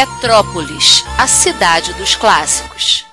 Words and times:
Retrópolis, 0.00 1.04
a 1.18 1.26
cidade 1.26 1.92
dos 1.92 2.16
clássicos. 2.16 3.04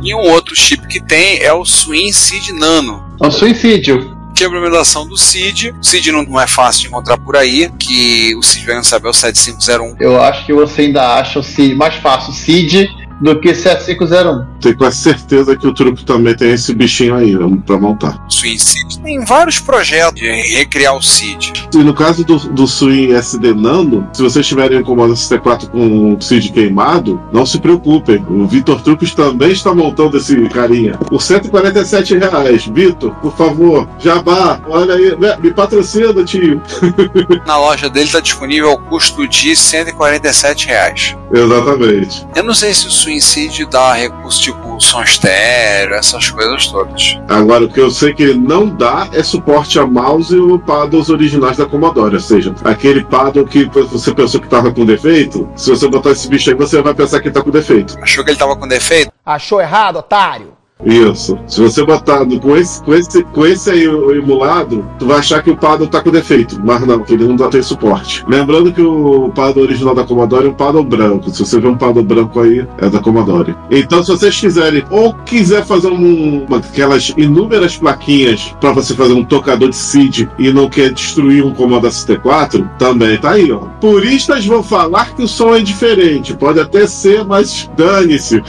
E 0.00 0.14
um 0.14 0.30
outro 0.30 0.54
chip 0.54 0.86
que 0.86 1.00
tem 1.00 1.40
é 1.42 1.52
o 1.52 1.64
Swing 1.64 2.12
Seed 2.12 2.50
Nano. 2.50 3.04
É 3.20 3.26
o 3.26 3.32
suicídio. 3.32 4.16
Que 4.32 4.44
é 4.44 4.46
a 4.46 4.48
implementação 4.48 5.08
do 5.08 5.16
SID. 5.16 5.70
O 5.70 5.82
SID 5.82 6.12
não, 6.12 6.22
não 6.22 6.40
é 6.40 6.46
fácil 6.46 6.82
de 6.82 6.86
encontrar 6.86 7.18
por 7.18 7.34
aí, 7.34 7.68
que 7.80 8.32
o 8.36 8.42
SID 8.44 8.64
vai 8.64 8.84
saber 8.84 9.08
é 9.08 9.10
o 9.10 9.12
7501. 9.12 9.96
Eu 9.98 10.22
acho 10.22 10.46
que 10.46 10.52
você 10.52 10.82
ainda 10.82 11.16
acha 11.16 11.40
o 11.40 11.42
CID 11.42 11.74
mais 11.74 11.96
fácil 11.96 12.30
o 12.30 12.36
CID 12.36 12.88
do 13.20 13.38
que 13.40 13.54
7501. 13.54 14.46
Tenho 14.60 14.76
quase 14.76 14.96
certeza 14.98 15.56
que 15.56 15.66
o 15.66 15.72
truque 15.74 16.04
também 16.04 16.34
tem 16.34 16.52
esse 16.52 16.74
bichinho 16.74 17.14
aí 17.14 17.34
pra 17.64 17.78
montar. 17.78 18.22
Swing 18.28 18.58
Seed 18.58 18.96
tem 19.02 19.24
vários 19.24 19.58
projetos 19.58 20.20
de 20.20 20.26
recriar 20.56 20.96
o 20.96 21.02
SID. 21.02 21.68
E 21.74 21.78
no 21.78 21.94
caso 21.94 22.24
do, 22.24 22.36
do 22.38 22.66
Swing 22.66 23.12
SD 23.12 23.54
Nano, 23.54 24.08
se 24.12 24.22
vocês 24.22 24.46
tiverem 24.46 24.78
um 24.78 24.82
comando 24.84 25.14
ST4 25.14 25.68
com 25.70 26.14
o 26.14 26.20
SID 26.20 26.50
queimado, 26.52 27.20
não 27.32 27.46
se 27.46 27.58
preocupem. 27.60 28.24
O 28.28 28.46
Vitor 28.46 28.80
Truques 28.82 29.14
também 29.14 29.52
está 29.52 29.74
montando 29.74 30.16
esse 30.16 30.36
carinha. 30.48 30.92
Por 30.96 31.22
147 31.22 32.16
reais. 32.16 32.66
Vitor, 32.66 33.12
por 33.16 33.34
favor, 33.36 33.88
jabá, 33.98 34.60
olha 34.68 34.94
aí, 34.94 35.16
me- 35.16 35.36
me 35.42 35.52
patrocina, 35.54 36.24
tio. 36.24 36.60
Na 37.46 37.56
loja 37.58 37.88
dele 37.88 38.06
está 38.06 38.20
disponível 38.20 38.70
ao 38.70 38.78
custo 38.78 39.26
de 39.28 39.54
147 39.54 40.66
reais. 40.66 41.16
Exatamente. 41.32 42.26
Eu 42.34 42.44
não 42.44 42.54
sei 42.54 42.72
se 42.74 42.86
o 42.86 42.90
Swing 43.06 43.20
Seed 43.20 43.68
dá 43.70 43.92
recurso 43.92 44.42
tipo 44.42 44.80
som 44.80 45.00
estéreo, 45.00 45.94
essas 45.94 46.28
coisas 46.28 46.66
todas. 46.66 47.16
Agora, 47.28 47.64
o 47.64 47.68
que 47.68 47.80
eu 47.80 47.88
sei 47.88 48.12
que 48.12 48.24
ele 48.24 48.34
não 48.34 48.68
dá 48.68 49.08
é 49.12 49.22
suporte 49.22 49.78
a 49.78 49.86
mouse 49.86 50.34
e 50.34 50.38
o 50.40 50.58
paddles 50.58 51.08
originais 51.08 51.56
da 51.56 51.66
Commodore. 51.66 52.16
Ou 52.16 52.20
seja, 52.20 52.52
aquele 52.64 53.04
paddle 53.04 53.46
que 53.46 53.64
você 53.66 54.12
pensou 54.12 54.40
que 54.40 54.48
estava 54.48 54.72
com 54.72 54.84
defeito, 54.84 55.48
se 55.54 55.70
você 55.70 55.86
botar 55.86 56.10
esse 56.10 56.28
bicho 56.28 56.50
aí, 56.50 56.56
você 56.56 56.82
vai 56.82 56.94
pensar 56.94 57.20
que 57.20 57.28
está 57.28 57.40
com 57.40 57.50
defeito. 57.50 57.96
Achou 58.02 58.24
que 58.24 58.30
ele 58.30 58.38
tava 58.38 58.56
com 58.56 58.66
defeito? 58.66 59.12
Achou 59.24 59.60
errado, 59.60 60.00
otário? 60.00 60.56
Isso. 60.84 61.38
Se 61.46 61.60
você 61.60 61.84
botar 61.84 62.24
com 62.26 62.56
esse, 62.56 62.82
com 62.82 62.94
esse, 62.94 63.22
com 63.24 63.46
esse 63.46 63.70
aí 63.70 63.88
o- 63.88 64.14
emulado, 64.14 64.86
tu 64.98 65.06
vai 65.06 65.18
achar 65.18 65.42
que 65.42 65.50
o 65.50 65.56
paddle 65.56 65.86
tá 65.88 66.02
com 66.02 66.10
defeito. 66.10 66.60
Mas 66.62 66.86
não, 66.86 67.02
ele 67.08 67.24
não 67.26 67.34
dá 67.34 67.48
tem 67.48 67.62
suporte. 67.62 68.22
Lembrando 68.28 68.70
que 68.72 68.82
o 68.82 69.30
paddle 69.34 69.62
original 69.62 69.94
da 69.94 70.04
Commodore 70.04 70.46
é 70.46 70.50
um 70.50 70.54
paddle 70.54 70.84
branco. 70.84 71.30
Se 71.30 71.44
você 71.44 71.58
vê 71.58 71.66
um 71.66 71.76
paddle 71.76 72.02
branco 72.04 72.40
aí, 72.40 72.66
é 72.78 72.90
da 72.90 73.00
Commodore. 73.00 73.56
Então, 73.70 74.02
se 74.04 74.10
vocês 74.10 74.38
quiserem, 74.38 74.84
ou 74.90 75.14
quiser 75.24 75.64
fazer 75.64 75.88
um, 75.88 76.44
uma, 76.44 76.58
aquelas 76.58 77.12
inúmeras 77.16 77.76
plaquinhas 77.78 78.54
para 78.60 78.72
você 78.72 78.94
fazer 78.94 79.14
um 79.14 79.24
tocador 79.24 79.70
de 79.70 79.76
seed 79.76 80.28
e 80.38 80.52
não 80.52 80.68
quer 80.68 80.92
destruir 80.92 81.44
um 81.44 81.54
comando 81.54 81.88
ST4, 81.88 82.68
também 82.78 83.16
tá 83.16 83.30
aí, 83.32 83.50
ó. 83.50 83.60
Puristas 83.80 84.44
vão 84.44 84.62
falar 84.62 85.14
que 85.14 85.22
o 85.22 85.28
som 85.28 85.54
é 85.54 85.60
diferente. 85.60 86.34
Pode 86.36 86.60
até 86.60 86.86
ser, 86.86 87.24
mas 87.24 87.70
dane-se. 87.76 88.42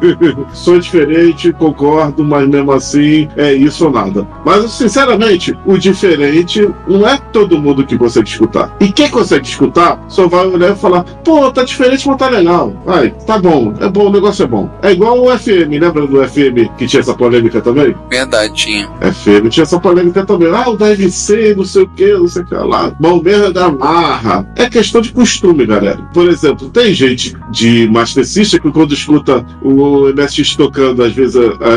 som 0.54 0.78
diferente, 0.78 1.52
concordo, 1.74 2.24
mas 2.24 2.48
mesmo 2.48 2.72
assim 2.72 3.28
é 3.36 3.52
isso 3.52 3.86
ou 3.86 3.92
nada. 3.92 4.26
Mas 4.44 4.70
sinceramente, 4.72 5.56
o 5.66 5.76
diferente 5.76 6.68
não 6.86 7.06
é 7.06 7.18
todo 7.32 7.60
mundo 7.60 7.84
que 7.84 7.98
consegue 7.98 8.28
escutar. 8.28 8.74
E 8.80 8.90
quem 8.90 9.10
consegue 9.10 9.46
escutar 9.46 10.02
só 10.08 10.26
vai 10.26 10.46
olhar 10.46 10.72
e 10.72 10.76
falar: 10.76 11.02
pô, 11.24 11.50
tá 11.50 11.64
diferente, 11.64 12.06
mas 12.08 12.16
tá 12.16 12.28
legal. 12.28 12.72
Ai, 12.86 13.14
tá 13.26 13.38
bom, 13.38 13.74
é 13.80 13.88
bom, 13.88 14.06
o 14.06 14.12
negócio 14.12 14.44
é 14.44 14.46
bom. 14.46 14.70
É 14.82 14.92
igual 14.92 15.20
o 15.20 15.38
FM, 15.38 15.70
lembra 15.80 16.06
do 16.06 16.26
FM 16.26 16.76
que 16.78 16.86
tinha 16.86 17.00
essa 17.00 17.14
polêmica 17.14 17.60
também? 17.60 17.94
Verdade, 18.08 18.54
tinha. 18.54 18.88
FM 19.00 19.48
tinha 19.50 19.64
essa 19.64 19.80
polêmica 19.80 20.24
também. 20.24 20.48
Ah, 20.54 20.70
o 20.70 20.76
da 20.76 20.94
não 20.94 21.64
sei 21.64 21.82
o 21.82 21.88
que, 21.88 22.12
não 22.12 22.28
sei 22.28 22.42
o 22.42 22.46
que 22.46 22.54
lá. 22.54 22.92
Bom 23.00 23.20
mesmo 23.20 23.46
é 23.46 23.52
da 23.52 23.70
marra. 23.70 24.46
É 24.56 24.68
questão 24.68 25.00
de 25.00 25.12
costume, 25.12 25.66
galera. 25.66 25.98
Por 26.12 26.28
exemplo, 26.28 26.68
tem 26.68 26.94
gente 26.94 27.36
de 27.50 27.88
Master 27.88 28.24
System 28.24 28.60
que 28.60 28.70
quando 28.70 28.94
escuta 28.94 29.44
o 29.62 30.12
MSX 30.12 30.56
tocando, 30.56 31.02
às 31.02 31.12
vezes, 31.12 31.36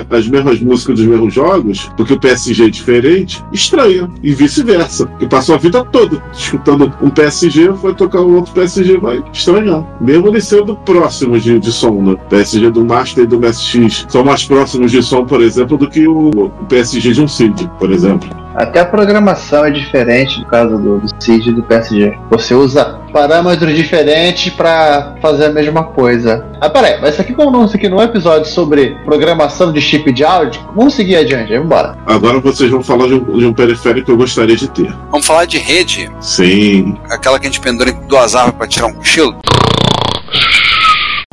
as 0.09 0.27
mesmas 0.27 0.59
músicas 0.59 0.97
dos 0.97 1.05
mesmos 1.05 1.33
jogos, 1.33 1.89
porque 1.95 2.13
o 2.13 2.19
PSG 2.19 2.65
é 2.65 2.69
diferente, 2.69 3.43
estranha. 3.51 4.09
E 4.21 4.33
vice-versa. 4.33 5.07
Que 5.19 5.27
passou 5.27 5.55
a 5.55 5.57
vida 5.57 5.83
toda 5.85 6.21
escutando 6.33 6.93
um 7.01 7.09
PSG, 7.09 7.73
foi 7.73 7.93
tocar 7.93 8.21
um 8.21 8.35
outro 8.35 8.53
PSG, 8.53 8.97
vai 8.97 9.23
estranhar. 9.31 9.85
Mesmo 10.01 10.27
eles 10.27 10.45
sendo 10.45 10.75
próximos 10.75 11.43
de, 11.43 11.59
de 11.59 11.71
som, 11.71 12.01
né? 12.01 12.15
PSG 12.29 12.69
do 12.69 12.83
Master 12.83 13.23
e 13.23 13.27
do 13.27 13.39
MSX 13.39 14.05
são 14.09 14.23
mais 14.23 14.43
próximos 14.43 14.91
de 14.91 15.01
som, 15.01 15.25
por 15.25 15.41
exemplo, 15.41 15.77
do 15.77 15.89
que 15.89 16.07
o, 16.07 16.29
o 16.29 16.49
PSG 16.67 17.11
de 17.13 17.21
um 17.21 17.27
CID, 17.27 17.69
por 17.79 17.91
exemplo. 17.91 18.46
Até 18.57 18.79
a 18.79 18.85
programação 18.85 19.63
é 19.63 19.69
diferente 19.69 20.39
no 20.39 20.47
caso 20.47 20.79
do, 20.79 20.99
do 20.99 21.23
CID 21.23 21.49
e 21.49 21.53
do 21.53 21.61
PSG. 21.61 22.17
Você 22.31 22.55
usa 22.55 22.99
parâmetros 23.13 23.75
diferentes 23.75 24.51
para 24.51 25.15
fazer 25.21 25.45
a 25.45 25.49
mesma 25.49 25.83
coisa. 25.83 26.43
Ah, 26.59 26.67
peraí, 26.67 26.99
mas 26.99 27.13
isso 27.13 27.21
aqui 27.21 27.35
como 27.35 27.51
não, 27.51 27.65
isso 27.65 27.75
aqui 27.75 27.87
não 27.87 28.01
é 28.01 28.05
um 28.05 28.09
episódio 28.09 28.51
sobre 28.51 28.97
programação 29.05 29.71
de 29.71 29.79
chip 29.79 30.11
de 30.11 30.23
áudio? 30.23 30.59
Vamos 30.75 30.95
seguir 30.95 31.17
adiante, 31.17 31.49
vamos 31.49 31.65
embora. 31.65 31.95
Agora 32.07 32.39
vocês 32.39 32.71
vão 32.71 32.81
falar 32.81 33.07
de 33.07 33.13
um, 33.13 33.37
de 33.37 33.45
um 33.45 33.53
periférico 33.53 34.07
que 34.07 34.11
eu 34.11 34.17
gostaria 34.17 34.55
de 34.55 34.67
ter. 34.67 34.91
Vamos 35.11 35.27
falar 35.27 35.45
de 35.45 35.59
rede, 35.59 36.09
Sim. 36.19 36.97
aquela 37.11 37.39
que 37.39 37.45
a 37.45 37.49
gente 37.49 37.61
pendura 37.61 37.91
em 37.91 38.07
duas 38.07 38.33
árvores 38.33 38.57
pra 38.57 38.67
tirar 38.67 38.87
um 38.87 38.93
cochilo. 38.93 39.37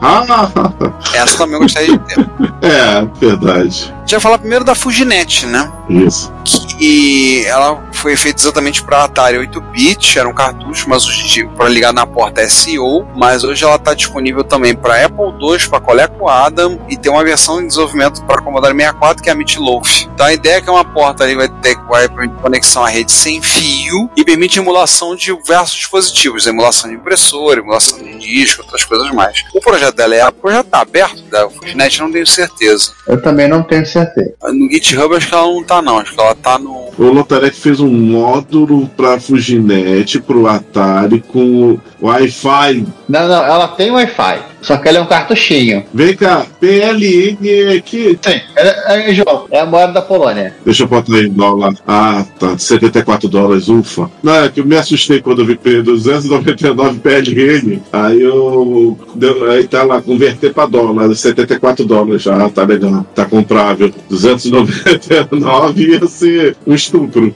Ah, 0.07 0.47
Essa 1.15 1.39
também 1.39 1.55
eu 1.55 1.61
gostaria 1.61 1.97
de 1.97 1.99
ter. 1.99 2.19
é, 2.61 3.05
verdade. 3.19 3.95
Vai 4.11 4.21
falar 4.21 4.39
primeiro 4.39 4.65
da 4.65 4.75
Fujinet, 4.75 5.47
né? 5.47 5.73
Isso. 5.89 6.33
Que 6.45 7.45
ela 7.47 7.83
foi 7.93 8.17
feita 8.17 8.41
exatamente 8.41 8.83
para 8.83 9.05
Atari 9.05 9.39
8-bit, 9.39 10.19
era 10.19 10.29
um 10.29 10.33
cartucho, 10.33 10.89
mas 10.89 11.07
hoje 11.07 11.49
para 11.57 11.69
ligar 11.69 11.93
na 11.93 12.07
porta 12.07 12.47
SEO, 12.49 13.07
mas 13.17 13.43
hoje 13.45 13.65
ela 13.65 13.77
está 13.77 13.95
disponível 13.95 14.45
também 14.45 14.75
para 14.75 15.05
Apple 15.05 15.25
II, 15.41 15.69
para 15.69 15.81
Coleco 15.81 16.29
Adam 16.29 16.79
e 16.89 16.97
tem 16.97 17.11
uma 17.11 17.25
versão 17.25 17.61
em 17.61 17.67
desenvolvimento 17.67 18.23
para 18.25 18.43
Commodore 18.43 18.75
64 18.75 19.23
que 19.23 19.29
é 19.31 19.33
a 19.33 19.35
Meatloaf. 19.35 20.07
Então 20.15 20.27
a 20.27 20.33
ideia 20.33 20.57
é 20.57 20.61
que 20.61 20.71
uma 20.71 20.85
porta 20.85 21.25
ali 21.25 21.35
vai 21.35 21.49
ter 21.49 21.75
vai 21.89 22.09
permitir 22.09 22.41
conexão 22.41 22.85
à 22.85 22.89
rede 22.89 23.11
sem 23.11 23.41
fio 23.43 24.11
e 24.17 24.25
permite 24.25 24.59
emulação 24.59 25.17
de 25.17 25.35
diversos 25.35 25.77
dispositivos, 25.77 26.47
emulação 26.47 26.91
de 26.91 26.97
impressora, 26.97 27.61
emulação 27.61 27.99
de 27.99 28.14
disco, 28.25 28.63
outras 28.63 28.85
coisas 28.85 29.11
mais. 29.11 29.43
O 29.55 29.61
projeto 29.61 29.95
dela 29.95 30.15
é 30.15 30.29
o 30.29 30.33
projeto 30.33 30.67
está 30.67 30.81
aberto 30.81 31.23
da 31.31 31.49
Fujinet, 31.49 32.01
não 32.01 32.11
tenho 32.11 32.27
certeza. 32.27 32.93
Eu 33.07 33.21
também 33.21 33.49
não 33.49 33.63
tenho 33.63 33.87
certeza. 33.87 34.35
No 34.43 34.71
GitHub 34.71 35.15
acho 35.17 35.29
que 35.29 35.35
ela 35.35 35.47
não 35.47 35.65
tá 35.65 35.83
não, 35.83 35.99
acho 35.99 36.15
que 36.15 36.21
ela 36.21 36.35
tá 36.35 36.59
no 36.59 36.91
O 36.99 37.13
Lotarek 37.13 37.57
fez 37.57 37.81
um 37.81 37.91
módulo 37.91 38.89
para 38.89 39.21
Fujinet, 39.21 40.21
pro 40.21 40.47
Atari, 40.47 41.21
com 41.21 41.79
Wi-Fi. 42.01 42.87
Não, 43.09 43.29
não, 43.29 43.45
ela 43.45 43.69
tem 43.69 43.91
Wi-Fi, 43.91 44.43
só 44.65 44.79
que 44.79 44.89
ela 44.89 44.99
é 44.99 45.01
um 45.03 45.07
cartuchinho. 45.07 45.85
Vem 45.93 46.17
cá, 46.17 46.47
PLN 46.59 47.77
aqui. 47.77 48.19
Sim, 48.23 48.41
é, 48.57 49.11
é, 49.11 49.15
João, 49.15 49.47
é 49.51 49.61
a 49.61 49.67
moeda 49.67 49.93
da 49.93 50.03
Polônia. 50.03 50.55
Deixa 50.65 50.85
eu 50.85 50.89
botar 50.89 51.15
aí 51.15 51.27
em 51.27 51.31
dólar. 51.31 51.75
Ah, 51.87 52.25
tá. 52.39 52.57
74 52.57 53.29
dólares, 53.29 53.69
ufa. 53.69 54.11
Não, 54.23 54.45
é 54.45 54.49
que 54.49 54.61
eu 54.61 54.65
me 54.65 54.75
assustei 54.77 55.21
quando 55.21 55.43
eu 55.43 55.47
vi 55.47 55.57
P 55.57 55.83
299 55.83 56.99
PLN. 57.01 57.83
Aí 57.93 58.23
eu. 58.23 58.97
Aí 59.51 59.69
tá 59.69 59.83
lá, 59.83 60.01
converter 60.01 60.55
pra 60.55 60.65
dólar, 60.65 61.15
74 61.15 61.85
dólares. 61.85 62.27
Ah, 62.27 62.49
tá 62.49 62.65
legal. 62.65 63.05
Tá 63.15 63.27
comprável. 63.27 63.93
299 64.09 65.85
ia 65.93 66.07
ser 66.07 66.57
um 66.67 66.75
estupro. 66.75 67.35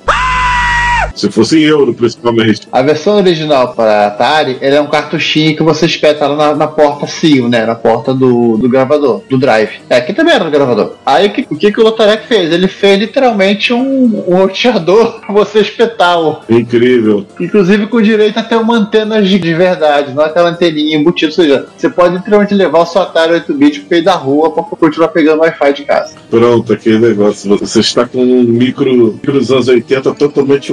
Se 1.18 1.30
fosse 1.30 1.58
em 1.58 1.62
euro, 1.62 1.92
principalmente. 1.92 2.68
A 2.70 2.80
versão 2.80 3.16
original 3.16 3.74
para 3.74 4.06
Atari, 4.06 4.56
ele 4.60 4.76
é 4.76 4.80
um 4.80 4.86
cartuchinho 4.86 5.56
que 5.56 5.62
você 5.64 5.84
espeta 5.84 6.28
lá 6.28 6.36
na, 6.36 6.54
na 6.54 6.66
porta 6.68 7.08
CIO, 7.08 7.48
né? 7.48 7.66
Na 7.66 7.74
porta 7.74 8.14
do, 8.14 8.56
do 8.56 8.68
gravador, 8.68 9.22
do 9.28 9.36
drive. 9.36 9.80
É, 9.90 9.96
aqui 9.96 10.12
também 10.12 10.34
era 10.34 10.44
no 10.44 10.50
gravador. 10.50 10.94
Aí 11.04 11.26
o 11.26 11.32
que, 11.32 11.46
o 11.50 11.56
que, 11.56 11.72
que 11.72 11.80
o 11.80 11.82
Lotarek 11.82 12.26
fez? 12.28 12.52
Ele 12.52 12.68
fez 12.68 13.00
literalmente 13.00 13.72
um, 13.72 14.24
um 14.28 14.36
roteador 14.36 15.18
pra 15.26 15.34
você 15.34 15.58
espetar 15.58 16.20
o. 16.20 16.38
Incrível. 16.48 17.26
Inclusive 17.40 17.88
com 17.88 18.00
direito 18.00 18.38
a 18.38 18.42
ter 18.44 18.56
uma 18.56 18.76
antena 18.76 19.20
de, 19.20 19.38
de 19.38 19.54
verdade, 19.54 20.14
não 20.14 20.22
aquela 20.22 20.50
anteninha 20.50 20.96
embutida. 20.96 21.32
Ou 21.32 21.34
seja, 21.34 21.66
você 21.76 21.90
pode 21.90 22.14
literalmente 22.14 22.54
levar 22.54 22.80
o 22.80 22.86
seu 22.86 23.02
Atari 23.02 23.40
8-bit 23.40 23.80
pro 23.80 23.90
meio 23.90 24.04
da 24.04 24.14
rua 24.14 24.52
pra 24.52 24.62
continuar 24.62 25.08
pegando 25.08 25.40
Wi-Fi 25.40 25.72
de 25.72 25.84
casa. 25.84 26.14
Pronto, 26.30 26.72
aquele 26.72 26.98
negócio. 26.98 27.58
Você 27.58 27.80
está 27.80 28.06
com 28.06 28.22
um 28.22 28.44
micro, 28.44 29.14
micro 29.14 29.32
dos 29.32 29.50
anos 29.50 29.66
80 29.66 30.14
totalmente 30.14 30.72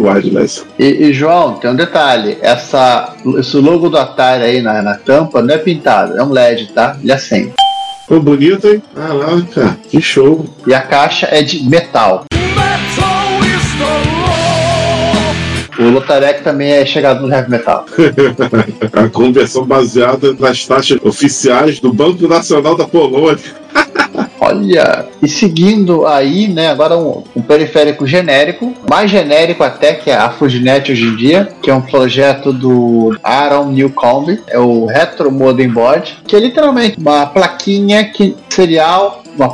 E, 0.77 0.85
e, 0.85 1.13
João, 1.13 1.53
tem 1.55 1.69
um 1.69 1.75
detalhe: 1.75 2.37
essa, 2.41 3.15
esse 3.37 3.57
logo 3.57 3.89
do 3.89 3.97
Atari 3.97 4.43
aí 4.43 4.61
na, 4.61 4.81
na 4.81 4.95
tampa 4.95 5.41
não 5.41 5.53
é 5.53 5.57
pintado, 5.57 6.17
é 6.17 6.23
um 6.23 6.31
LED, 6.31 6.73
tá? 6.73 6.97
Ele 7.01 7.11
acende. 7.11 7.53
Ficou 8.01 8.21
bonito, 8.21 8.67
hein? 8.67 8.83
Ah 8.95 9.13
lá, 9.13 9.41
cara, 9.53 9.77
que 9.89 9.99
show. 10.01 10.45
E 10.67 10.73
a 10.73 10.81
caixa 10.81 11.27
é 11.31 11.41
de 11.41 11.63
metal. 11.63 12.25
O 15.77 15.89
Lotarek 15.89 16.41
também 16.41 16.71
é 16.71 16.85
chegado 16.85 17.27
no 17.27 17.33
heavy 17.33 17.51
metal. 17.51 17.85
a 18.93 19.09
conversão 19.09 19.65
baseada 19.65 20.33
nas 20.39 20.65
taxas 20.65 20.99
oficiais 21.03 21.79
do 21.79 21.91
Banco 21.91 22.27
Nacional 22.27 22.77
da 22.77 22.87
Polônia. 22.87 23.43
Olha, 24.39 25.05
e 25.21 25.27
seguindo 25.27 26.05
aí, 26.05 26.47
né, 26.47 26.69
agora 26.69 26.97
um, 26.97 27.23
um, 27.35 27.41
periférico 27.41 28.05
genérico, 28.05 28.73
mais 28.89 29.09
genérico 29.09 29.63
até 29.63 29.93
que 29.93 30.11
a 30.11 30.29
Fujinet 30.29 30.91
hoje 30.91 31.05
em 31.05 31.15
dia, 31.15 31.49
que 31.61 31.71
é 31.71 31.73
um 31.73 31.81
projeto 31.81 32.51
do 32.51 33.17
Aaron 33.23 33.71
Newcomb, 33.71 34.39
é 34.47 34.59
o 34.59 34.85
Retro 34.85 35.31
Modem 35.31 35.69
Board, 35.69 36.17
que 36.27 36.35
é 36.35 36.39
literalmente 36.39 36.97
uma 36.99 37.25
plaquinha 37.25 38.03
que 38.05 38.35
serial, 38.49 39.23
uma, 39.37 39.47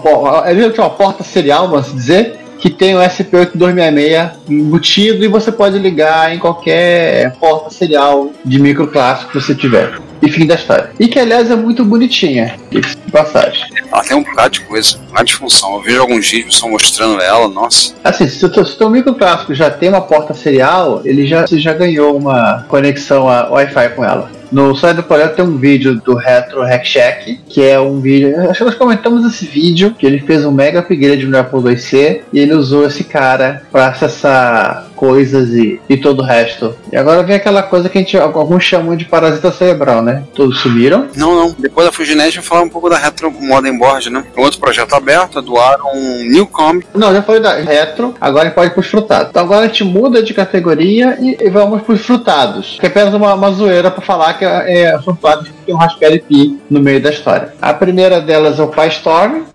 é 0.47 0.81
uma 0.81 0.89
porta 0.89 1.23
serial, 1.23 1.69
vamos 1.69 1.93
dizer, 1.93 2.41
que 2.61 2.69
tem 2.69 2.95
o 2.95 2.99
SP8266 2.99 4.31
embutido 4.49 5.25
e 5.25 5.27
você 5.27 5.51
pode 5.51 5.79
ligar 5.79 6.33
em 6.33 6.37
qualquer 6.37 7.35
porta 7.39 7.71
serial 7.71 8.29
de 8.45 8.59
microclássico 8.59 9.31
que 9.31 9.41
você 9.41 9.55
tiver. 9.55 10.10
E 10.21 10.29
fim 10.29 10.45
da 10.45 10.55
história. 10.55 10.91
E 10.99 11.07
que, 11.07 11.19
aliás, 11.19 11.49
é 11.49 11.55
muito 11.55 11.83
bonitinha, 11.83 12.55
de 12.69 12.81
passagem. 13.11 13.63
Ela 13.91 14.03
tem 14.03 14.15
um 14.15 14.23
bocado 14.23 14.51
de 14.51 14.61
coisa, 14.61 14.97
um 14.97 15.05
bocado 15.07 15.25
de 15.25 15.35
função. 15.35 15.73
Eu 15.75 15.81
vejo 15.81 16.01
alguns 16.01 16.29
vídeos 16.29 16.57
só 16.57 16.69
mostrando 16.69 17.21
ela, 17.21 17.47
nossa. 17.47 17.93
Assim, 18.03 18.27
se 18.27 18.45
o 18.45 18.49
teu, 18.49 18.65
se 18.65 18.77
teu 18.77 18.89
microclássico 18.89 19.53
já 19.53 19.69
tem 19.69 19.89
uma 19.89 20.01
porta 20.01 20.33
serial, 20.33 21.01
ele 21.03 21.25
já, 21.25 21.45
já 21.47 21.73
ganhou 21.73 22.15
uma 22.15 22.65
conexão 22.67 23.27
a 23.27 23.49
Wi-Fi 23.49 23.89
com 23.89 24.05
ela. 24.05 24.29
No 24.51 24.75
site 24.75 24.97
do 24.97 25.03
projeto 25.03 25.35
tem 25.37 25.45
um 25.45 25.57
vídeo 25.57 25.95
do 25.95 26.13
Retro 26.13 26.61
Hack 26.61 26.85
Shack, 26.85 27.39
que 27.47 27.63
é 27.63 27.79
um 27.79 28.01
vídeo. 28.01 28.37
Acho 28.49 28.59
que 28.59 28.65
nós 28.65 28.75
comentamos 28.75 29.25
esse 29.25 29.45
vídeo, 29.45 29.95
que 29.97 30.05
ele 30.05 30.19
fez 30.19 30.45
um 30.45 30.51
mega 30.51 30.79
upgrade 30.79 31.25
no 31.25 31.37
Apple 31.37 31.69
IIc 31.69 32.23
e 32.33 32.39
ele 32.39 32.53
usou 32.53 32.85
esse 32.85 33.05
cara 33.05 33.61
para 33.71 33.87
acessar 33.87 34.90
coisas 35.01 35.49
e, 35.49 35.81
e 35.89 35.97
todo 35.97 36.19
o 36.19 36.23
resto. 36.23 36.75
E 36.91 36.95
agora 36.95 37.23
vem 37.23 37.35
aquela 37.35 37.63
coisa 37.63 37.89
que 37.89 37.97
a 37.97 38.01
gente, 38.01 38.15
alguns 38.15 38.63
chamam 38.63 38.95
de 38.95 39.05
parasita 39.05 39.51
cerebral, 39.51 40.03
né? 40.03 40.21
Todos 40.35 40.59
sumiram. 40.59 41.07
Não, 41.15 41.33
não. 41.33 41.55
Depois 41.57 41.87
da 41.87 41.91
Fujinet, 41.91 42.37
eu 42.37 42.43
falar 42.43 42.61
um 42.61 42.69
pouco 42.69 42.87
da 42.87 42.99
Retro 42.99 43.31
Modern 43.31 43.79
Board, 43.79 44.11
né? 44.11 44.23
Um 44.37 44.43
outro 44.43 44.59
projeto 44.59 44.93
aberto, 44.93 45.41
doaram 45.41 45.85
um 45.95 46.29
Newcom. 46.29 46.81
Não, 46.93 47.11
já 47.11 47.23
foi 47.23 47.39
da 47.39 47.55
Retro, 47.55 48.13
agora 48.21 48.43
a 48.43 48.45
gente 48.45 48.53
pode 48.53 48.67
ir 48.67 48.73
pros 48.75 48.85
frutados. 48.85 49.29
Então 49.31 49.41
agora 49.41 49.65
a 49.65 49.67
gente 49.67 49.83
muda 49.83 50.21
de 50.21 50.35
categoria 50.35 51.17
e, 51.19 51.35
e 51.41 51.49
vamos 51.49 51.81
pros 51.81 52.01
frutados. 52.01 52.77
Que 52.79 52.85
é 52.85 52.89
apenas 52.89 53.11
uma, 53.15 53.33
uma 53.33 53.51
zoeira 53.51 53.89
para 53.89 54.03
falar 54.03 54.35
que 54.35 54.45
é, 54.45 54.83
é 54.83 54.99
frutados 55.01 55.47
que 55.47 55.65
tem 55.65 55.73
um 55.73 55.79
Raspberry 55.79 56.19
Pi 56.19 56.59
no 56.69 56.79
meio 56.79 57.01
da 57.01 57.09
história. 57.09 57.55
A 57.59 57.73
primeira 57.73 58.21
delas 58.21 58.59
é 58.59 58.61
o 58.61 58.67
PyStorm. 58.67 59.45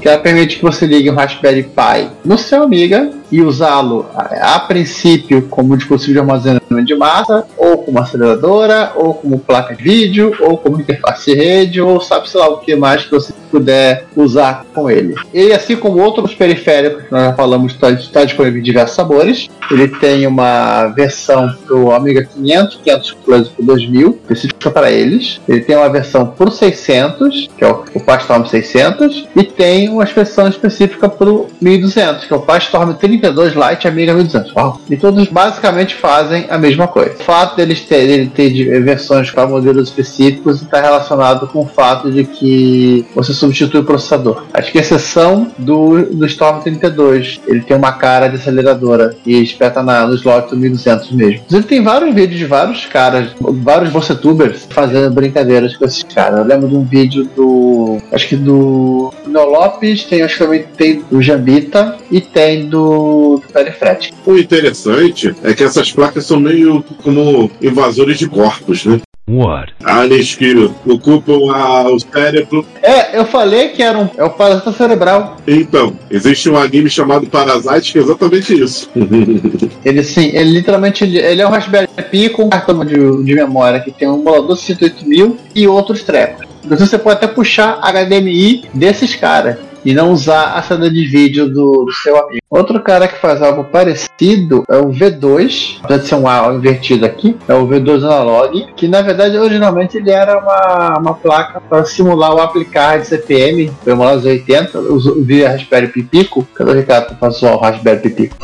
Que 0.00 0.08
ela 0.08 0.18
permite 0.18 0.56
que 0.56 0.62
você 0.62 0.86
ligue 0.86 1.10
um 1.10 1.14
Raspberry 1.14 1.64
Pi 1.64 2.10
no 2.24 2.38
seu 2.38 2.62
Amiga 2.62 3.10
e 3.30 3.42
usá-lo 3.42 4.06
a, 4.14 4.58
princípio 4.60 5.42
como 5.42 5.76
dispositivo 5.76 6.14
de 6.14 6.18
armazenamento 6.20 6.84
de 6.84 6.94
massa, 6.94 7.44
ou 7.56 7.78
como 7.78 7.98
aceleradora, 7.98 8.92
ou 8.94 9.14
como 9.14 9.38
placa 9.38 9.74
de 9.74 9.82
vídeo, 9.82 10.34
ou 10.40 10.58
como 10.58 10.80
interface 10.80 11.32
de 11.32 11.38
rede, 11.38 11.80
ou 11.80 12.00
sabe 12.00 12.28
sei 12.28 12.40
lá 12.40 12.48
o 12.48 12.58
que 12.58 12.74
mais 12.76 13.04
que 13.04 13.10
você 13.10 13.32
puder 13.50 14.04
usar 14.14 14.64
com 14.74 14.90
ele. 14.90 15.14
E 15.32 15.52
assim 15.52 15.76
como 15.76 15.98
outros 15.98 16.34
periféricos 16.34 17.04
que 17.04 17.12
nós 17.12 17.24
já 17.24 17.32
falamos, 17.34 17.72
está, 17.72 17.90
está 17.90 18.24
disponível 18.24 18.60
em 18.60 18.62
diversos 18.62 18.96
sabores. 18.96 19.48
Ele 19.70 19.88
tem 19.88 20.26
uma 20.26 20.88
versão 20.88 21.54
para 21.66 21.76
o 21.76 21.92
Amiga 21.92 22.24
500, 22.24 22.80
500 22.84 23.12
Plus 23.24 23.48
para 23.48 23.64
2000, 23.64 24.18
específica 24.22 24.70
para 24.70 24.90
eles. 24.90 25.40
Ele 25.48 25.60
tem 25.60 25.76
uma 25.76 25.88
versão 25.88 26.26
para 26.26 26.48
o 26.48 26.52
600, 26.52 27.48
que 27.56 27.64
é 27.64 27.68
o, 27.68 27.84
o 27.94 28.00
Pastorm 28.00 28.44
600, 28.44 29.28
e 29.34 29.44
tem 29.44 29.88
uma 29.88 30.04
versão 30.04 30.48
específica 30.48 31.08
para 31.08 31.28
o 31.28 31.48
1200, 31.60 32.24
que 32.26 32.32
é 32.32 32.36
o 32.36 32.40
Pastorm 32.40 32.92
30 32.92 33.17
32 33.20 33.54
Lite 33.54 33.84
e 33.84 33.88
Amiga 33.88 34.14
1200. 34.14 34.52
Uau. 34.54 34.80
E 34.88 34.96
todos 34.96 35.28
basicamente 35.28 35.94
fazem 35.94 36.46
a 36.48 36.58
mesma 36.58 36.86
coisa. 36.88 37.14
O 37.14 37.24
fato 37.24 37.56
deles 37.56 37.80
terem 37.80 38.28
ter 38.28 38.50
versões 38.82 39.30
para 39.30 39.46
modelos 39.46 39.88
específicos 39.88 40.62
está 40.62 40.80
relacionado 40.80 41.46
com 41.48 41.60
o 41.60 41.66
fato 41.66 42.10
de 42.10 42.24
que 42.24 43.06
você 43.14 43.32
substitui 43.32 43.80
o 43.80 43.84
processador. 43.84 44.44
Acho 44.52 44.72
que 44.72 44.78
exceção 44.78 45.50
do, 45.58 46.04
do 46.06 46.26
Storm 46.26 46.60
32. 46.60 47.40
Ele 47.46 47.60
tem 47.60 47.76
uma 47.76 47.92
cara 47.92 48.28
de 48.28 48.36
aceleradora 48.36 49.14
e 49.24 49.42
espeta 49.42 49.82
na, 49.82 50.06
no 50.06 50.14
slot 50.14 50.50
do 50.50 50.56
1200 50.56 51.10
mesmo. 51.12 51.44
Ele 51.50 51.62
tem 51.62 51.82
vários 51.82 52.14
vídeos 52.14 52.38
de 52.38 52.46
vários 52.46 52.86
caras, 52.86 53.30
vários 53.40 53.90
vocetubers 53.90 54.66
fazendo 54.70 55.12
brincadeiras 55.12 55.76
com 55.76 55.84
esses 55.84 56.02
caras. 56.02 56.38
Eu 56.38 56.44
lembro 56.44 56.68
de 56.68 56.76
um 56.76 56.84
vídeo 56.84 57.28
do. 57.36 57.98
Acho 58.12 58.28
que 58.28 58.36
do 58.36 59.12
Neo 59.26 59.50
Lopes, 59.50 60.04
tem, 60.04 60.22
acho 60.22 60.38
que 60.38 60.44
também 60.44 60.64
tem 60.76 61.02
do 61.10 61.20
Jambita 61.20 61.96
e 62.10 62.20
tem 62.20 62.68
do 62.68 63.07
do, 63.08 63.42
periférico. 63.52 64.16
O 64.26 64.38
interessante 64.38 65.34
é 65.42 65.52
que 65.54 65.64
essas 65.64 65.92
placas 65.92 66.26
são 66.26 66.40
meio 66.40 66.82
como 67.02 67.50
invasores 67.60 68.18
de 68.18 68.28
corpos, 68.28 68.84
né? 68.84 69.00
What? 69.28 69.74
Aliens 69.84 70.34
que 70.34 70.70
ocupam 70.86 71.52
a, 71.52 71.90
o 71.90 72.00
cérebro. 72.00 72.64
É, 72.82 73.18
eu 73.18 73.26
falei 73.26 73.68
que 73.68 73.82
era 73.82 73.98
um, 73.98 74.08
é 74.16 74.24
o 74.24 74.30
parasita 74.30 74.72
cerebral. 74.72 75.36
Então, 75.46 75.98
existe 76.10 76.48
um 76.48 76.56
anime 76.56 76.88
chamado 76.88 77.26
Parasite 77.26 77.92
que 77.92 77.98
é 77.98 78.02
exatamente 78.02 78.58
isso. 78.58 78.90
ele 79.84 80.02
sim, 80.02 80.30
ele 80.34 80.52
literalmente 80.52 81.04
ele, 81.04 81.42
é 81.42 81.46
um 81.46 81.50
Raspberry 81.50 81.88
Pi 82.10 82.30
com 82.30 82.44
um 82.44 82.48
cartão 82.48 82.82
de, 82.86 82.94
de 82.94 83.34
memória 83.34 83.80
que 83.80 83.92
tem 83.92 84.08
um 84.08 84.20
emulador 84.20 84.56
108.000 84.56 85.36
e 85.54 85.68
outros 85.68 86.02
trecos. 86.02 86.46
Então 86.64 86.78
você 86.78 86.98
pode 86.98 87.16
até 87.16 87.26
puxar 87.26 87.80
HDMI 87.80 88.64
desses 88.72 89.14
caras 89.14 89.56
e 89.84 89.94
não 89.94 90.12
usar 90.12 90.54
a 90.54 90.62
saída 90.62 90.90
de 90.90 91.06
vídeo 91.06 91.48
do, 91.48 91.84
do, 91.84 91.92
seu 91.92 92.16
amigo. 92.16 92.42
Outro 92.50 92.80
cara 92.80 93.08
que 93.08 93.20
faz 93.20 93.42
algo 93.42 93.64
parecido 93.64 94.64
é 94.68 94.76
o 94.76 94.88
V2, 94.88 95.78
apesar 95.82 96.02
de 96.02 96.08
ser 96.08 96.14
um 96.14 96.28
A 96.28 96.54
invertido 96.54 97.04
aqui, 97.04 97.36
é 97.46 97.54
o 97.54 97.66
V2 97.66 98.02
Analog, 98.04 98.66
que 98.76 98.88
na 98.88 99.02
verdade 99.02 99.36
originalmente 99.36 99.96
ele 99.96 100.10
era 100.10 100.38
uma, 100.38 100.98
uma 100.98 101.14
placa 101.14 101.60
para 101.60 101.84
simular 101.84 102.34
o 102.34 102.40
aplicar 102.40 102.98
de 102.98 103.06
CPM, 103.06 103.70
foi 103.82 103.92
uma 103.92 104.12
80, 104.12 104.80
via 105.22 105.50
Raspberry 105.50 105.88
Pi 105.88 106.02
Pico, 106.02 106.46
cadê 106.54 106.70
o 106.70 106.74
Ricardo 106.74 107.16
fazer 107.18 107.46
o 107.46 107.56
Raspberry 107.56 108.00
Pi 108.00 108.10
Pico? 108.10 108.36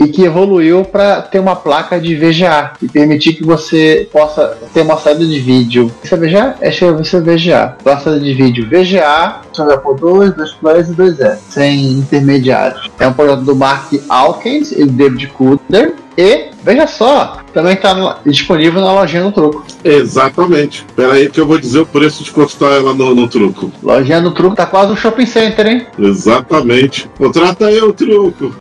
E 0.00 0.08
que 0.08 0.24
evoluiu 0.24 0.82
para 0.82 1.20
ter 1.20 1.38
uma 1.38 1.54
placa 1.54 2.00
de 2.00 2.16
VGA 2.16 2.72
e 2.82 2.88
permitir 2.88 3.34
que 3.34 3.44
você 3.44 4.08
possa 4.10 4.56
ter 4.72 4.80
uma 4.80 4.96
saída 4.96 5.26
de 5.26 5.38
vídeo. 5.38 5.92
Isso 6.02 6.14
é 6.14 6.18
VGA? 6.18 6.54
É 6.60 6.70
você 6.70 7.16
é 7.16 7.20
VGA. 7.20 7.76
Placa 7.84 8.18
de 8.18 8.32
vídeo 8.32 8.66
VGA, 8.66 9.40
por 9.82 9.98
2, 9.98 10.34
2 10.34 10.52
Plus 10.52 10.88
e 10.88 10.92
2 10.94 11.20
S, 11.20 11.42
sem 11.50 11.92
intermediários. 11.92 12.90
É 12.98 13.06
um 13.06 13.12
projeto 13.12 13.42
do 13.42 13.54
Mark 13.54 13.92
Alkins 14.08 14.72
e 14.72 14.86
David 14.86 15.26
Kuder. 15.28 15.94
E, 16.16 16.50
veja 16.62 16.86
só, 16.86 17.38
também 17.54 17.74
está 17.74 18.18
disponível 18.26 18.80
na 18.80 18.92
lojinha 18.92 19.22
do 19.22 19.32
truco. 19.32 19.64
Exatamente. 19.82 20.84
Espera 20.86 21.12
aí 21.14 21.30
que 21.30 21.40
eu 21.40 21.46
vou 21.46 21.58
dizer 21.58 21.80
o 21.80 21.86
preço 21.86 22.22
de 22.22 22.30
quanto 22.30 22.62
ela 22.64 22.92
no, 22.92 23.14
no, 23.14 23.28
truco. 23.28 23.72
Lojinha 23.82 24.20
do 24.20 24.32
truco 24.32 24.56
tá 24.56 24.66
quase 24.66 24.92
um 24.92 24.96
shopping 24.96 25.26
center, 25.26 25.66
hein? 25.66 25.86
Exatamente. 25.98 27.08
Contrata 27.16 27.66
aí 27.66 27.80
o 27.80 27.92
truco. 27.92 28.54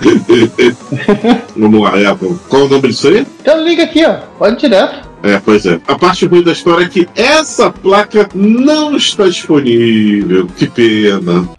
Vamos 1.56 1.82
lá, 1.82 2.10
Apple. 2.10 2.36
Qual 2.48 2.64
o 2.64 2.68
nome 2.68 2.88
disso 2.88 3.08
aí? 3.08 3.26
Então 3.40 3.62
liga 3.64 3.84
aqui, 3.84 4.04
ó. 4.04 4.14
Pode 4.38 4.58
direto. 4.58 5.08
É, 5.22 5.40
pois 5.42 5.64
é. 5.64 5.80
A 5.88 5.98
parte 5.98 6.26
ruim 6.26 6.42
da 6.42 6.52
história 6.52 6.84
é 6.84 6.88
que 6.88 7.08
essa 7.16 7.70
placa 7.70 8.28
não 8.34 8.94
está 8.96 9.24
disponível. 9.24 10.46
Que 10.56 10.66
pena. 10.66 11.48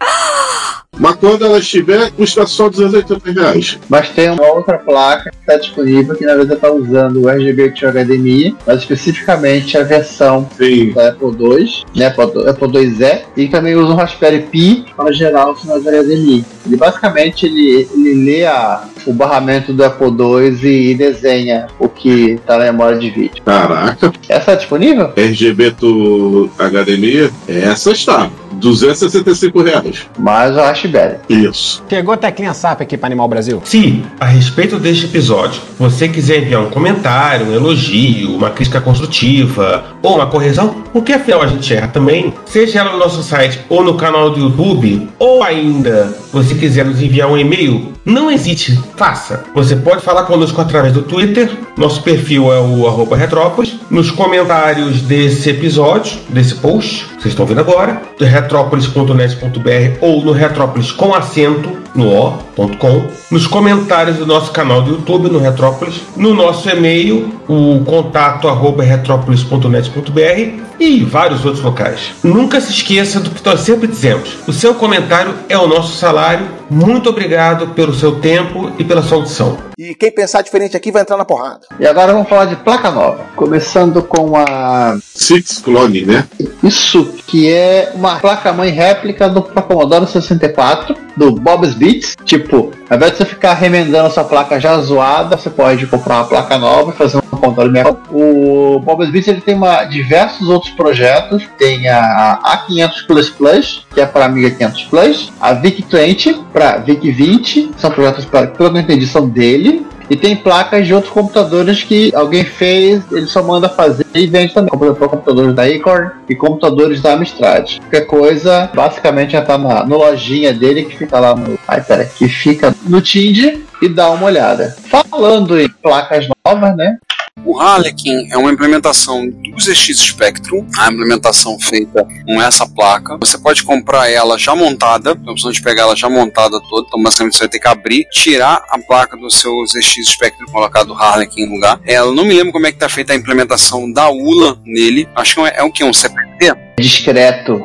Mas 0.98 1.16
quando 1.16 1.44
ela 1.44 1.58
estiver, 1.58 2.10
custa 2.12 2.46
só 2.46 2.68
280 2.68 3.32
reais. 3.32 3.78
Mas 3.88 4.10
tem 4.10 4.30
uma 4.30 4.46
outra 4.46 4.78
placa 4.78 5.30
que 5.30 5.36
está 5.38 5.56
disponível 5.56 6.14
que 6.16 6.24
na 6.24 6.34
verdade 6.34 6.54
está 6.54 6.70
usando 6.70 7.22
o 7.22 7.28
RGB 7.28 7.70
de 7.70 7.86
HDMI, 7.86 8.56
mas 8.66 8.80
especificamente 8.80 9.76
a 9.76 9.82
versão 9.82 10.48
Sim. 10.56 10.92
da 10.92 11.08
Apple 11.08 11.36
II, 11.38 11.84
né, 11.94 12.06
Apple 12.06 12.48
Apple 12.48 12.78
IIe, 12.78 13.22
e 13.36 13.48
também 13.48 13.74
usa 13.74 13.92
um 13.92 13.96
Raspberry 13.96 14.42
Pi 14.50 14.84
para 14.96 15.12
gerar 15.12 15.50
o 15.50 15.56
sinal 15.56 15.80
de 15.80 15.88
HDMI. 15.88 16.44
Ele 16.66 16.76
basicamente 16.76 17.46
ele, 17.46 17.88
ele 17.94 18.24
lê 18.24 18.44
a, 18.44 18.84
o 19.06 19.12
barramento 19.12 19.72
do 19.72 19.84
Apple 19.84 20.08
II 20.08 20.90
e, 20.90 20.94
desenha 20.94 21.66
o 21.78 21.88
que 21.88 22.32
está 22.32 22.58
na 22.58 22.64
memória 22.64 22.98
de 22.98 23.10
vídeo. 23.10 23.42
Caraca. 23.44 24.12
Essa 24.28 24.52
é 24.52 24.56
disponível? 24.56 25.12
RGB 25.16 25.70
do 25.72 26.50
HDMI, 26.58 27.30
essa 27.48 27.92
está. 27.92 28.30
265 28.56 29.62
reais. 29.62 30.06
Mas 30.18 30.56
o 30.56 30.60
Raspberry. 30.60 31.16
Isso. 31.28 31.82
Chegou 31.88 32.14
a 32.14 32.16
teclinha 32.16 32.54
SAP 32.54 32.82
aqui 32.82 32.96
para 32.96 33.06
Animal 33.06 33.28
Brasil. 33.28 33.60
Se, 33.64 34.02
a 34.18 34.26
respeito 34.26 34.78
deste 34.78 35.06
episódio, 35.06 35.60
você 35.78 36.08
quiser 36.08 36.42
enviar 36.42 36.62
um 36.62 36.70
comentário, 36.70 37.46
um 37.46 37.54
elogio, 37.54 38.34
uma 38.34 38.50
crítica 38.50 38.80
construtiva 38.80 39.84
ou 40.02 40.16
uma 40.16 40.26
correção, 40.26 40.82
porque 40.96 41.12
afinal 41.12 41.42
a 41.42 41.46
gente 41.46 41.74
erra 41.74 41.88
também, 41.88 42.32
seja 42.46 42.80
ela 42.80 42.92
no 42.92 42.98
nosso 42.98 43.22
site 43.22 43.60
ou 43.68 43.84
no 43.84 43.98
canal 43.98 44.30
do 44.30 44.40
YouTube, 44.40 45.10
ou 45.18 45.42
ainda 45.42 46.16
você 46.32 46.54
quiser 46.54 46.86
nos 46.86 47.02
enviar 47.02 47.30
um 47.30 47.36
e-mail, 47.36 47.92
não 48.02 48.30
hesite, 48.30 48.80
faça. 48.96 49.44
Você 49.54 49.76
pode 49.76 50.00
falar 50.00 50.22
conosco 50.22 50.58
através 50.58 50.94
do 50.94 51.02
Twitter, 51.02 51.50
nosso 51.76 52.02
perfil 52.02 52.50
é 52.50 52.58
o 52.58 52.86
arroba 52.86 53.14
Retrópolis, 53.14 53.76
nos 53.90 54.10
comentários 54.10 55.02
desse 55.02 55.50
episódio, 55.50 56.16
desse 56.30 56.54
post, 56.54 57.04
vocês 57.18 57.26
estão 57.26 57.44
vendo 57.44 57.60
agora, 57.60 58.00
retrópolis.net.br 58.18 59.98
ou 60.00 60.24
no 60.24 60.32
Retrópolis 60.32 60.92
com 60.92 61.14
acento 61.14 61.76
no 61.96 62.08
o.com, 62.08 63.06
nos 63.30 63.46
comentários 63.46 64.18
do 64.18 64.26
nosso 64.26 64.50
canal 64.52 64.82
do 64.82 64.92
YouTube 64.92 65.28
no 65.28 65.38
Retrópolis, 65.38 66.02
no 66.16 66.34
nosso 66.34 66.68
e-mail, 66.68 67.40
o 67.48 67.82
contato 67.84 68.48
arroba 68.48 68.82
retrópolis.net.br 68.82 70.66
e 70.78 71.04
vários 71.04 71.44
outros 71.44 71.64
locais. 71.64 72.12
Nunca 72.22 72.60
se 72.60 72.70
esqueça 72.70 73.20
do 73.20 73.30
que 73.30 73.44
nós 73.44 73.60
sempre 73.60 73.86
dizemos: 73.86 74.36
o 74.46 74.52
seu 74.52 74.74
comentário 74.74 75.34
é 75.48 75.56
o 75.56 75.66
nosso 75.66 75.96
salário. 75.96 76.46
Muito 76.70 77.08
obrigado 77.08 77.68
pelo 77.68 77.94
seu 77.94 78.16
tempo 78.16 78.70
e 78.78 78.84
pela 78.84 79.02
sua 79.02 79.18
audição. 79.18 79.65
E 79.78 79.94
quem 79.94 80.10
pensar 80.10 80.40
diferente 80.40 80.74
aqui 80.74 80.90
vai 80.90 81.02
entrar 81.02 81.18
na 81.18 81.24
porrada. 81.26 81.60
E 81.78 81.86
agora 81.86 82.10
vamos 82.10 82.30
falar 82.30 82.46
de 82.46 82.56
placa 82.56 82.90
nova. 82.90 83.26
Começando 83.36 84.02
com 84.02 84.34
a. 84.34 84.96
Six 85.14 85.58
Clone, 85.58 86.06
né? 86.06 86.26
Isso, 86.62 87.12
que 87.26 87.52
é 87.52 87.92
uma 87.94 88.18
placa-mãe 88.18 88.70
réplica 88.70 89.28
do 89.28 89.42
Commodore 89.42 90.06
64, 90.06 90.96
do 91.14 91.32
Bob's 91.32 91.74
Beats. 91.74 92.16
Tipo, 92.24 92.72
ao 92.88 92.96
invés 92.96 93.12
de 93.12 93.18
você 93.18 93.26
ficar 93.26 93.52
remendando 93.52 94.06
essa 94.06 94.24
placa 94.24 94.58
já 94.58 94.78
zoada, 94.78 95.36
você 95.36 95.50
pode 95.50 95.86
comprar 95.86 96.20
uma 96.20 96.24
placa 96.24 96.56
nova 96.56 96.92
e 96.92 96.96
fazer 96.96 97.18
um 97.18 97.20
Commodore 97.36 97.70
64. 97.70 98.16
O 98.16 98.80
Bob's 98.80 99.10
Beats 99.10 99.28
ele 99.28 99.40
tem 99.40 99.54
uma, 99.54 99.84
diversos 99.84 100.48
outros 100.48 100.72
projetos. 100.72 101.44
Tem 101.58 101.88
a 101.88 102.40
A500 102.68 103.06
Plus 103.06 103.30
Plus, 103.30 103.86
que 103.94 104.00
é 104.00 104.06
para 104.06 104.26
Amiga 104.26 104.50
500 104.50 104.82
Plus. 104.84 105.32
A 105.40 105.54
VIC-20 105.54 106.44
para 106.52 106.78
VIC-20. 106.78 107.70
São 107.76 107.90
projetos, 107.90 108.24
para, 108.24 108.46
pelo 108.48 108.70
que 108.70 108.76
eu 108.76 108.80
entendi, 108.80 109.06
são 109.06 109.28
dele. 109.28 109.86
E 110.08 110.16
tem 110.16 110.36
placas 110.36 110.86
de 110.86 110.94
outros 110.94 111.12
computadores 111.12 111.82
que 111.82 112.14
alguém 112.14 112.44
fez, 112.44 113.02
ele 113.10 113.26
só 113.26 113.42
manda 113.42 113.68
fazer 113.68 114.06
e 114.14 114.26
vende 114.26 114.54
também. 114.54 114.70
Computadores 114.70 115.54
da 115.54 115.64
Acorn 115.64 116.10
e 116.28 116.34
computadores 116.34 117.00
da 117.00 117.14
Amstrad. 117.14 117.78
Qualquer 117.80 118.06
coisa, 118.06 118.70
basicamente 118.72 119.32
já 119.32 119.42
tá 119.42 119.58
na 119.58 119.84
no 119.84 119.98
lojinha 119.98 120.52
dele 120.52 120.84
que 120.84 120.96
fica 120.96 121.18
lá 121.18 121.34
no. 121.34 121.58
Ai, 121.66 121.82
pera, 121.82 122.04
que 122.04 122.28
fica 122.28 122.74
no 122.84 123.00
Tind 123.00 123.58
e 123.82 123.88
dá 123.88 124.10
uma 124.10 124.26
olhada. 124.26 124.76
Falando 124.88 125.58
em 125.58 125.68
placas 125.68 126.28
novas, 126.46 126.76
né? 126.76 126.98
O 127.46 127.60
Harlequin 127.60 128.26
é 128.32 128.36
uma 128.36 128.52
implementação 128.52 129.30
do 129.30 129.60
ZX 129.60 129.98
Spectrum, 130.00 130.66
a 130.76 130.90
implementação 130.90 131.56
feita 131.60 132.04
com 132.26 132.42
essa 132.42 132.68
placa. 132.68 133.16
Você 133.18 133.38
pode 133.38 133.62
comprar 133.62 134.10
ela 134.10 134.36
já 134.36 134.56
montada, 134.56 135.14
tem 135.14 135.28
a 135.28 135.30
opção 135.30 135.52
de 135.52 135.62
pegar 135.62 135.82
ela 135.82 135.94
já 135.94 136.10
montada 136.10 136.60
toda, 136.68 136.88
então 136.88 137.00
basicamente 137.00 137.36
você 137.36 137.44
vai 137.44 137.48
ter 137.48 137.60
que 137.60 137.68
abrir, 137.68 138.04
tirar 138.10 138.64
a 138.68 138.76
placa 138.80 139.16
do 139.16 139.30
seu 139.30 139.52
ZX 139.64 140.08
Spectrum 140.08 140.44
e 140.48 140.50
colocar 140.50 140.82
do 140.82 140.92
Harlequin 140.92 141.46
no 141.46 141.54
lugar. 141.54 141.78
Ela 141.86 142.12
não 142.12 142.24
me 142.24 142.34
lembro 142.34 142.52
como 142.52 142.66
é 142.66 142.72
que 142.72 142.78
tá 142.78 142.88
feita 142.88 143.12
a 143.12 143.16
implementação 143.16 143.92
da 143.92 144.10
ULA 144.10 144.58
nele. 144.64 145.08
Acho 145.14 145.36
que 145.36 145.40
é, 145.42 145.58
é 145.58 145.62
o 145.62 145.70
que? 145.70 145.84
Um 145.84 145.92
CPT? 145.92 146.52
Discreto. 146.80 147.62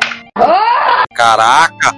Caraca! 1.16 1.96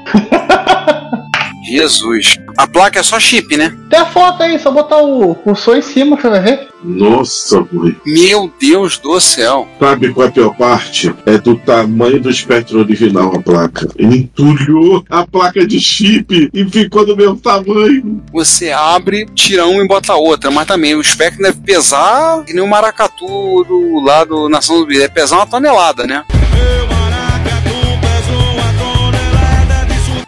Jesus. 1.64 2.36
A 2.58 2.68
placa 2.68 3.00
é 3.00 3.04
só 3.04 3.20
chip, 3.20 3.56
né? 3.58 3.76
Tem 3.90 4.00
a 4.00 4.06
foto 4.06 4.44
aí, 4.44 4.60
só 4.60 4.72
botar 4.72 4.98
o 4.98 5.34
cursor 5.36 5.78
em 5.78 5.82
cima, 5.82 6.16
você 6.16 6.30
vai 6.30 6.42
ver. 6.42 6.68
Nossa, 6.84 7.66
mãe. 7.72 7.96
Meu 8.06 8.52
Deus 8.60 8.98
do 8.98 9.20
céu. 9.20 9.68
Sabe 9.80 10.14
qual 10.14 10.28
é 10.28 10.30
a 10.30 10.32
pior 10.34 10.56
parte? 10.56 11.14
É 11.26 11.38
do 11.38 11.56
tamanho 11.56 12.20
do 12.20 12.30
espectro 12.30 12.80
original 12.80 13.34
a 13.36 13.42
placa. 13.42 13.88
Ele 13.98 14.18
entulhou 14.18 15.04
a 15.10 15.26
placa 15.26 15.66
de 15.66 15.80
chip 15.80 16.50
e 16.54 16.66
ficou 16.66 17.06
do 17.06 17.16
mesmo 17.16 17.38
tamanho. 17.38 18.22
Você 18.34 18.72
abre, 18.72 19.26
tira 19.34 19.66
uma 19.66 19.84
e 19.84 19.88
bota 19.88 20.14
outra, 20.16 20.52
mas 20.52 20.68
também 20.68 20.94
o 20.96 21.02
espectro 21.02 21.42
deve 21.42 21.62
pesar 21.62 22.44
que 22.44 22.54
nem 22.54 22.64
o 22.64 22.68
maracatu 22.68 23.64
do 23.64 24.02
lado 24.04 24.50
Nação 24.50 24.80
do 24.80 24.94
Deve 24.94 25.10
pesar 25.10 25.38
uma 25.38 25.48
tonelada, 25.48 26.06
né? 26.06 26.24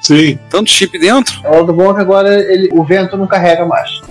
Sim. 0.05 0.37
Tanto 0.51 0.69
chip 0.69 0.99
dentro. 0.99 1.41
O 1.43 1.51
lado 1.51 1.73
bom 1.73 1.89
é 1.89 1.95
que 1.95 2.01
agora 2.01 2.39
ele, 2.39 2.69
o 2.71 2.83
vento 2.83 3.17
não 3.17 3.25
carrega 3.25 3.65
mais. 3.65 3.89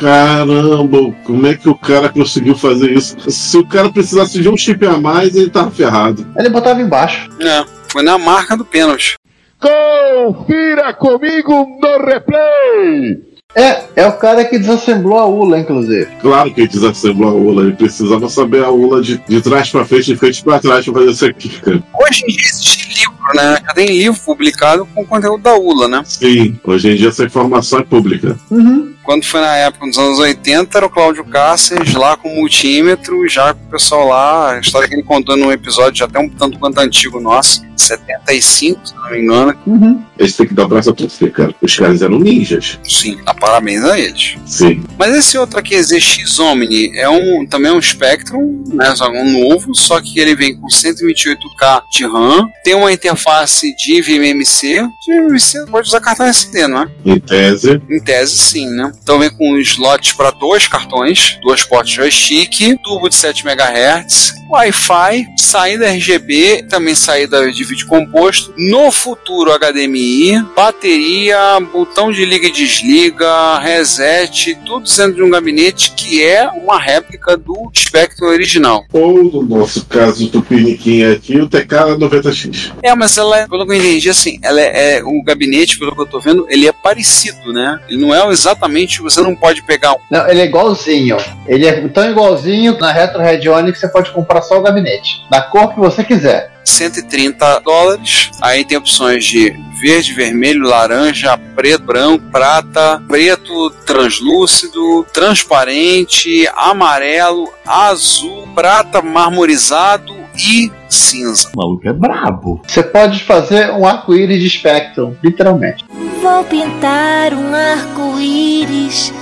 Caramba, 0.00 1.14
como 1.24 1.46
é 1.46 1.54
que 1.54 1.68
o 1.68 1.76
cara 1.76 2.08
conseguiu 2.08 2.56
fazer 2.56 2.90
isso? 2.90 3.16
Se 3.30 3.56
o 3.56 3.64
cara 3.68 3.88
precisasse 3.88 4.40
de 4.40 4.48
um 4.48 4.56
chip 4.56 4.84
a 4.84 4.98
mais, 4.98 5.36
ele 5.36 5.48
tava 5.48 5.70
ferrado. 5.70 6.26
Ele 6.36 6.48
botava 6.48 6.82
embaixo. 6.82 7.30
É, 7.40 7.64
foi 7.88 8.02
na 8.02 8.18
marca 8.18 8.56
do 8.56 8.64
pênalti. 8.64 9.14
Confira 9.60 10.92
comigo 10.92 11.66
no 11.80 12.04
replay! 12.04 13.27
É, 13.58 13.82
é 13.96 14.06
o 14.06 14.12
cara 14.12 14.44
que 14.44 14.56
desassemblou 14.56 15.18
a 15.18 15.26
ULA, 15.26 15.58
inclusive. 15.58 16.06
Claro 16.20 16.54
que 16.54 16.60
ele 16.60 16.68
desassemblou 16.68 17.30
a 17.30 17.32
ULA, 17.32 17.62
ele 17.64 17.72
precisava 17.72 18.28
saber 18.28 18.62
a 18.62 18.70
ULA 18.70 19.02
de, 19.02 19.18
de 19.28 19.42
trás 19.42 19.68
pra 19.68 19.84
frente, 19.84 20.04
de 20.04 20.16
frente 20.16 20.44
pra 20.44 20.60
trás 20.60 20.84
pra 20.84 20.94
fazer 20.94 21.10
isso 21.10 21.26
aqui, 21.26 21.48
cara. 21.60 21.82
Hoje 22.00 22.22
em 22.22 22.28
dia 22.28 22.46
existe 22.46 22.88
livro, 22.88 23.18
né? 23.34 23.58
Já 23.66 23.74
tem 23.74 23.88
livro 23.88 24.20
publicado 24.20 24.86
com 24.94 25.04
conteúdo 25.04 25.42
da 25.42 25.56
ULA, 25.56 25.88
né? 25.88 26.02
Sim, 26.04 26.56
hoje 26.62 26.92
em 26.92 26.94
dia 26.94 27.08
essa 27.08 27.24
informação 27.24 27.80
é 27.80 27.82
pública. 27.82 28.38
Uhum. 28.48 28.94
Quando 29.08 29.24
foi 29.24 29.40
na 29.40 29.56
época 29.56 29.86
dos 29.86 29.96
anos 29.96 30.18
80, 30.18 30.76
era 30.76 30.84
o 30.84 30.90
Cláudio 30.90 31.24
Cáceres 31.24 31.94
lá 31.94 32.14
com 32.14 32.28
multímetro, 32.28 33.26
já 33.26 33.54
com 33.54 33.64
o 33.64 33.70
pessoal 33.70 34.06
lá, 34.06 34.52
a 34.52 34.60
história 34.60 34.86
que 34.86 34.94
ele 34.94 35.02
contou 35.02 35.34
num 35.34 35.50
episódio 35.50 36.00
já 36.00 36.04
até 36.04 36.18
um 36.18 36.28
tanto 36.28 36.58
quanto 36.58 36.78
antigo 36.78 37.18
nosso, 37.18 37.62
75, 37.74 38.86
se 38.86 38.94
não 38.94 39.10
me 39.10 39.20
engano. 39.20 39.54
Uhum. 39.66 40.02
Eles 40.18 40.36
têm 40.36 40.46
que 40.46 40.52
dar 40.52 40.64
o 40.64 40.68
braço 40.68 40.90
a 40.90 40.92
torcer, 40.92 41.32
cara. 41.32 41.54
Os 41.62 41.74
caras 41.74 42.02
eram 42.02 42.18
ninjas. 42.18 42.78
Sim, 42.84 43.18
dá 43.24 43.32
parabéns 43.32 43.82
a 43.84 43.98
eles. 43.98 44.36
Sim. 44.44 44.84
Mas 44.98 45.16
esse 45.16 45.38
outro 45.38 45.58
aqui, 45.58 45.80
ZX 45.80 46.38
Omni, 46.38 46.94
é 46.94 47.08
um, 47.08 47.46
também 47.46 47.72
um 47.72 47.80
Spectrum, 47.80 48.62
né, 48.74 48.94
só 48.94 49.08
um 49.10 49.48
novo, 49.48 49.74
só 49.74 50.00
que 50.02 50.20
ele 50.20 50.34
vem 50.34 50.54
com 50.54 50.66
128K 50.66 51.82
de 51.90 52.04
RAM, 52.04 52.46
tem 52.62 52.74
uma 52.74 52.92
interface 52.92 53.74
de 53.76 54.02
VMMC, 54.02 54.86
de 55.06 55.14
VMMC 55.14 55.66
pode 55.70 55.88
usar 55.88 56.00
cartão 56.00 56.26
SD, 56.26 56.66
não 56.66 56.82
é? 56.82 56.88
Em 57.06 57.18
tese, 57.18 57.80
Em 57.88 58.00
tese, 58.00 58.36
sim, 58.36 58.68
né? 58.68 58.92
Então 59.02 59.18
vem 59.18 59.30
com 59.30 59.56
slots 59.58 60.12
para 60.12 60.30
dois 60.30 60.66
cartões, 60.68 61.38
duas 61.42 61.62
portas 61.62 61.90
joystick, 61.92 62.76
turbo 62.82 63.08
de 63.08 63.14
7 63.14 63.44
MHz, 63.46 64.34
Wi-Fi, 64.50 65.26
saída 65.38 65.88
RGB, 65.88 66.64
também 66.70 66.94
saída 66.94 67.50
de 67.52 67.64
vídeo 67.64 67.86
composto, 67.86 68.52
no 68.56 68.90
futuro 68.90 69.50
HDMI, 69.58 70.42
bateria, 70.56 71.60
botão 71.72 72.10
de 72.10 72.24
liga 72.24 72.46
e 72.46 72.50
desliga, 72.50 73.58
reset, 73.58 74.54
tudo 74.64 74.88
dentro 74.88 75.14
de 75.16 75.22
um 75.22 75.30
gabinete 75.30 75.92
que 75.94 76.22
é 76.24 76.48
uma 76.48 76.78
réplica 76.78 77.36
do 77.36 77.70
Spectrum 77.76 78.28
original. 78.28 78.84
ou 78.92 79.22
no 79.22 79.42
nosso 79.42 79.84
caso 79.86 80.28
do 80.28 80.42
Piniquim 80.42 81.02
aqui, 81.04 81.36
o 81.38 81.48
TK90X. 81.48 82.72
É, 82.82 82.94
mas 82.94 83.16
ela, 83.18 83.40
é- 83.40 83.46
pelo 83.48 83.66
que 83.66 83.72
eu 83.72 83.76
entendi, 83.76 84.08
assim, 84.08 84.38
ela 84.42 84.60
é, 84.60 84.98
é 84.98 85.02
o 85.04 85.22
gabinete, 85.22 85.78
pelo 85.78 85.94
que 85.94 86.00
eu 86.00 86.06
tô 86.06 86.20
vendo, 86.20 86.46
ele 86.48 86.66
é 86.66 86.72
parecido, 86.72 87.52
né? 87.52 87.78
Ele 87.88 88.00
não 88.00 88.14
é 88.14 88.26
exatamente, 88.32 88.87
você 88.96 89.20
não 89.20 89.34
pode 89.34 89.62
pegar 89.62 89.92
um 89.92 89.98
Não, 90.10 90.28
ele 90.28 90.40
é 90.40 90.44
igualzinho. 90.44 91.16
Ele 91.46 91.66
é 91.66 91.88
tão 91.88 92.10
igualzinho 92.10 92.78
na 92.78 92.92
Retro 92.92 93.20
Radionic 93.20 93.72
que 93.72 93.78
você 93.78 93.88
pode 93.88 94.10
comprar 94.10 94.42
só 94.42 94.58
o 94.58 94.62
gabinete. 94.62 95.24
Da 95.30 95.42
cor 95.42 95.74
que 95.74 95.80
você 95.80 96.02
quiser. 96.02 96.50
130 96.64 97.60
dólares. 97.60 98.30
Aí 98.40 98.64
tem 98.64 98.76
opções 98.76 99.24
de 99.24 99.54
verde, 99.80 100.12
vermelho, 100.12 100.62
laranja, 100.62 101.38
preto, 101.54 101.84
branco, 101.84 102.24
prata, 102.30 103.02
preto 103.08 103.70
translúcido, 103.86 105.06
transparente, 105.12 106.48
amarelo, 106.54 107.48
azul, 107.64 108.48
prata 108.54 109.00
marmorizado 109.00 110.17
e 110.38 110.70
cinza. 110.88 111.50
O 111.54 111.58
maluco 111.58 111.88
é 111.88 111.92
brabo. 111.92 112.60
Você 112.66 112.82
pode 112.82 113.24
fazer 113.24 113.70
um 113.72 113.86
arco-íris 113.86 114.40
de 114.40 114.48
Spectrum, 114.48 115.14
literalmente. 115.22 115.84
Vou 116.22 116.44
pintar 116.44 117.32
um 117.34 117.54
arco-íris. 117.54 119.12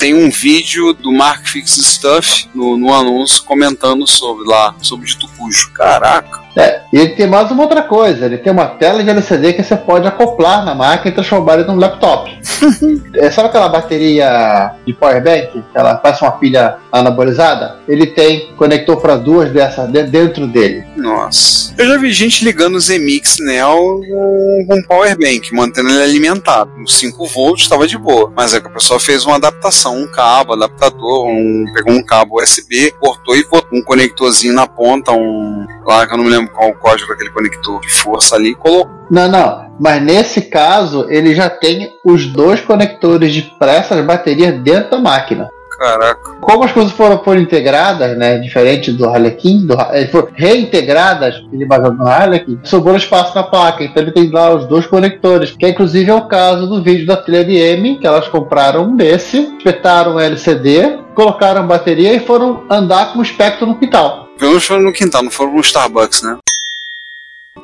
Tem 0.00 0.14
um 0.14 0.30
vídeo 0.30 0.94
do 0.94 1.12
Mark 1.12 1.46
Fix 1.46 1.72
Stuff 1.72 2.48
no, 2.54 2.78
no 2.78 2.90
anúncio 2.92 3.44
comentando 3.44 4.06
sobre 4.06 4.48
lá, 4.48 4.74
sobre 4.80 5.04
o 5.04 5.08
dito 5.08 5.28
cujo. 5.36 5.70
Caraca. 5.72 6.40
É, 6.56 6.80
e 6.92 6.98
ele 6.98 7.10
tem 7.10 7.26
mais 7.28 7.50
uma 7.50 7.62
outra 7.62 7.82
coisa, 7.82 8.26
ele 8.26 8.38
tem 8.38 8.52
uma 8.52 8.66
tela 8.66 9.04
de 9.04 9.10
LCD 9.10 9.52
que 9.52 9.62
você 9.62 9.76
pode 9.76 10.08
acoplar 10.08 10.64
na 10.64 10.74
máquina 10.74 11.10
e 11.10 11.14
transformar 11.14 11.54
ele 11.54 11.64
num 11.64 11.76
laptop. 11.76 12.30
é, 13.14 13.30
sabe 13.30 13.48
aquela 13.48 13.68
bateria 13.68 14.72
de 14.84 14.92
powerbank, 14.92 15.52
que 15.52 15.78
ela 15.78 15.94
parece 15.94 16.22
uma 16.22 16.32
pilha 16.32 16.76
anabolizada? 16.90 17.78
Ele 17.86 18.06
tem 18.06 18.52
conector 18.56 19.00
para 19.00 19.16
duas 19.16 19.52
dessas 19.52 19.88
de- 19.90 20.04
dentro 20.04 20.46
dele. 20.46 20.84
Nossa. 20.96 21.72
Eu 21.78 21.86
já 21.86 21.96
vi 21.98 22.12
gente 22.12 22.44
ligando 22.44 22.74
o 22.74 22.80
Zemix 22.80 23.38
Neo 23.38 24.00
com, 24.00 24.66
com 24.68 24.82
power 24.82 25.16
bank, 25.16 25.54
mantendo 25.54 25.88
ele 25.88 26.02
alimentado. 26.02 26.70
Uns 26.78 26.94
5 26.94 27.26
volts 27.26 27.62
estava 27.62 27.86
de 27.86 27.96
boa. 27.96 28.32
Mas 28.34 28.52
é 28.52 28.60
que 28.60 28.66
a 28.66 28.70
pessoa 28.70 28.98
fez 28.98 29.24
uma 29.24 29.36
adaptação, 29.36 29.89
um 29.90 30.06
cabo, 30.06 30.52
adaptador, 30.52 31.26
um, 31.28 31.64
pegou 31.74 31.92
um 31.94 32.02
cabo 32.02 32.42
USB, 32.42 32.92
cortou 33.00 33.36
e 33.36 33.44
botou 33.44 33.78
um 33.78 33.82
conectorzinho 33.82 34.54
na 34.54 34.66
ponta, 34.66 35.12
um. 35.12 35.66
Lá 35.84 36.06
que 36.06 36.12
eu 36.12 36.18
não 36.18 36.24
me 36.24 36.30
lembro 36.30 36.52
qual 36.52 36.70
o 36.70 36.74
código 36.74 37.08
daquele 37.08 37.30
conector 37.30 37.80
de 37.80 37.90
força 37.90 38.36
ali, 38.36 38.54
colocou. 38.54 38.90
Não, 39.10 39.28
não. 39.28 39.70
Mas 39.78 40.02
nesse 40.02 40.42
caso, 40.42 41.06
ele 41.08 41.34
já 41.34 41.48
tem 41.48 41.90
os 42.04 42.26
dois 42.26 42.60
conectores 42.60 43.32
de 43.32 43.42
para 43.58 43.72
essas 43.72 44.04
baterias 44.04 44.60
dentro 44.60 44.90
da 44.90 44.98
máquina. 44.98 45.48
Caraca. 45.80 46.20
Como 46.42 46.62
as 46.62 46.72
coisas 46.72 46.92
foram, 46.92 47.24
foram 47.24 47.40
integradas, 47.40 48.14
né? 48.14 48.36
Diferente 48.36 48.92
do 48.92 49.08
Harlequin, 49.08 49.66
do, 49.66 49.72
eh, 49.92 50.06
foram 50.08 50.28
reintegradas, 50.34 51.42
ele 51.50 51.64
baseado 51.64 51.96
no 51.96 52.06
Harlequin, 52.06 52.60
sobrou 52.62 52.96
espaço 52.96 53.34
na 53.34 53.42
placa. 53.42 53.82
Então 53.82 54.02
ele 54.02 54.12
tem 54.12 54.28
lá 54.28 54.54
os 54.54 54.66
dois 54.66 54.86
conectores, 54.86 55.52
que 55.52 55.66
inclusive 55.66 56.10
é 56.10 56.14
o 56.14 56.28
caso 56.28 56.66
do 56.66 56.82
vídeo 56.82 57.06
da 57.06 57.16
trilha 57.16 57.72
M, 57.72 57.96
que 57.98 58.06
elas 58.06 58.28
compraram 58.28 58.90
um 58.90 58.94
desse, 58.94 59.38
espetaram 59.56 60.16
o 60.16 60.20
LCD, 60.20 60.98
colocaram 61.14 61.66
bateria 61.66 62.12
e 62.12 62.20
foram 62.20 62.62
andar 62.70 63.14
com 63.14 63.20
o 63.20 63.22
espectro 63.22 63.66
no 63.66 63.78
quintal. 63.78 64.28
Pelo 64.38 64.50
menos 64.50 64.66
foram 64.66 64.82
no 64.82 64.92
quintal, 64.92 65.22
não 65.22 65.30
foram 65.30 65.54
no 65.54 65.60
Starbucks, 65.60 66.20
né? 66.22 66.36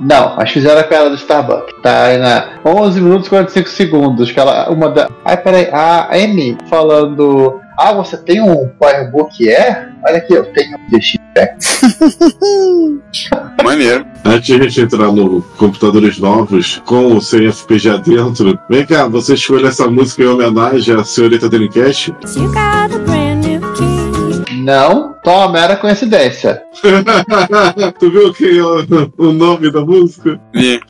Não, 0.00 0.37
mas 0.37 0.50
fizeram 0.50 0.80
a 0.80 0.85
cara 0.85 1.11
do 1.11 1.16
Starbucks. 1.16 1.75
Tá 1.82 2.04
aí 2.04 2.18
na 2.18 2.61
11 2.64 2.99
minutos 3.00 3.26
e 3.26 3.30
45 3.30 3.68
segundos. 3.68 4.30
Que 4.30 4.40
ela, 4.40 4.70
uma 4.70 4.90
da. 4.90 5.08
Ai, 5.25 5.37
peraí, 5.37 5.68
a 5.70 6.14
Amy 6.14 6.56
falando. 6.68 7.61
Ah, 7.78 7.92
você 7.92 8.16
tem 8.16 8.40
um 8.40 8.68
Powerbook 8.78 9.47
Air? 9.49 9.92
Olha 10.06 10.16
aqui, 10.16 10.33
eu 10.33 10.50
tenho 10.52 10.78
um 10.78 10.90
DX 10.90 11.16
Maneiro. 13.62 14.06
Antes 14.25 14.47
de 14.47 14.54
a 14.54 14.62
gente 14.62 14.80
entrar 14.80 15.12
no 15.12 15.42
computadores 15.59 16.18
novos 16.18 16.80
com 16.87 17.21
sem 17.21 17.52
FPGA 17.52 17.99
dentro, 17.99 18.59
vem 18.71 18.87
cá, 18.87 19.06
você 19.06 19.35
escolhe 19.35 19.66
essa 19.66 19.87
música 19.88 20.23
em 20.23 20.26
homenagem 20.26 20.95
à 20.95 21.04
senhorita 21.04 21.49
Dreamcast? 21.49 22.14
You 22.37 22.52
got 22.52 22.86
Não, 24.66 25.14
só 25.25 25.46
uma 25.46 25.52
mera 25.52 25.76
coincidência. 25.76 26.61
tu 28.00 28.11
viu 28.11 28.35
que 28.35 28.61
o, 28.61 28.85
o 29.16 29.32
nome 29.32 29.70
da 29.70 29.80
música? 29.80 30.40
Vi. 30.52 30.80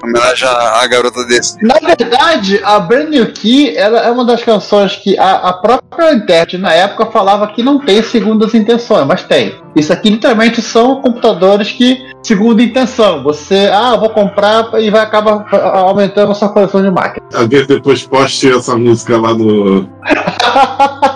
Homenagem 0.00 0.46
à, 0.46 0.86
garota 0.86 1.26
desse. 1.26 1.56
Na 1.60 1.74
verdade, 1.74 2.60
a 2.62 2.78
Brand 2.78 3.08
New 3.08 3.32
Key 3.32 3.76
ela 3.76 3.98
é 3.98 4.10
uma 4.12 4.24
das 4.24 4.44
canções 4.44 4.94
que 4.94 5.18
a, 5.18 5.48
a 5.48 5.52
própria 5.54 6.12
intérprete 6.12 6.56
na 6.56 6.72
época 6.72 7.06
falava 7.06 7.48
que 7.48 7.64
não 7.64 7.80
tem 7.80 8.00
segundas 8.00 8.54
intenções, 8.54 9.04
mas 9.04 9.24
tem. 9.24 9.56
Isso 9.74 9.92
aqui 9.92 10.10
literalmente 10.10 10.62
são 10.62 11.02
computadores 11.02 11.72
que, 11.72 12.00
segunda 12.22 12.62
intenção, 12.62 13.24
você, 13.24 13.70
ah, 13.72 13.94
eu 13.94 14.00
vou 14.00 14.10
comprar 14.10 14.70
e 14.80 14.88
vai 14.88 15.00
acabar 15.00 15.44
ah, 15.50 15.78
aumentando 15.80 16.30
a 16.30 16.34
sua 16.36 16.50
coleção 16.50 16.80
de 16.80 16.92
máquinas. 16.92 17.34
Alguém 17.34 17.66
depois 17.66 18.06
poste 18.06 18.52
essa 18.52 18.76
música 18.76 19.16
lá 19.18 19.34
no. 19.34 19.88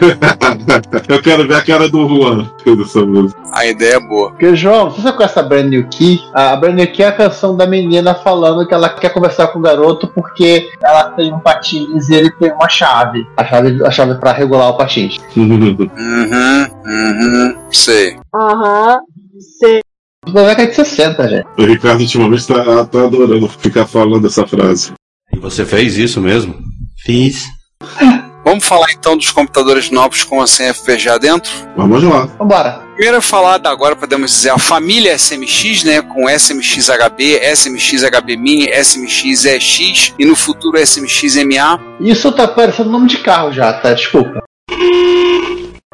Eu 1.08 1.22
quero 1.22 1.46
ver 1.46 1.56
a 1.56 1.62
cara 1.62 1.88
do 1.88 2.08
Juan 2.08 2.50
música. 3.06 3.40
A 3.52 3.66
ideia 3.66 3.94
é 3.94 4.00
boa. 4.00 4.30
Porque, 4.30 4.56
João, 4.56 4.90
você 4.90 5.02
sabe 5.02 5.16
com 5.16 5.22
essa 5.22 5.42
Brand 5.42 5.66
New 5.66 5.86
Key? 5.88 6.20
A 6.34 6.56
Brand 6.56 6.74
New 6.74 6.90
Key 6.92 7.02
é 7.02 7.08
a 7.08 7.12
canção 7.12 7.56
da 7.56 7.66
menina 7.66 8.14
falando 8.14 8.66
que 8.66 8.74
ela 8.74 8.88
quer 8.88 9.10
conversar 9.10 9.48
com 9.48 9.58
o 9.58 9.62
garoto 9.62 10.08
porque 10.08 10.68
ela 10.82 11.10
tem 11.10 11.32
um 11.32 11.38
patins 11.38 12.08
e 12.08 12.14
ele 12.14 12.30
tem 12.32 12.52
uma 12.52 12.68
chave. 12.68 13.26
A 13.36 13.44
chave, 13.44 13.84
a 13.84 13.90
chave 13.90 14.14
para 14.16 14.32
regular 14.32 14.70
o 14.70 14.76
patins. 14.76 15.18
Uhum, 15.36 16.66
uhum, 16.84 17.56
sei. 17.70 18.16
Aham, 18.34 18.98
sei. 19.60 19.80
Da 20.32 20.42
década 20.42 20.68
de 20.68 20.74
60, 20.74 21.28
gente. 21.28 21.46
O 21.58 21.64
Ricardo 21.64 22.00
ultimamente 22.00 22.46
tá, 22.46 22.84
tá 22.84 23.04
adorando 23.04 23.48
ficar 23.48 23.86
falando 23.86 24.26
essa 24.26 24.46
frase. 24.46 24.92
E 25.32 25.38
você 25.38 25.64
fez 25.64 25.96
isso 25.96 26.20
mesmo? 26.20 26.54
Fiz. 27.04 27.44
Vamos 28.46 28.64
falar 28.64 28.86
então 28.92 29.16
dos 29.16 29.32
computadores 29.32 29.90
novos 29.90 30.22
com 30.22 30.40
a 30.40 30.46
sem 30.46 30.72
FPGA 30.72 31.18
dentro? 31.18 31.50
Vamos 31.76 32.00
lá. 32.04 32.26
Vambora. 32.38 32.80
Primeiro 32.94 33.20
falar 33.20 33.58
da 33.58 33.70
agora 33.70 33.96
podemos 33.96 34.30
dizer 34.30 34.50
a 34.50 34.58
família 34.58 35.18
SMX, 35.18 35.82
né, 35.82 36.00
com 36.00 36.28
SMX 36.30 36.88
HB, 36.88 37.40
SMX 37.56 38.04
HB 38.04 38.36
Mini, 38.36 38.68
SMX 38.68 39.44
EX 39.46 40.14
e 40.16 40.24
no 40.24 40.36
futuro 40.36 40.78
SMX 40.78 41.34
MA. 41.44 41.80
Isso 41.98 42.30
tá 42.30 42.46
parecendo 42.46 42.88
nome 42.88 43.08
de 43.08 43.18
carro 43.18 43.52
já, 43.52 43.72
tá? 43.72 43.92
Desculpa. 43.92 44.44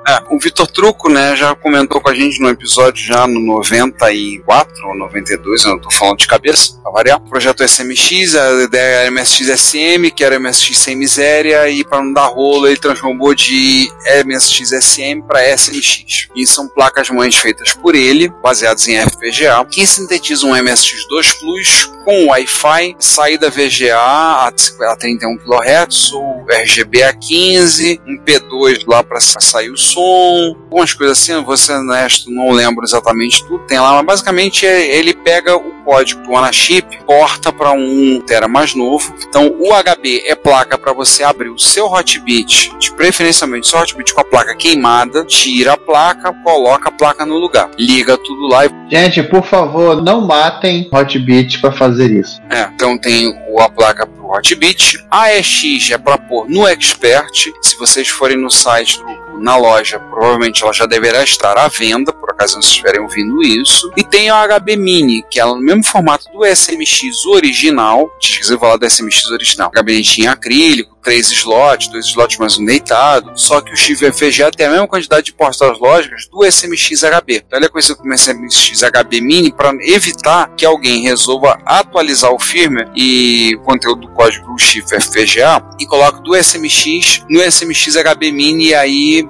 É, 0.07 0.21
o 0.31 0.39
Vitor 0.39 0.67
Truco, 0.67 1.09
né, 1.09 1.37
já 1.37 1.55
comentou 1.55 2.01
com 2.01 2.11
a 2.11 2.15
gente 2.15 2.41
no 2.41 2.49
episódio 2.49 3.05
já 3.05 3.25
no 3.27 3.39
94 3.41 4.89
ou 4.89 4.97
92, 4.97 5.65
eu 5.65 5.71
não 5.71 5.79
tô 5.79 5.91
falando 5.91 6.19
de 6.19 6.27
cabeça, 6.27 6.73
pra 6.83 6.91
variar. 6.91 7.19
O 7.19 7.29
projeto 7.29 7.63
SMX, 7.63 8.35
a 8.35 8.65
ideia 8.65 8.97
era 9.03 9.11
MSX 9.11 9.61
SM, 9.61 10.11
que 10.15 10.25
era 10.25 10.41
MSX 10.41 10.77
sem 10.77 10.97
miséria, 10.97 11.69
e 11.69 11.85
para 11.85 12.03
não 12.03 12.13
dar 12.13 12.27
rolo, 12.27 12.67
ele 12.67 12.77
transformou 12.77 13.33
de 13.33 13.93
MSX 14.25 14.71
SM 14.71 15.23
para 15.27 15.57
SMX. 15.57 16.29
E 16.35 16.47
são 16.47 16.69
placas-mães 16.69 17.37
feitas 17.37 17.73
por 17.73 17.95
ele, 17.95 18.29
baseadas 18.43 18.89
em 18.89 18.97
FPGA, 18.97 19.65
que 19.71 19.87
sintetizam 19.87 20.51
um 20.51 20.55
MSX2 20.55 21.39
Plus 21.39 21.93
com 22.05 22.27
Wi-Fi, 22.27 22.97
saída 22.99 23.49
VGA 23.49 23.97
a 23.97 24.53
31 24.99 25.39
kHz, 25.39 26.13
ou 26.13 26.45
RGB 26.49 27.05
a 27.05 27.13
15, 27.13 28.01
um 28.07 28.19
P2 28.19 28.83
lá 28.87 29.05
para 29.05 29.21
sair 29.21 29.71
o 29.71 29.77
som, 29.77 29.92
algumas 30.01 30.95
coisas 30.95 31.19
assim, 31.19 31.33
ser 31.57 31.73
honesto, 31.75 32.31
não 32.31 32.51
lembro 32.51 32.85
exatamente 32.85 33.45
tudo, 33.45 33.65
tem 33.67 33.79
lá, 33.79 33.93
mas 33.95 34.05
basicamente 34.05 34.67
é- 34.67 34.97
ele 34.97 35.13
pega 35.15 35.57
o 35.57 35.71
código 35.85 36.23
do 36.23 36.37
Anachip, 36.37 36.99
porta 37.05 37.53
para 37.53 37.73
um 37.73 38.21
tera 38.21 38.47
mais 38.49 38.75
novo. 38.75 39.15
Então 39.29 39.55
o 39.59 39.73
HB 39.73 40.23
é 40.27 40.35
placa 40.43 40.77
para 40.79 40.93
você 40.93 41.23
abrir 41.23 41.49
o 41.51 41.59
seu 41.59 41.87
hotbit, 41.87 42.73
de 42.79 42.93
preferencialmente 42.93 43.69
seu 43.69 43.79
hotbit 43.79 44.13
com 44.15 44.21
a 44.21 44.25
placa 44.25 44.55
queimada, 44.57 45.25
tira 45.25 45.75
a 45.75 45.77
placa, 45.77 46.33
coloca 46.45 46.89
a 46.89 46.93
placa 46.93 47.25
no 47.25 47.37
lugar, 47.39 47.71
liga 47.79 48.17
tudo 48.19 48.47
lá 48.49 48.67
e 48.67 48.71
Gente, 48.91 49.23
por 49.23 49.43
favor, 49.43 50.03
não 50.03 50.21
matem 50.21 50.87
Hotbit 50.93 51.61
pra 51.63 51.73
fazer 51.73 52.11
isso. 52.11 52.39
É, 52.51 52.69
então 52.75 52.99
tem 52.99 53.33
o- 53.49 53.59
a 53.59 53.71
placa 53.71 54.07
pro 54.07 54.27
Hotbit. 54.31 55.03
A 55.11 55.33
EX 55.35 55.91
é 55.91 55.97
para 55.97 56.19
pôr 56.19 56.47
no 56.47 56.67
Expert. 56.69 57.51
Se 57.63 57.77
vocês 57.79 58.09
forem 58.09 58.37
no 58.37 58.51
site 58.51 58.99
do 58.99 59.23
na 59.43 59.57
loja, 59.57 59.99
provavelmente 59.99 60.63
ela 60.63 60.73
já 60.75 60.85
deverá 60.87 61.25
estar 61.25 61.57
à 61.59 61.67
venda, 61.67 62.13
por 62.13 62.31
acaso 62.31 62.53
vocês 62.53 62.67
estiverem 62.67 63.01
ouvindo 63.01 63.43
isso. 63.43 63.91
E 63.97 64.05
tem 64.05 64.31
a 64.31 64.37
HB 64.47 64.77
Mini, 64.77 65.25
que 65.29 65.41
ela 65.41 65.55
no 65.55 65.61
mesmo 65.61 65.83
formato 65.85 66.27
do 66.31 66.45
SMX 66.45 67.25
original. 67.27 68.15
Esqueci 68.21 68.53
de 68.53 68.61
falar 68.61 68.77
do 68.77 68.85
SMX 68.89 69.25
original. 69.31 69.71
HB 69.75 70.03
tinha 70.03 70.32
acrílico, 70.33 70.97
três 71.03 71.31
slots, 71.31 71.89
dois 71.89 72.07
slots 72.07 72.39
mais 72.39 72.59
um 72.59 72.65
deitado. 72.65 73.33
Só 73.35 73.61
que 73.61 73.73
o 73.73 73.77
chip 73.77 74.05
FPGA 74.05 74.51
tem 74.51 74.67
a 74.67 74.71
mesma 74.71 74.89
quantidade 74.89 75.27
de 75.27 75.33
portas 75.33 75.79
lógicas 75.79 76.29
do 76.29 76.45
SMX 76.45 77.03
HB. 77.03 77.45
Então 77.47 77.59
ele 77.59 77.67
é 77.67 77.69
conhecido 77.69 77.97
como 77.97 78.13
SMX 78.13 78.83
HB 78.83 79.21
Mini 79.21 79.53
para 79.53 79.73
evitar 79.83 80.55
que 80.57 80.65
alguém 80.65 81.03
resolva 81.03 81.59
atualizar 81.65 82.33
o 82.33 82.39
firmware 82.39 82.91
e 82.95 83.55
o 83.57 83.63
conteúdo 83.63 84.03
do 84.03 84.13
código 84.13 84.47
do 84.53 84.59
chip 84.59 84.89
FPGA 84.89 85.63
e 85.79 85.87
coloque 85.87 86.23
do 86.23 86.35
SMX 86.35 87.25
no 87.29 87.41
SMX 87.41 87.97
HB 87.97 88.33
Mini 88.33 88.69
e 88.69 88.75
aí 88.75 89.29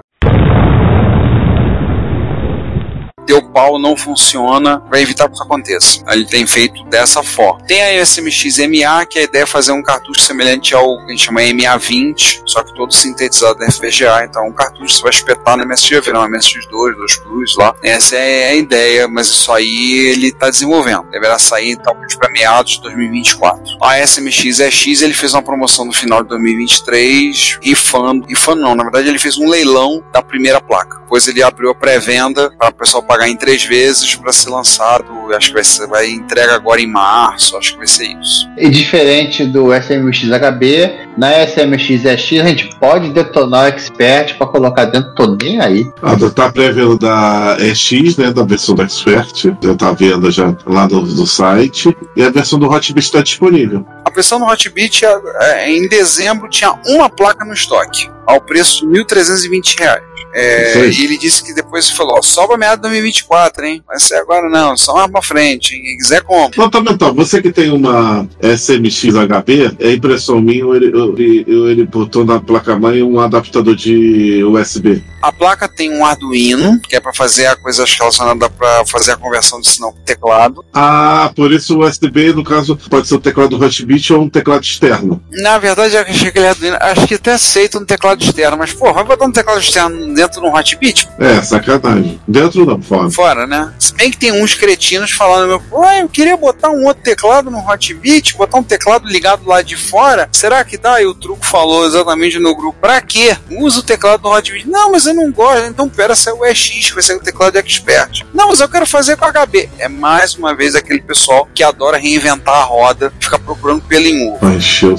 deu 3.27 3.43
pau, 3.43 3.79
não 3.79 3.97
funciona, 3.97 4.81
para 4.81 5.01
evitar 5.01 5.29
que 5.29 5.35
isso 5.35 5.43
aconteça. 5.43 6.03
Ele 6.09 6.25
tem 6.25 6.47
feito 6.47 6.83
dessa 6.85 7.23
forma. 7.23 7.65
Tem 7.67 7.83
a 7.83 8.05
SMX 8.05 8.59
MA, 8.59 9.07
que 9.07 9.19
a 9.19 9.23
ideia 9.23 9.43
é 9.43 9.47
fazer 9.47 9.73
um 9.73 9.83
cartucho 9.83 10.21
semelhante 10.21 10.75
ao 10.75 10.99
que 10.99 11.05
a 11.05 11.09
gente 11.09 11.25
chama 11.25 11.41
MA20, 11.41 12.43
só 12.47 12.63
que 12.63 12.75
todo 12.75 12.93
sintetizado 12.93 13.63
em 13.63 13.71
FPGA. 13.71 14.25
Então, 14.25 14.47
um 14.47 14.53
cartucho 14.53 14.97
você 14.97 15.03
vai 15.03 15.11
espetar 15.11 15.57
no 15.57 15.67
MSX, 15.67 16.05
virar 16.05 16.21
um 16.21 16.29
MSX2, 16.29 16.95
2 16.97 17.17
Plus 17.17 17.57
lá. 17.57 17.75
Essa 17.83 18.17
é 18.17 18.51
a 18.51 18.55
ideia, 18.55 19.09
mas 19.09 19.29
isso 19.29 19.53
aí 19.53 19.93
ele 20.11 20.29
está 20.29 20.51
desenvolvendo. 20.51 21.05
Deverá 21.11 21.39
sair 21.39 21.77
talvez 21.77 22.15
para 22.15 22.31
meados 22.31 22.73
de 22.73 22.83
2024. 22.83 23.77
A 23.81 23.99
SMX 24.07 24.61
EX 24.61 25.03
ele 25.03 25.15
fez 25.15 25.35
uma 25.35 25.43
promoção 25.43 25.85
no 25.85 25.93
final 25.93 26.23
de 26.23 26.29
2023, 26.31 27.59
rifando, 27.63 28.27
rifando 28.27 28.63
não, 28.63 28.75
na 28.75 28.83
verdade 28.83 29.09
ele 29.09 29.19
fez 29.19 29.39
um 29.39 29.49
leilão 29.49 30.03
da 30.13 30.23
primeira 30.23 30.61
placa. 30.61 31.02
Depois 31.13 31.29
ele 31.29 31.43
abriu 31.43 31.69
a 31.69 31.75
pré-venda 31.75 32.51
para 32.53 32.71
o 32.71 32.73
pessoal 32.73 33.03
pagar 33.03 33.29
em 33.29 33.37
três 33.37 33.63
vezes 33.63 34.17
para 34.17 34.33
ser 34.33 34.49
lançado. 34.49 35.13
Acho 35.33 35.49
que 35.49 35.55
vai 35.55 35.65
ser, 35.65 35.87
vai 35.87 36.11
entrega 36.11 36.55
agora 36.55 36.81
em 36.81 36.87
março. 36.87 37.57
Acho 37.57 37.73
que 37.73 37.79
vai 37.79 37.87
ser 37.87 38.07
isso. 38.21 38.49
E 38.57 38.69
diferente 38.69 39.45
do 39.45 39.73
SMX-HB, 39.73 41.09
na 41.17 41.45
SMX-EX 41.45 42.41
a 42.41 42.49
gente 42.49 42.71
pode 42.79 43.11
detonar 43.11 43.65
o 43.65 43.69
Expert 43.69 44.37
pra 44.37 44.47
colocar 44.47 44.87
dentro, 44.87 45.15
tô 45.15 45.37
nem 45.37 45.61
aí. 45.61 45.87
Ah, 46.03 46.17
tá 46.35 46.51
pré-venda 46.51 46.97
da 46.97 47.57
EX, 47.61 48.17
né? 48.17 48.33
Da 48.33 48.45
versão 48.45 48.75
da 48.75 48.85
Expert. 48.85 49.55
Já 49.63 49.75
tá 49.75 49.89
à 49.89 49.93
venda 49.93 50.31
já 50.31 50.55
lá 50.67 50.89
no, 50.89 51.03
no 51.03 51.27
site. 51.27 51.97
E 52.17 52.23
a 52.23 52.31
versão 52.31 52.59
do 52.59 52.67
Hotbit 52.67 53.05
está 53.05 53.23
disponível. 53.23 53.87
A 54.05 54.11
versão 54.11 54.39
do 54.39 54.47
Hotbit, 54.47 55.05
é, 55.05 55.21
é, 55.41 55.71
em 55.71 55.89
dezembro, 55.89 56.49
tinha 56.49 56.79
uma 56.87 57.09
placa 57.09 57.45
no 57.45 57.53
estoque, 57.53 58.11
ao 58.27 58.41
preço 58.41 58.81
de 58.81 59.01
1.320 59.01 59.79
reais. 59.79 60.13
É, 60.35 60.89
e 60.89 61.05
ele 61.05 61.19
disse 61.19 61.45
que 61.45 61.53
depois 61.53 61.91
falou: 61.91 62.17
ó, 62.17 62.23
só 62.23 62.47
pra 62.47 62.57
meados 62.57 62.79
de 62.79 62.83
2024, 62.83 63.67
hein? 63.67 63.85
Vai 63.87 64.01
ser 64.01 64.17
agora 64.17 64.49
não, 64.49 64.77
só 64.77 64.95
mais 64.95 65.11
frente. 65.23 65.81
Quem 65.81 65.97
quiser, 65.97 66.23
compra. 66.23 66.63
Nota 66.63 66.81
mental, 66.81 67.15
você 67.15 67.41
que 67.41 67.53
tem 67.53 67.71
uma 67.71 68.27
SMX 68.41 69.15
HB, 69.15 69.77
é 69.79 69.93
impressão 69.93 70.41
minha, 70.41 70.65
ele, 70.75 70.87
ele, 70.87 71.45
ele 71.71 71.87
botou 71.87 72.25
na 72.25 72.41
placa-mãe 72.41 73.03
um 73.03 73.21
adaptador 73.21 73.75
de 73.75 74.43
USB. 74.45 75.03
A 75.23 75.31
placa 75.31 75.69
tem 75.69 75.91
um 75.91 76.05
Arduino, 76.05 76.81
que 76.81 76.97
é 76.97 77.01
pra 77.01 77.13
fazer 77.15 77.47
a 77.47 77.57
coisa 77.57 77.85
relacionada 77.85 78.51
pra 78.51 78.85
fazer 78.87 79.13
a 79.13 79.17
conversão 79.17 79.61
de 79.61 79.69
sinal 79.69 79.93
pro 79.93 80.03
teclado. 80.03 80.65
Ah, 80.75 81.31
por 81.35 81.53
isso 81.53 81.79
o 81.79 81.87
USB, 81.87 82.33
no 82.33 82.43
caso, 82.43 82.77
pode 82.91 83.07
ser 83.07 83.15
um 83.15 83.21
teclado 83.21 83.57
Hotbit 83.57 84.13
ou 84.13 84.23
um 84.23 84.29
teclado 84.29 84.65
externo. 84.65 85.23
Na 85.31 85.59
verdade, 85.59 85.95
eu 85.95 86.03
achei 86.03 86.31
que 86.31 86.39
ele 86.39 86.47
é 86.47 86.51
Arduino, 86.51 86.77
acho 86.81 87.07
que 87.07 87.15
até 87.15 87.35
aceita 87.35 87.79
um 87.79 87.85
teclado 87.85 88.23
externo, 88.23 88.57
mas 88.57 88.73
pô, 88.73 88.93
vai 88.93 89.05
botar 89.05 89.27
um 89.27 89.33
teclado 89.33 89.61
externo 89.61 90.15
dentro 90.15 90.41
de 90.41 90.47
um 90.47 90.55
Hotbit? 90.55 91.09
É, 91.19 91.41
sacanagem. 91.43 92.21
Dentro 92.27 92.67
não, 92.67 92.83
fora. 92.83 93.11
Fora, 93.11 93.47
né? 93.47 93.73
Se 93.79 93.95
bem 93.95 94.11
que 94.11 94.17
tem 94.17 94.33
uns 94.33 94.55
cretinos 94.55 95.02
falando, 95.11 95.49
meu, 95.49 95.81
ué, 95.81 96.03
eu 96.03 96.09
queria 96.09 96.37
botar 96.37 96.71
um 96.71 96.85
outro 96.85 97.03
teclado 97.03 97.51
no 97.51 97.59
Hotbit, 97.59 98.37
botar 98.37 98.59
um 98.59 98.63
teclado 98.63 99.09
ligado 99.09 99.47
lá 99.47 99.63
de 99.63 99.77
fora. 99.77 100.29
Será 100.33 100.65
que 100.65 100.79
dá? 100.79 101.01
E 101.01 101.07
o 101.07 101.15
truco 101.15 101.45
falou 101.45 101.87
exatamente 101.87 102.39
no 102.39 102.55
grupo: 102.55 102.79
pra 102.81 103.01
quê? 103.01 103.37
Usa 103.51 103.81
o 103.81 103.83
teclado 103.83 104.23
do 104.23 104.29
Hotbit. 104.29 104.69
Não, 104.69 104.93
mas 104.93 105.07
eu 105.07 105.15
não 105.15 105.31
gosto. 105.33 105.67
Então 105.67 105.89
pera, 105.89 106.15
sai 106.15 106.33
o 106.33 106.45
EX, 106.45 106.91
vai 106.91 107.03
ser 107.03 107.17
o 107.17 107.21
teclado 107.21 107.57
expert. 107.57 108.25
Não, 108.33 108.49
mas 108.49 108.61
eu 108.61 108.69
quero 108.69 108.87
fazer 108.87 109.17
com 109.17 109.27
HB. 109.27 109.69
É 109.79 109.89
mais 109.89 110.35
uma 110.35 110.55
vez 110.55 110.75
aquele 110.75 111.01
pessoal 111.01 111.49
que 111.55 111.63
adora 111.63 111.99
reinventar 111.99 112.55
a 112.55 112.65
roda, 112.65 113.13
fica 113.21 113.39
procurando 113.39 113.83
pelo 113.83 114.07
em 114.07 114.31
ovo. 114.31 114.49
Encher 114.49 114.93
o. 114.93 114.97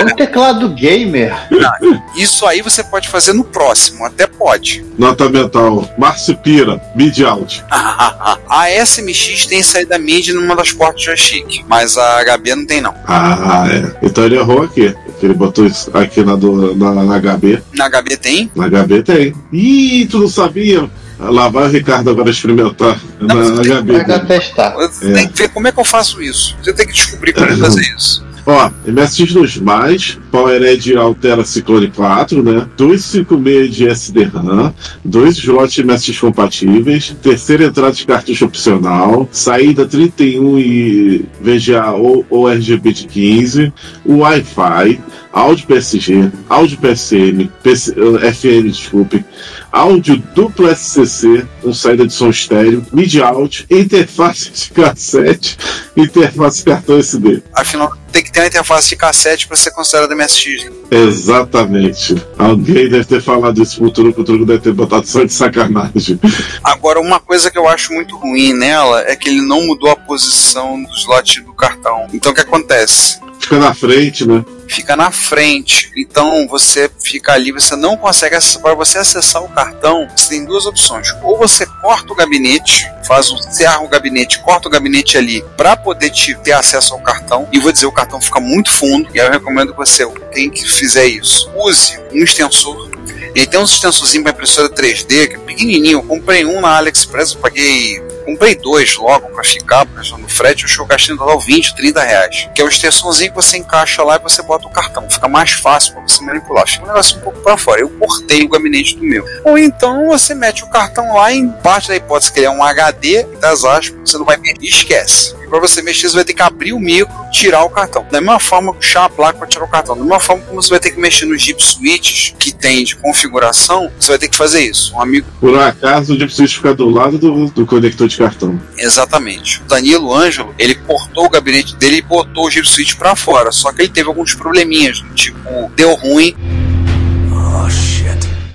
Um 0.00 0.16
teclado 0.16 0.68
gamer. 0.70 1.34
Não, 1.50 2.02
isso 2.14 2.46
aí 2.46 2.62
você 2.62 2.82
pode 2.82 3.08
fazer 3.08 3.32
no 3.32 3.44
próximo, 3.44 4.04
até 4.04 4.26
pode. 4.26 4.84
Nota 4.98 5.28
mental, 5.28 5.88
Márcio 5.98 6.36
Pira, 6.36 6.80
mid 6.94 7.20
out. 7.20 7.64
a 8.50 8.68
SMX 8.84 9.46
tem 9.46 9.62
saída 9.62 9.96
MIDI 9.98 10.32
numa 10.32 10.56
das 10.56 10.72
portas 10.72 11.02
joystick, 11.04 11.64
mas 11.68 11.96
a 11.96 12.22
HB 12.24 12.54
não 12.56 12.66
tem 12.66 12.80
não. 12.80 12.94
Ah, 13.06 13.66
é. 13.70 14.06
Então 14.06 14.24
ele 14.24 14.36
errou 14.36 14.62
aqui. 14.64 14.94
Ele 15.22 15.34
botou 15.34 15.66
isso 15.66 15.90
aqui 15.96 16.22
na, 16.24 16.34
do, 16.34 16.74
na, 16.74 16.92
na 16.94 17.18
HB. 17.20 17.62
Na 17.74 17.88
HB 17.88 18.16
tem? 18.16 18.50
Na 18.56 18.68
HB 18.68 19.02
tem. 19.02 19.34
Ih, 19.52 20.06
tu 20.10 20.18
não 20.18 20.28
sabia? 20.28 20.90
Lá 21.18 21.48
vai 21.50 21.64
o 21.64 21.68
Ricardo 21.68 22.08
agora 22.08 22.30
experimentar 22.30 22.98
na 23.20 23.34
HB. 23.62 24.04
Vai 24.06 24.26
testar. 24.26 24.70
Você 24.70 25.10
É. 25.10 25.12
tem 25.12 25.28
que 25.28 25.36
ver 25.42 25.48
como 25.50 25.68
é 25.68 25.72
que 25.72 25.78
eu 25.78 25.84
faço 25.84 26.22
isso. 26.22 26.56
Você 26.62 26.72
tem 26.72 26.86
que 26.86 26.94
descobrir 26.94 27.34
como 27.34 27.54
fazer 27.58 27.82
isso. 27.96 28.24
Ó, 28.46 28.70
MSX 28.86 29.32
dos 29.32 29.56
mais, 29.58 30.18
PowerEdge 30.30 30.96
Altera 30.96 31.44
Ciclone 31.44 31.90
4, 31.90 32.42
né? 32.42 32.66
256 32.76 33.74
de 33.74 33.88
SD-RAM, 33.88 34.74
dois 35.04 35.36
slots 35.36 35.78
MSX 35.78 36.18
compatíveis, 36.18 37.14
terceira 37.22 37.64
entrada 37.64 37.92
de 37.92 38.06
cartucho 38.06 38.46
opcional, 38.46 39.28
saída 39.30 39.86
31 39.86 40.58
e 40.58 41.24
VGA 41.40 41.92
ou, 41.92 42.24
ou 42.30 42.48
RGB 42.48 42.92
de 42.92 43.06
15, 43.06 43.72
o 44.04 44.18
Wi-Fi, 44.18 45.00
áudio 45.32 45.66
PSG, 45.66 46.30
áudio 46.48 46.78
PSM, 46.78 47.50
PC, 47.62 47.94
FM, 47.94 48.68
desculpe, 48.68 49.24
áudio 49.72 50.16
duplo 50.34 50.68
SCC, 50.74 51.46
com 51.62 51.72
saída 51.72 52.06
de 52.06 52.12
som 52.12 52.30
estéreo, 52.30 52.84
MIDI 52.92 53.22
out, 53.22 53.66
interface 53.70 54.50
de 54.50 54.70
cassete, 54.70 55.56
interface 55.96 56.58
de 56.58 56.64
cartão 56.64 56.98
SD. 56.98 57.42
Afinal, 57.54 57.92
tem 58.10 58.22
que 58.24 58.32
ter 58.32 58.40
uma 58.40 58.46
interface 58.46 58.88
de 58.88 58.96
cassete 58.96 59.46
para 59.46 59.56
ser 59.56 59.70
considerada 59.70 60.14
MSX. 60.14 60.64
né? 60.64 60.70
Exatamente. 60.90 62.16
Alguém 62.38 62.88
deve 62.88 63.04
ter 63.04 63.22
falado 63.22 63.62
isso 63.62 63.78
pro 63.78 63.90
Truco, 63.90 64.20
o 64.20 64.24
Truco 64.24 64.44
deve 64.44 64.60
ter 64.60 64.72
botado 64.72 65.06
só 65.06 65.22
de 65.24 65.32
sacanagem. 65.32 66.18
Agora, 66.64 67.00
uma 67.00 67.20
coisa 67.20 67.50
que 67.50 67.58
eu 67.58 67.68
acho 67.68 67.92
muito 67.92 68.16
ruim 68.16 68.52
nela 68.52 69.02
é 69.02 69.14
que 69.14 69.28
ele 69.28 69.40
não 69.42 69.62
mudou 69.66 69.90
a 69.90 69.96
posição 69.96 70.82
do 70.82 70.90
slot 70.94 71.40
do 71.42 71.52
cartão. 71.54 72.06
Então, 72.12 72.32
o 72.32 72.34
que 72.34 72.40
acontece? 72.40 73.20
Fica 73.38 73.58
na 73.58 73.72
frente, 73.72 74.26
né? 74.26 74.44
Fica 74.70 74.96
na 74.96 75.10
frente. 75.10 75.90
Então, 75.96 76.46
você 76.48 76.90
fica 77.02 77.32
ali, 77.32 77.52
você 77.52 77.76
não 77.76 77.96
consegue 77.96 78.36
acessar. 78.36 78.62
Para 78.62 78.74
você 78.74 78.98
acessar 78.98 79.42
o 79.42 79.48
cartão, 79.48 80.08
você 80.16 80.30
tem 80.30 80.44
duas 80.44 80.66
opções. 80.66 81.08
Ou 81.22 81.36
você 81.36 81.66
corta 81.80 82.12
o 82.12 82.16
gabinete, 82.16 82.86
faz 83.06 83.30
um 83.30 83.38
cerra 83.38 83.80
o 83.80 83.88
gabinete, 83.88 84.40
corta 84.40 84.68
o 84.68 84.70
gabinete 84.70 85.18
ali 85.18 85.44
para 85.56 85.76
poder 85.76 86.10
te, 86.10 86.34
ter 86.36 86.52
acesso 86.52 86.94
ao 86.94 87.00
cartão. 87.00 87.48
E 87.52 87.58
vou 87.58 87.72
dizer, 87.72 87.86
o 87.86 87.92
cartão 87.92 88.20
fica 88.20 88.40
muito 88.40 88.70
fundo. 88.70 89.08
E 89.14 89.18
eu 89.18 89.30
recomendo 89.30 89.72
que 89.72 89.78
você, 89.78 90.06
quem 90.32 90.50
que 90.50 90.66
fizer 90.66 91.06
isso, 91.06 91.50
use 91.56 91.98
um 92.12 92.22
extensor 92.22 92.90
ele 93.34 93.46
tem 93.46 93.60
um 93.60 93.64
extensorzinho 93.64 94.22
para 94.22 94.32
impressora 94.32 94.68
3D, 94.68 95.28
que 95.28 95.34
é 95.34 95.38
pequenininho. 95.38 95.98
Eu 95.98 96.02
comprei 96.02 96.44
um 96.44 96.60
na 96.60 96.76
AliExpress, 96.76 97.34
eu 97.34 97.40
paguei. 97.40 98.02
Comprei 98.30 98.54
dois 98.54 98.96
logo 98.96 99.28
para 99.30 99.42
ficar, 99.42 99.84
por 99.84 99.98
questão 99.98 100.20
do 100.20 100.28
frete. 100.28 100.62
Eu 100.62 100.68
achei 100.68 100.84
o 100.84 100.86
gastinho 100.86 101.18
total 101.18 101.40
20, 101.40 101.74
30 101.74 102.00
reais. 102.00 102.48
Que 102.54 102.62
é 102.62 102.64
o 102.64 102.68
extensorzinho 102.68 103.30
que 103.30 103.36
você 103.36 103.58
encaixa 103.58 104.04
lá 104.04 104.16
e 104.16 104.18
você 104.20 104.40
bota 104.40 104.68
o 104.68 104.70
cartão. 104.70 105.10
Fica 105.10 105.26
mais 105.26 105.50
fácil 105.50 105.94
para 105.94 106.02
você 106.02 106.22
manipular. 106.22 106.64
Fica 106.66 106.84
um 106.84 106.86
negócio 106.86 107.18
um 107.18 107.20
pouco 107.22 107.40
para 107.40 107.56
fora. 107.56 107.80
Eu 107.80 107.88
cortei 107.90 108.44
o 108.44 108.48
gabinete 108.48 108.96
do 108.96 109.04
meu. 109.04 109.24
Ou 109.44 109.58
então 109.58 110.06
você 110.06 110.32
mete 110.32 110.62
o 110.62 110.68
cartão 110.68 111.12
lá 111.14 111.32
em 111.32 111.50
parte 111.50 111.88
da 111.88 111.96
hipótese 111.96 112.32
que 112.32 112.38
ele 112.38 112.46
é 112.46 112.50
um 112.50 112.62
HD, 112.62 113.24
das 113.40 113.64
aspas, 113.64 114.08
você 114.08 114.16
não 114.16 114.24
vai 114.24 114.36
mexer. 114.36 114.60
Esquece. 114.62 115.39
Para 115.50 115.58
você 115.58 115.82
mexer, 115.82 116.08
você 116.08 116.14
vai 116.14 116.24
ter 116.24 116.32
que 116.32 116.42
abrir 116.42 116.72
o 116.72 116.78
micro, 116.78 117.12
tirar 117.32 117.64
o 117.64 117.68
cartão. 117.68 118.06
Da 118.08 118.20
mesma 118.20 118.38
forma, 118.38 118.72
puxar 118.72 119.06
a 119.06 119.08
placa 119.08 119.36
para 119.36 119.48
tirar 119.48 119.64
o 119.64 119.68
cartão. 119.68 119.96
Da 119.96 120.00
mesma 120.00 120.20
forma 120.20 120.42
como 120.44 120.62
você 120.62 120.70
vai 120.70 120.78
ter 120.78 120.92
que 120.92 121.00
mexer 121.00 121.26
nos 121.26 121.42
Jeep 121.42 121.60
switches 121.60 122.34
que 122.38 122.52
tem 122.52 122.84
de 122.84 122.94
configuração, 122.94 123.90
você 123.98 124.12
vai 124.12 124.18
ter 124.18 124.28
que 124.28 124.36
fazer 124.36 124.62
isso. 124.62 124.94
Um 124.94 125.00
amigo 125.00 125.26
Por 125.40 125.58
acaso, 125.58 126.14
o 126.14 126.16
Deep 126.18 126.32
Switch 126.32 126.54
fica 126.54 126.72
do 126.72 126.88
lado 126.88 127.18
do, 127.18 127.46
do 127.50 127.66
conector 127.66 128.06
de 128.06 128.16
cartão. 128.16 128.60
Exatamente. 128.78 129.60
O 129.60 129.64
Danilo 129.64 130.14
Ângelo, 130.14 130.54
ele 130.56 130.76
cortou 130.76 131.26
o 131.26 131.28
gabinete 131.28 131.74
dele 131.74 131.96
e 131.96 132.02
botou 132.02 132.46
o 132.46 132.50
Jeep 132.50 132.68
Switch 132.68 132.94
pra 132.94 133.16
fora. 133.16 133.50
Só 133.50 133.72
que 133.72 133.82
ele 133.82 133.88
teve 133.88 134.08
alguns 134.08 134.34
probleminhas, 134.34 135.02
tipo, 135.16 135.70
deu 135.74 135.94
ruim. 135.94 136.36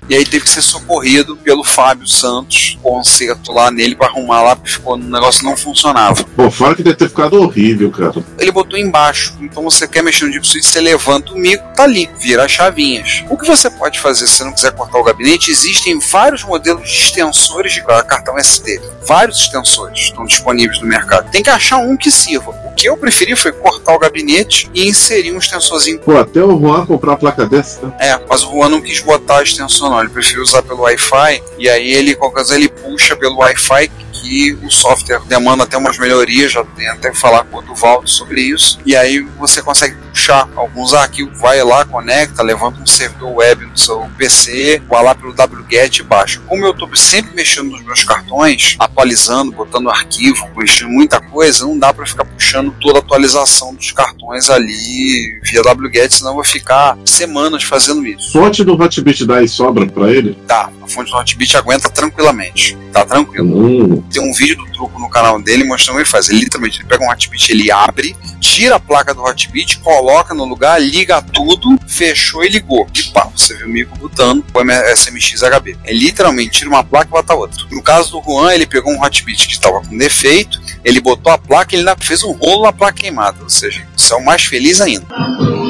E 0.10 0.16
aí 0.16 0.24
teve 0.24 0.44
que 0.44 0.50
ser 0.50 0.62
socorrido 0.62 1.36
pelo 1.38 1.64
Fábio 1.64 2.08
Santos, 2.08 2.78
conserto 2.82 3.52
lá 3.52 3.72
nele 3.72 3.96
pra 3.96 4.08
arrumar 4.08 4.42
lá, 4.42 4.56
porque 4.56 4.72
ficou, 4.72 4.94
o 4.94 4.98
negócio 4.98 5.44
não 5.44 5.58
funcionava. 5.58 6.24
Bom, 6.36 6.52
fora 6.52 6.76
que 6.76 6.84
deve 6.84 6.96
ter 6.96 7.10
ficado 7.10 7.42
horrível, 7.42 7.92
cara. 7.92 8.14
Ele 8.38 8.52
botou 8.52 8.78
embaixo. 8.78 9.36
Então 9.42 9.64
você 9.64 9.88
quer 9.88 10.04
mexer 10.04 10.26
no 10.26 10.32
Deep 10.32 10.46
você 10.46 10.80
levanta 10.80 11.34
o 11.34 11.38
micro, 11.38 11.66
tá 11.76 11.84
ali, 11.84 12.10
vira 12.20 12.46
as 12.46 12.52
chavinhas. 12.52 13.24
O 13.30 13.38
que 13.38 13.48
você 13.48 13.70
pode 13.70 14.00
fazer 14.00 14.28
se 14.28 14.36
você 14.36 14.44
não 14.44 14.54
quiser 14.54 14.72
cortar 14.72 15.00
o 15.00 15.04
gabinete? 15.04 15.52
Existem 15.52 16.00
vários 16.00 16.44
modelos 16.44 16.84
de 16.84 16.96
extensores 16.96 17.74
de 17.74 17.84
cartão 17.84 18.38
SD. 18.38 18.80
Vários 19.08 19.40
extensores 19.40 20.00
estão 20.00 20.26
disponíveis 20.26 20.80
no 20.82 20.88
mercado. 20.88 21.30
Tem 21.32 21.42
que 21.42 21.50
achar 21.50 21.78
um 21.78 21.98
que 21.98 22.12
sirva. 22.12 22.52
O 22.66 22.74
que 22.76 22.88
eu 22.88 22.98
preferi 22.98 23.36
foi 23.36 23.52
cortar 23.52 23.96
o 23.96 24.00
gabinete 24.00 24.70
e 24.74 24.88
inserir 24.88 25.32
um 25.32 25.38
extensorzinho. 25.38 26.00
Pô, 26.00 26.18
até 26.18 26.44
o 26.44 26.60
Juan 26.60 26.86
comprar 26.86 27.12
uma 27.12 27.18
placa 27.18 27.46
dessa, 27.46 27.86
né? 27.86 27.96
É, 28.00 28.20
mas 28.30 28.44
o 28.44 28.52
Juan 28.52 28.70
não 28.70 28.82
quis 28.82 29.00
botar 29.00 29.40
a 29.40 29.44
extensão 29.44 29.90
não, 29.96 30.02
ele 30.02 30.10
preferiu 30.10 30.44
usar 30.44 30.62
pelo 30.62 30.82
Wi-Fi 30.82 31.44
e 31.58 31.70
aí 31.70 31.94
ele, 31.94 32.16
qualquer 32.16 32.36
coisa, 32.36 32.56
ele 32.56 32.68
puxa 32.68 33.16
pelo 33.16 33.38
Wi-Fi 33.38 33.88
que 34.12 34.54
o 34.64 34.70
software 34.70 35.22
demanda 35.26 35.64
até 35.64 35.78
umas 35.78 35.98
melhorias, 35.98 36.52
já 36.52 36.64
tem 36.64 36.88
até 36.88 37.14
falar 37.14 37.44
com 37.46 37.58
o 37.58 37.62
Duvaldo 37.62 38.10
sobre 38.10 38.42
isso, 38.42 38.80
e 38.86 38.96
aí 38.96 39.20
você 39.38 39.62
consegue 39.62 39.96
puxar 40.16 40.50
alguns 40.56 40.94
arquivos, 40.94 41.38
vai 41.38 41.62
lá, 41.62 41.84
conecta, 41.84 42.42
levanta 42.42 42.82
um 42.82 42.86
servidor 42.86 43.36
web 43.36 43.66
no 43.66 43.78
seu 43.78 44.10
PC, 44.18 44.82
vai 44.90 45.04
lá 45.04 45.14
pelo 45.14 45.34
wget 45.34 46.00
e 46.00 46.04
baixa. 46.04 46.40
Como 46.48 46.66
eu 46.66 46.72
estou 46.72 46.90
sempre 46.96 47.36
mexendo 47.36 47.72
nos 47.72 47.84
meus 47.84 48.04
cartões, 48.06 48.78
atualizando, 48.80 49.52
botando 49.52 49.90
arquivo, 49.90 50.50
mexendo 50.56 50.90
muita 50.90 51.20
coisa, 51.20 51.66
não 51.66 51.78
dá 51.78 51.94
para 51.94 52.06
ficar 52.06 52.24
puxando 52.24 52.74
toda 52.80 53.00
a 53.00 53.02
atualização 53.02 53.76
dos 53.76 53.92
cartões 53.92 54.50
ali 54.50 55.38
via 55.44 55.62
wget, 55.62 56.16
senão 56.16 56.32
eu 56.32 56.36
vou 56.36 56.46
ficar 56.46 56.98
semanas 57.06 57.64
fazendo 57.64 58.08
isso. 58.08 58.32
Fonte 58.32 58.64
do 58.64 58.82
Hotbit 58.82 59.26
dá 59.26 59.44
e 59.44 59.48
sobra 59.50 59.86
pra 59.86 60.10
ele? 60.10 60.34
Tá, 60.48 60.72
a 60.82 60.88
fonte 60.88 61.12
do 61.12 61.18
Hotbit 61.18 61.58
aguenta 61.58 61.90
tranquilamente. 61.90 62.78
Tá 62.94 63.04
tranquilo. 63.04 63.66
Hum. 63.66 64.04
Tem 64.10 64.24
um 64.24 64.32
vídeo 64.32 64.56
do 64.56 64.72
truco 64.72 64.98
no 64.98 65.10
canal 65.10 65.42
dele 65.42 65.66
mostrando 65.66 65.96
como 65.96 66.00
ele 66.00 66.10
faz. 66.10 66.30
Ele 66.30 66.40
literalmente 66.40 66.80
ele 66.80 66.88
pega 66.88 67.04
um 67.04 67.12
Hotbit, 67.12 67.52
ele 67.52 67.70
abre, 67.70 68.16
tira 68.40 68.76
a 68.76 68.80
placa 68.80 69.14
do 69.14 69.22
Hotbit, 69.22 69.80
coloca 69.80 70.05
coloca 70.06 70.36
no 70.36 70.46
lugar, 70.46 70.80
liga 70.80 71.20
tudo, 71.20 71.80
fechou 71.88 72.46
e 72.46 72.50
ligou. 72.50 72.88
E 72.94 73.04
pá, 73.06 73.28
você 73.36 73.56
vê 73.56 73.64
o 73.64 73.70
micro 73.70 73.96
botando 73.98 74.46
o 74.54 74.96
SMX 74.96 75.42
HB. 75.42 75.78
É 75.84 75.92
literalmente 75.92 76.52
tira 76.52 76.70
uma 76.70 76.84
placa 76.84 77.08
e 77.08 77.10
bota 77.10 77.34
outra. 77.34 77.66
No 77.72 77.82
caso 77.82 78.12
do 78.12 78.22
Juan, 78.24 78.54
ele 78.54 78.68
pegou 78.68 78.94
um 78.94 79.02
hotbit 79.02 79.48
que 79.48 79.54
estava 79.54 79.82
com 79.82 79.98
defeito, 79.98 80.62
ele 80.84 81.02
botou 81.02 81.34
a 81.34 81.40
placa 81.40 81.76
e 81.76 81.80
ele 81.80 81.90
fez 82.00 82.24
um 82.24 82.34
rolo 82.34 82.66
na 82.66 82.72
placa 82.72 83.00
queimada. 83.00 83.42
Ou 83.42 83.50
seja, 83.50 83.84
isso 83.98 84.14
é 84.14 84.18
o 84.18 84.24
mais 84.24 84.46
feliz 84.46 84.80
ainda. 84.80 85.08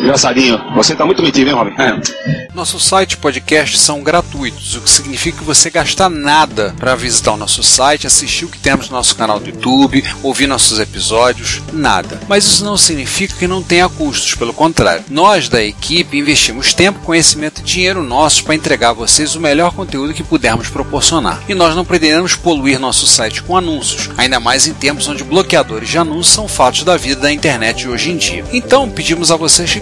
Engraçadinho. 0.05 0.61
Você 0.75 0.95
tá 0.95 1.03
muito 1.03 1.23
metido, 1.23 1.49
hein, 1.49 1.55
Robin? 1.55 1.73
Nosso 2.53 2.79
site 2.79 3.13
e 3.13 3.17
podcast 3.17 3.77
são 3.77 4.03
gratuitos, 4.03 4.75
o 4.75 4.81
que 4.81 4.89
significa 4.89 5.39
que 5.39 5.43
você 5.43 5.69
gasta 5.69 6.07
nada 6.07 6.75
para 6.79 6.95
visitar 6.95 7.33
o 7.33 7.37
nosso 7.37 7.63
site, 7.63 8.05
assistir 8.05 8.45
o 8.45 8.47
que 8.47 8.59
temos 8.59 8.87
no 8.87 8.95
nosso 8.95 9.15
canal 9.15 9.39
do 9.39 9.49
YouTube, 9.49 10.05
ouvir 10.23 10.47
nossos 10.47 10.79
episódios, 10.79 11.61
nada. 11.73 12.19
Mas 12.29 12.45
isso 12.45 12.63
não 12.63 12.77
significa 12.77 13.35
que 13.35 13.47
não 13.47 13.63
tenha 13.63 13.89
custos, 13.89 14.35
pelo 14.35 14.53
contrário. 14.53 15.03
Nós 15.09 15.49
da 15.49 15.61
equipe 15.61 16.17
investimos 16.17 16.73
tempo, 16.73 16.99
conhecimento 16.99 17.59
e 17.59 17.63
dinheiro 17.63 18.03
nossos 18.03 18.41
para 18.41 18.55
entregar 18.55 18.91
a 18.91 18.93
vocês 18.93 19.35
o 19.35 19.41
melhor 19.41 19.73
conteúdo 19.73 20.13
que 20.13 20.23
pudermos 20.23 20.69
proporcionar. 20.69 21.41
E 21.49 21.55
nós 21.55 21.75
não 21.75 21.83
pretendemos 21.83 22.35
poluir 22.35 22.79
nosso 22.79 23.07
site 23.07 23.41
com 23.41 23.57
anúncios, 23.57 24.11
ainda 24.17 24.39
mais 24.39 24.67
em 24.67 24.73
tempos 24.73 25.07
onde 25.07 25.23
bloqueadores 25.23 25.89
de 25.89 25.97
anúncios 25.97 26.35
são 26.35 26.47
fatos 26.47 26.83
da 26.83 26.95
vida 26.95 27.21
da 27.21 27.33
internet 27.33 27.87
hoje 27.87 28.11
em 28.11 28.17
dia. 28.17 28.45
Então, 28.53 28.87
pedimos 28.87 29.31
a 29.31 29.35
vocês 29.35 29.73
que 29.73 29.81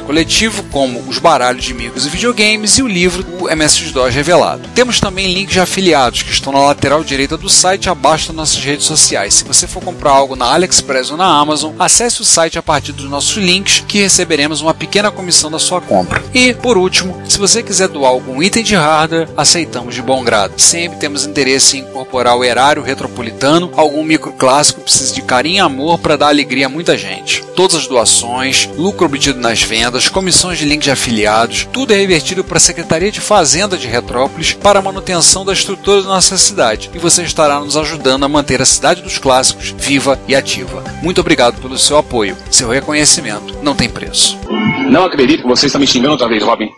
coletivo, 0.01 0.63
como 0.71 0.99
os 1.07 1.17
baralhos 1.17 1.63
de 1.63 1.71
amigos 1.71 2.05
e 2.05 2.09
videogames 2.09 2.77
e 2.77 2.83
o 2.83 2.87
livro 2.87 3.23
do 3.23 3.45
MSX2 3.45 4.09
revelado. 4.09 4.67
Temos 4.73 4.99
também 4.99 5.33
links 5.33 5.53
de 5.53 5.59
afiliados 5.59 6.21
que 6.21 6.31
estão 6.31 6.53
na 6.53 6.59
lateral 6.59 7.03
direita 7.03 7.37
do 7.37 7.49
site 7.49 7.89
abaixo 7.89 8.27
das 8.27 8.35
nossas 8.35 8.63
redes 8.63 8.85
sociais. 8.85 9.35
Se 9.35 9.43
você 9.43 9.67
for 9.67 9.83
comprar 9.83 10.11
algo 10.11 10.35
na 10.35 10.53
AliExpress 10.53 11.11
ou 11.11 11.17
na 11.17 11.25
Amazon, 11.25 11.73
acesse 11.79 12.21
o 12.21 12.25
site 12.25 12.57
a 12.57 12.63
partir 12.63 12.91
dos 12.91 13.09
nossos 13.09 13.37
links 13.37 13.83
que 13.87 14.01
receberemos 14.01 14.61
uma 14.61 14.73
pequena 14.73 15.11
comissão 15.11 15.49
da 15.51 15.59
sua 15.59 15.81
compra. 15.81 16.23
E, 16.33 16.53
por 16.53 16.77
último, 16.77 17.21
se 17.27 17.37
você 17.37 17.63
quiser 17.63 17.87
doar 17.87 18.11
algum 18.11 18.41
item 18.41 18.63
de 18.63 18.75
hardware, 18.75 19.29
aceitamos 19.35 19.95
de 19.95 20.01
bom 20.01 20.23
grado. 20.23 20.53
Sempre 20.57 20.99
temos 20.99 21.25
interesse 21.25 21.77
em 21.77 21.81
incorporar 21.81 22.37
o 22.37 22.43
erário 22.43 22.83
retropolitano, 22.83 23.71
algum 23.75 24.03
micro 24.03 24.31
clássico 24.33 24.81
precisa 24.81 25.13
de 25.13 25.21
carinho 25.21 25.57
e 25.57 25.59
amor 25.59 25.99
para 25.99 26.17
dar 26.17 26.27
alegria 26.27 26.65
a 26.65 26.69
muita 26.69 26.97
gente. 26.97 27.43
Todas 27.55 27.75
as 27.75 27.87
doações, 27.87 28.69
lucro 28.77 29.05
obtido 29.05 29.39
nas 29.39 29.61
vendas, 29.61 29.90
comissões 30.09 30.57
de 30.57 30.65
link 30.65 30.83
de 30.83 30.91
afiliados, 30.91 31.67
tudo 31.71 31.93
é 31.93 31.97
revertido 31.97 32.43
para 32.43 32.57
a 32.57 32.61
Secretaria 32.61 33.11
de 33.11 33.21
Fazenda 33.21 33.77
de 33.77 33.87
Retrópolis 33.87 34.53
para 34.53 34.79
a 34.79 34.81
manutenção 34.81 35.45
da 35.45 35.53
estrutura 35.53 36.01
da 36.01 36.09
nossa 36.09 36.37
cidade. 36.37 36.89
E 36.93 36.99
você 36.99 37.23
estará 37.23 37.59
nos 37.59 37.77
ajudando 37.77 38.23
a 38.23 38.29
manter 38.29 38.61
a 38.61 38.65
cidade 38.65 39.01
dos 39.01 39.17
clássicos 39.17 39.75
viva 39.77 40.19
e 40.27 40.35
ativa. 40.35 40.83
Muito 41.01 41.21
obrigado 41.21 41.61
pelo 41.61 41.77
seu 41.77 41.97
apoio. 41.97 42.37
Seu 42.49 42.69
reconhecimento 42.69 43.57
não 43.61 43.75
tem 43.75 43.89
preço. 43.89 44.37
Não 44.89 45.05
acredito 45.05 45.43
que 45.43 45.47
você 45.47 45.67
está 45.67 45.79
me 45.79 45.87
xingando 45.87 46.11
outra 46.11 46.27
vez, 46.27 46.43
Robin. 46.43 46.69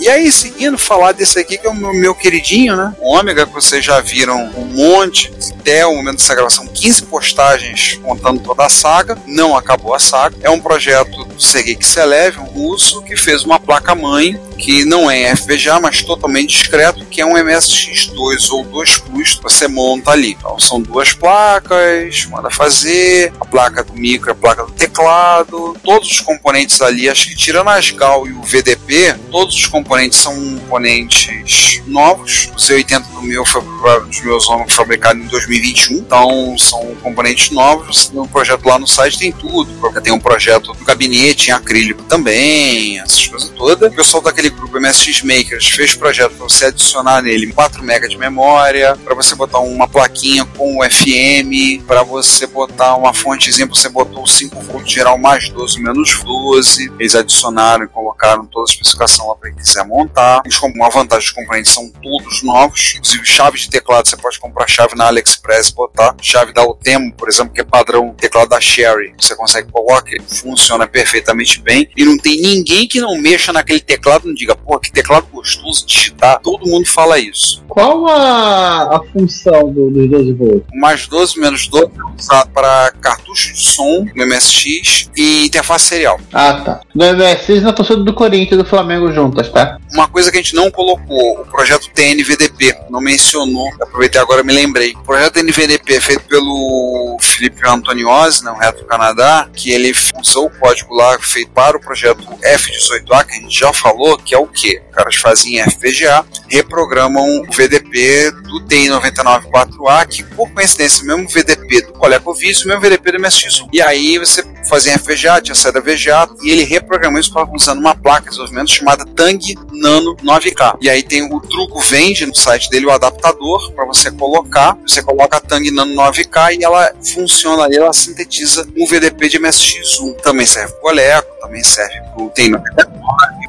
E 0.00 0.08
aí, 0.08 0.32
seguindo, 0.32 0.76
falar 0.76 1.12
desse 1.12 1.38
aqui 1.38 1.56
que 1.56 1.64
é 1.64 1.70
o 1.70 1.74
meu, 1.74 1.94
meu 1.94 2.12
queridinho, 2.12 2.74
né? 2.74 2.92
O 2.98 3.14
Ômega, 3.14 3.46
que 3.46 3.52
vocês 3.52 3.84
já 3.84 4.00
viram 4.00 4.50
um 4.56 4.64
monte, 4.64 5.32
até 5.60 5.86
o 5.86 5.94
momento 5.94 6.16
dessa 6.16 6.34
gravação, 6.34 6.66
15 6.66 7.02
postagens 7.04 8.00
contando 8.02 8.40
toda 8.40 8.66
a 8.66 8.68
saga. 8.68 9.16
Não 9.28 9.56
acabou 9.56 9.94
a 9.94 10.00
saga. 10.00 10.36
É 10.42 10.50
um 10.50 10.58
projeto 10.58 11.21
Sergei 11.38 11.74
Kiselev, 11.74 12.38
um 12.38 12.44
russo, 12.44 13.02
que 13.02 13.16
fez 13.16 13.44
uma 13.44 13.58
placa-mãe 13.58 14.40
que 14.62 14.84
não 14.84 15.10
é 15.10 15.34
FPGA, 15.34 15.80
mas 15.80 16.02
totalmente 16.02 16.56
discreto, 16.56 17.04
que 17.06 17.20
é 17.20 17.26
um 17.26 17.34
MSX2 17.34 18.50
ou 18.52 18.64
2 18.64 18.98
Plus, 18.98 19.40
você 19.42 19.66
monta 19.66 20.12
ali. 20.12 20.36
Então 20.38 20.58
são 20.58 20.80
duas 20.80 21.12
placas, 21.12 22.24
manda 22.26 22.48
fazer, 22.48 23.32
a 23.40 23.44
placa 23.44 23.82
do 23.82 23.92
micro, 23.92 24.30
a 24.30 24.34
placa 24.34 24.64
do 24.64 24.70
teclado, 24.70 25.76
todos 25.82 26.08
os 26.08 26.20
componentes 26.20 26.80
ali, 26.80 27.08
acho 27.08 27.28
que 27.28 27.34
tirando 27.34 27.68
a 27.68 27.78
SGAL 27.80 28.28
e 28.28 28.32
o 28.32 28.42
VDP, 28.42 29.16
todos 29.32 29.54
os 29.56 29.66
componentes 29.66 30.18
são 30.18 30.32
componentes 30.60 31.82
novos. 31.86 32.50
O 32.52 32.56
Z80 32.56 33.02
do 33.14 33.22
meu 33.22 33.44
foi 33.44 33.62
dos 34.06 34.20
meus 34.20 34.48
homens 34.48 34.72
fabricado 34.72 35.18
em 35.18 35.26
2021, 35.26 35.96
então 35.96 36.56
são 36.56 36.94
componentes 37.02 37.50
novos. 37.50 38.10
No 38.10 38.28
projeto 38.28 38.64
lá 38.66 38.78
no 38.78 38.86
site 38.86 39.18
tem 39.18 39.32
tudo. 39.32 39.72
Tem 40.00 40.12
um 40.12 40.20
projeto 40.20 40.72
do 40.72 40.84
gabinete 40.84 41.48
em 41.48 41.52
acrílico 41.52 42.04
também, 42.04 43.00
essas 43.00 43.26
coisas 43.26 43.50
todas. 43.50 43.92
O 43.92 43.96
pessoal 43.96 44.22
daquele 44.22 44.51
grupo 44.52 44.80
MSX 44.80 45.22
Makers 45.22 45.68
fez 45.68 45.94
projeto 45.94 46.34
para 46.34 46.44
você 46.44 46.66
adicionar 46.66 47.22
nele 47.22 47.52
4 47.52 47.82
MB 47.82 48.08
de 48.08 48.16
memória, 48.16 48.96
para 49.04 49.14
você 49.14 49.34
botar 49.34 49.60
uma 49.60 49.88
plaquinha 49.88 50.44
com 50.44 50.78
o 50.78 50.84
FM, 50.84 51.84
para 51.86 52.02
você 52.02 52.46
botar 52.46 52.96
uma 52.96 53.12
fontezinha, 53.12 53.66
você 53.66 53.88
botou 53.88 54.26
5 54.26 54.60
volts 54.62 54.92
geral 54.92 55.18
mais 55.18 55.48
12 55.48 55.80
menos 55.80 56.22
12. 56.22 56.92
Eles 56.98 57.14
adicionaram 57.14 57.84
e 57.84 57.88
colocaram 57.88 58.46
toda 58.46 58.70
a 58.70 58.72
especificação 58.72 59.28
lá 59.28 59.34
para 59.36 59.50
quem 59.50 59.58
quiser 59.58 59.84
montar. 59.86 60.42
Eles, 60.44 60.58
como 60.58 60.74
uma 60.74 60.90
vantagem, 60.90 61.26
os 61.26 61.32
componentes 61.32 61.72
são 61.72 61.88
todos 62.02 62.42
novos, 62.42 62.94
inclusive 62.96 63.24
chaves 63.24 63.62
de 63.62 63.70
teclado, 63.70 64.08
você 64.08 64.16
pode 64.16 64.38
comprar 64.38 64.66
chave 64.68 64.94
na 64.94 65.06
AliExpress 65.06 65.68
e 65.68 65.74
botar. 65.74 66.14
Chave 66.20 66.52
da 66.52 66.62
Utemo, 66.64 67.12
por 67.14 67.28
exemplo, 67.28 67.52
que 67.52 67.60
é 67.60 67.64
padrão 67.64 68.14
teclado 68.14 68.48
da 68.48 68.60
Sherry, 68.60 69.14
você 69.18 69.34
consegue 69.34 69.70
colocar, 69.70 69.92
funciona 70.28 70.86
perfeitamente 70.86 71.60
bem 71.60 71.88
e 71.96 72.04
não 72.04 72.16
tem 72.16 72.40
ninguém 72.40 72.86
que 72.86 73.00
não 73.00 73.18
mexa 73.18 73.52
naquele 73.52 73.80
teclado 73.80 74.26
não 74.26 74.34
diga, 74.42 74.56
pô, 74.56 74.78
que 74.78 74.90
teclado 74.90 75.26
gostoso 75.32 75.86
de 75.86 75.94
digitar. 75.94 76.40
Todo 76.40 76.66
mundo 76.66 76.86
fala 76.86 77.18
isso. 77.18 77.62
Qual 77.68 78.06
a, 78.06 78.96
a 78.96 79.00
função 79.12 79.72
do, 79.72 79.90
dos 79.90 80.10
12 80.10 80.32
volts? 80.32 80.62
O 80.72 80.78
mais 80.78 81.06
12 81.06 81.40
menos 81.40 81.68
12 81.68 81.86
é 81.86 82.20
usado 82.20 82.50
para 82.50 82.92
cartucho 83.00 83.52
de 83.54 83.60
som 83.60 84.04
no 84.14 84.26
MSX 84.26 85.10
e 85.16 85.46
interface 85.46 85.86
serial. 85.86 86.20
Ah, 86.32 86.54
tá. 86.54 86.80
No 86.94 87.04
MSX 87.14 87.62
na 87.62 87.72
torcida 87.72 88.02
do 88.02 88.12
Corinthians 88.12 88.60
e 88.60 88.62
do 88.62 88.68
Flamengo 88.68 89.12
juntas, 89.12 89.48
tá? 89.48 89.78
Uma 89.92 90.08
coisa 90.08 90.30
que 90.30 90.38
a 90.38 90.42
gente 90.42 90.54
não 90.54 90.70
colocou, 90.70 91.40
o 91.40 91.46
projeto 91.46 91.88
TNVDP, 91.94 92.76
não 92.90 93.00
mencionou, 93.00 93.68
aproveitei 93.80 94.20
agora 94.20 94.42
me 94.42 94.52
lembrei. 94.52 94.92
O 94.92 95.04
projeto 95.04 95.34
TNVDP 95.34 95.94
é 95.94 96.00
feito 96.00 96.24
pelo 96.24 97.16
Felipe 97.20 97.66
Antoniozzi, 97.66 98.44
no 98.44 98.54
Retro 98.54 98.84
Canadá, 98.86 99.48
que 99.52 99.70
ele 99.70 99.94
usou 100.20 100.46
o 100.46 100.50
código 100.50 100.94
lá 100.94 101.18
feito 101.20 101.50
para 101.52 101.76
o 101.76 101.80
projeto 101.80 102.22
F18A, 102.42 103.24
que 103.24 103.32
a 103.32 103.40
gente 103.40 103.58
já 103.58 103.72
falou, 103.72 104.18
que 104.18 104.31
é 104.34 104.38
o 104.38 104.46
que? 104.46 104.80
Os 104.90 104.94
caras 104.94 105.16
fazem 105.16 105.62
FPGA, 105.62 106.24
reprogramam 106.48 107.40
o 107.40 107.46
VDP 107.52 108.30
do 108.42 108.60
TI-994A, 108.66 110.06
que 110.06 110.22
por 110.22 110.50
coincidência, 110.50 111.04
mesmo 111.04 111.28
VDP 111.28 111.82
do 111.82 111.92
ColecoVision, 111.94 112.68
mesmo 112.68 112.80
VDP 112.80 113.12
do 113.12 113.18
MSX1. 113.18 113.68
E 113.72 113.80
aí 113.80 114.18
você 114.18 114.44
fazia 114.68 114.98
FPGA, 114.98 115.40
tinha 115.40 115.54
saída 115.54 115.80
VGA, 115.80 116.28
e 116.42 116.50
ele 116.50 116.64
reprogramou 116.64 117.20
isso 117.20 117.32
usando 117.52 117.78
uma 117.78 117.94
placa 117.94 118.24
de 118.24 118.30
desenvolvimento 118.30 118.70
chamada 118.70 119.04
Tang 119.04 119.54
Nano 119.72 120.16
9K. 120.16 120.78
E 120.80 120.88
aí 120.88 121.02
tem 121.02 121.22
o 121.22 121.40
Truco 121.40 121.80
vende 121.80 122.26
no 122.26 122.34
site 122.34 122.68
dele 122.70 122.86
o 122.86 122.90
adaptador 122.90 123.72
para 123.72 123.84
você 123.84 124.10
colocar, 124.10 124.76
você 124.86 125.02
coloca 125.02 125.36
a 125.36 125.40
Tang 125.40 125.70
Nano 125.70 125.94
9K 125.94 126.58
e 126.58 126.64
ela 126.64 126.92
funciona 127.02 127.64
ali, 127.64 127.76
ela 127.76 127.92
sintetiza 127.92 128.66
um 128.76 128.86
VDP 128.86 129.28
de 129.28 129.38
MSX1. 129.38 130.20
Também 130.22 130.46
serve 130.46 130.72
para 130.72 130.78
o 130.78 130.82
Coleco, 130.82 131.40
também 131.40 131.64
serve 131.64 132.00
para 132.00 132.22
o 132.22 132.30
TI-994, 132.30 132.62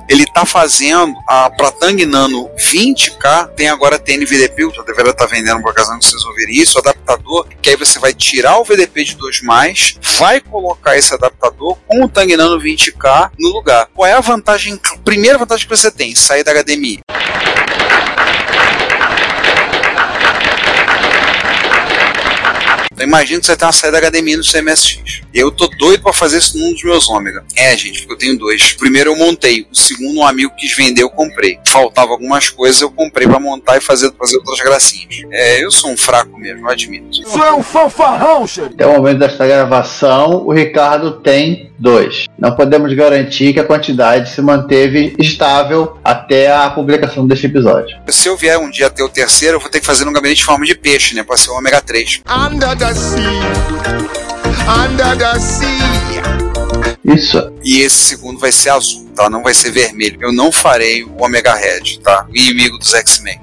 Ele 0.10 0.26
tá 0.28 0.46
fazendo 0.46 0.63
a 1.28 1.50
pra 1.50 1.72
Tang 1.72 2.06
Nano 2.06 2.50
20K, 2.58 3.50
tem 3.50 3.68
agora 3.68 4.00
TNVDP, 4.00 4.64
eu 4.64 4.84
deveria 4.86 5.12
estar 5.12 5.26
vendendo 5.26 5.62
por 5.62 5.72
ocasião 5.72 6.00
que 6.00 6.06
vocês 6.06 6.24
ouvirem 6.24 6.56
isso, 6.56 6.80
adaptador, 6.80 7.48
que 7.62 7.70
aí 7.70 7.76
você 7.76 8.00
vai 8.00 8.14
tirar 8.14 8.58
o 8.60 8.64
VDP 8.64 9.04
de 9.04 9.18
2+, 9.18 9.98
vai 10.18 10.40
colocar 10.40 10.98
esse 10.98 11.14
adaptador 11.14 11.78
com 11.86 12.06
o 12.06 12.10
Tang 12.10 12.36
Nano 12.38 12.60
20K 12.60 13.32
no 13.38 13.50
lugar. 13.50 13.90
Qual 13.94 14.08
é 14.08 14.14
a 14.14 14.22
vantagem, 14.22 14.80
primeira 15.04 15.38
vantagem 15.38 15.68
que 15.68 15.76
você 15.76 15.92
tem? 15.92 16.16
Sair 16.16 16.44
da 16.44 16.54
HDMI. 16.54 17.02
Então 23.04 23.10
imagina 23.10 23.40
que 23.42 23.46
você 23.46 23.58
tem 23.58 23.66
uma 23.68 23.74
saída 23.74 24.00
HDMI 24.00 24.38
no 24.38 24.44
seu 24.44 24.64
MSX. 24.64 25.22
Eu 25.34 25.52
tô 25.52 25.68
doido 25.68 26.02
pra 26.02 26.14
fazer 26.14 26.38
isso 26.38 26.58
num 26.58 26.72
dos 26.72 26.84
meus 26.84 27.10
ômega. 27.10 27.44
É, 27.56 27.76
gente, 27.76 28.00
porque 28.00 28.14
eu 28.14 28.18
tenho 28.18 28.38
dois. 28.38 28.72
O 28.72 28.78
primeiro 28.78 29.12
eu 29.12 29.18
montei, 29.18 29.68
o 29.70 29.76
segundo 29.76 30.20
um 30.20 30.26
amigo 30.26 30.54
quis 30.58 30.74
vender, 30.74 31.04
eu 31.04 31.10
comprei. 31.10 31.60
Faltava 31.68 32.12
algumas 32.12 32.50
coisas, 32.50 32.82
eu 32.82 32.90
comprei 32.90 33.28
pra 33.28 33.40
montar 33.40 33.78
e 33.78 33.82
fazer, 33.82 34.12
fazer 34.18 34.38
outras 34.38 34.60
gracinhas. 34.62 35.22
É, 35.32 35.64
eu 35.64 35.70
sou 35.70 35.92
um 35.92 35.98
fraco 35.98 36.38
mesmo, 36.38 36.66
eu 36.66 36.72
admito. 36.72 37.22
Isso 37.22 37.44
é 37.44 37.54
um 37.54 37.62
fanfarrão, 37.62 38.48
xerife. 38.48 38.76
Até 38.76 38.88
o 38.88 38.94
momento 38.94 39.20
desta 39.20 39.46
gravação, 39.46 40.46
o 40.46 40.54
Ricardo 40.54 41.20
tem 41.20 41.73
dois. 41.80 42.26
Não 42.38 42.56
podemos 42.56 42.94
garantir 42.94 43.54
que 43.54 43.60
a 43.60 43.64
quantidade 43.64 44.30
se 44.30 44.42
manteve 44.42 45.16
estável 45.20 45.98
até 46.04 46.52
a 46.52 46.70
publicação 46.70 47.28
deste 47.28 47.48
episódio. 47.48 47.98
Se 48.08 48.28
eu 48.28 48.38
vier 48.38 48.58
um 48.58 48.70
dia 48.70 48.90
ter 48.90 49.04
o 49.04 49.10
terceiro, 49.10 49.58
eu 49.58 49.60
vou 49.60 49.70
ter 49.70 49.80
que 49.80 49.86
fazer 49.86 50.06
num 50.06 50.14
gabinete 50.14 50.40
de 50.40 50.46
forma 50.46 50.66
de 50.66 50.76
peixe, 50.76 51.16
né? 51.16 51.24
Pra 51.24 51.38
ser 51.38 51.50
o 51.50 51.58
ômega 51.58 51.82
3. 51.82 52.22
Under 52.30 52.78
the 52.78 52.94
sea. 52.94 53.20
Under 54.86 55.18
the 55.18 55.40
sea. 55.40 56.24
Isso. 57.06 57.52
E 57.64 57.82
esse 57.82 57.96
segundo 57.96 58.40
vai 58.40 58.52
ser 58.52 58.70
azul, 58.70 59.10
tá? 59.16 59.30
Não 59.30 59.44
vai 59.44 59.54
ser 59.54 59.72
vermelho. 59.72 60.18
Eu 60.22 60.32
não 60.32 60.52
farei 60.52 61.04
o 61.04 61.22
Omega 61.22 61.54
Red, 61.54 62.00
tá? 62.04 62.26
O 62.30 62.36
inimigo 62.36 62.78
dos 62.78 62.94
X-Men. 62.94 63.40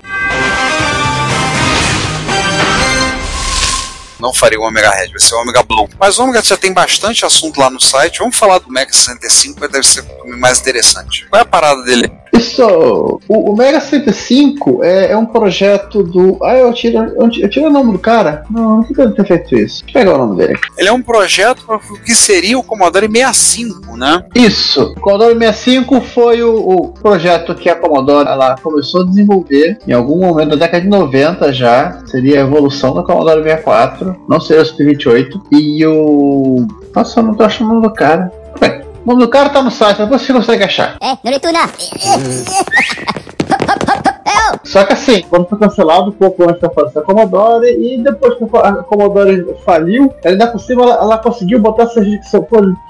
Não 4.20 4.32
farei 4.32 4.58
o 4.58 4.62
Omega 4.62 4.90
Red, 4.90 5.08
vai 5.08 5.20
ser 5.20 5.34
o 5.34 5.42
Omega 5.42 5.62
Blue. 5.62 5.88
Mas 5.98 6.18
o 6.18 6.24
Omega 6.24 6.42
já 6.42 6.56
tem 6.56 6.72
bastante 6.72 7.24
assunto 7.24 7.58
lá 7.58 7.70
no 7.70 7.80
site. 7.80 8.18
Vamos 8.18 8.36
falar 8.36 8.58
do 8.58 8.70
Mega 8.70 8.92
65, 8.92 9.68
deve 9.68 9.86
ser 9.86 10.04
mais 10.38 10.60
interessante. 10.60 11.26
Qual 11.28 11.38
é 11.38 11.42
a 11.42 11.46
parada 11.46 11.82
dele? 11.82 12.10
Isso, 12.32 13.20
o, 13.28 13.52
o 13.52 13.56
Mega 13.56 13.80
105 13.80 14.84
é, 14.84 15.12
é 15.12 15.16
um 15.16 15.26
projeto 15.26 16.02
do. 16.02 16.38
Ah, 16.42 16.56
eu 16.56 16.72
tiro, 16.72 16.96
eu 16.98 17.28
tiro, 17.28 17.46
eu 17.46 17.50
tiro 17.50 17.66
o 17.66 17.70
nome 17.70 17.92
do 17.92 17.98
cara? 17.98 18.44
Não, 18.50 18.78
não 18.78 18.84
fica 18.84 19.10
ter 19.10 19.26
feito 19.26 19.54
isso. 19.56 19.84
Deixa 19.84 19.98
eu 19.98 20.04
pegar 20.04 20.14
o 20.14 20.26
nome 20.26 20.36
dele. 20.36 20.58
Ele 20.78 20.88
é 20.88 20.92
um 20.92 21.02
projeto 21.02 21.66
que 22.04 22.14
seria 22.14 22.58
o 22.58 22.62
Commodore 22.62 23.10
65, 23.10 23.96
né? 23.96 24.24
Isso. 24.34 24.94
O 24.96 25.00
Commodore 25.00 25.34
65 25.38 26.00
foi 26.00 26.42
o, 26.42 26.56
o 26.56 26.88
projeto 26.88 27.54
que 27.54 27.68
a 27.68 27.74
Commodore 27.74 28.28
ela 28.28 28.56
começou 28.56 29.02
a 29.02 29.06
desenvolver 29.06 29.78
em 29.86 29.92
algum 29.92 30.18
momento 30.20 30.50
da 30.50 30.56
década 30.56 30.82
de 30.82 30.88
90 30.88 31.52
já. 31.52 32.00
Seria 32.06 32.38
a 32.38 32.46
evolução 32.46 32.94
da 32.94 33.02
Commodore 33.02 33.42
64, 33.42 34.09
não 34.28 34.40
seria 34.40 34.62
o 34.62 34.66
128. 34.66 35.42
E 35.52 35.86
o. 35.86 36.66
Nossa, 36.94 37.20
eu 37.20 37.24
não 37.24 37.34
tô 37.34 37.44
achando 37.44 37.70
o 37.70 37.74
nome 37.74 37.88
do 37.88 37.94
cara. 37.94 38.32
Bem, 38.60 38.82
o 39.04 39.08
nome 39.08 39.22
do 39.22 39.28
cara 39.28 39.48
tá 39.48 39.62
no 39.62 39.70
site, 39.70 39.98
depois 39.98 40.22
você 40.22 40.32
consegue 40.32 40.64
achar. 40.64 40.96
É, 41.00 41.16
Noretuna. 44.30 44.60
Só 44.64 44.84
que 44.84 44.92
assim, 44.92 45.22
quando 45.28 45.48
foi 45.48 45.58
cancelado 45.58 46.10
um 46.10 46.12
pouco 46.12 46.48
antes 46.48 46.60
da 46.60 46.70
fase 46.70 46.94
da 46.94 47.02
Commodore 47.02 47.66
e 47.66 48.02
depois 48.02 48.34
que 48.34 48.44
a 48.56 48.72
Commodore 48.74 49.46
faliu, 49.64 50.12
ainda 50.24 50.46
por 50.46 50.60
cima 50.60 50.82
ela, 50.82 50.94
ela 50.94 51.18
conseguiu 51.18 51.58
botar 51.58 51.86
cerca 51.88 52.20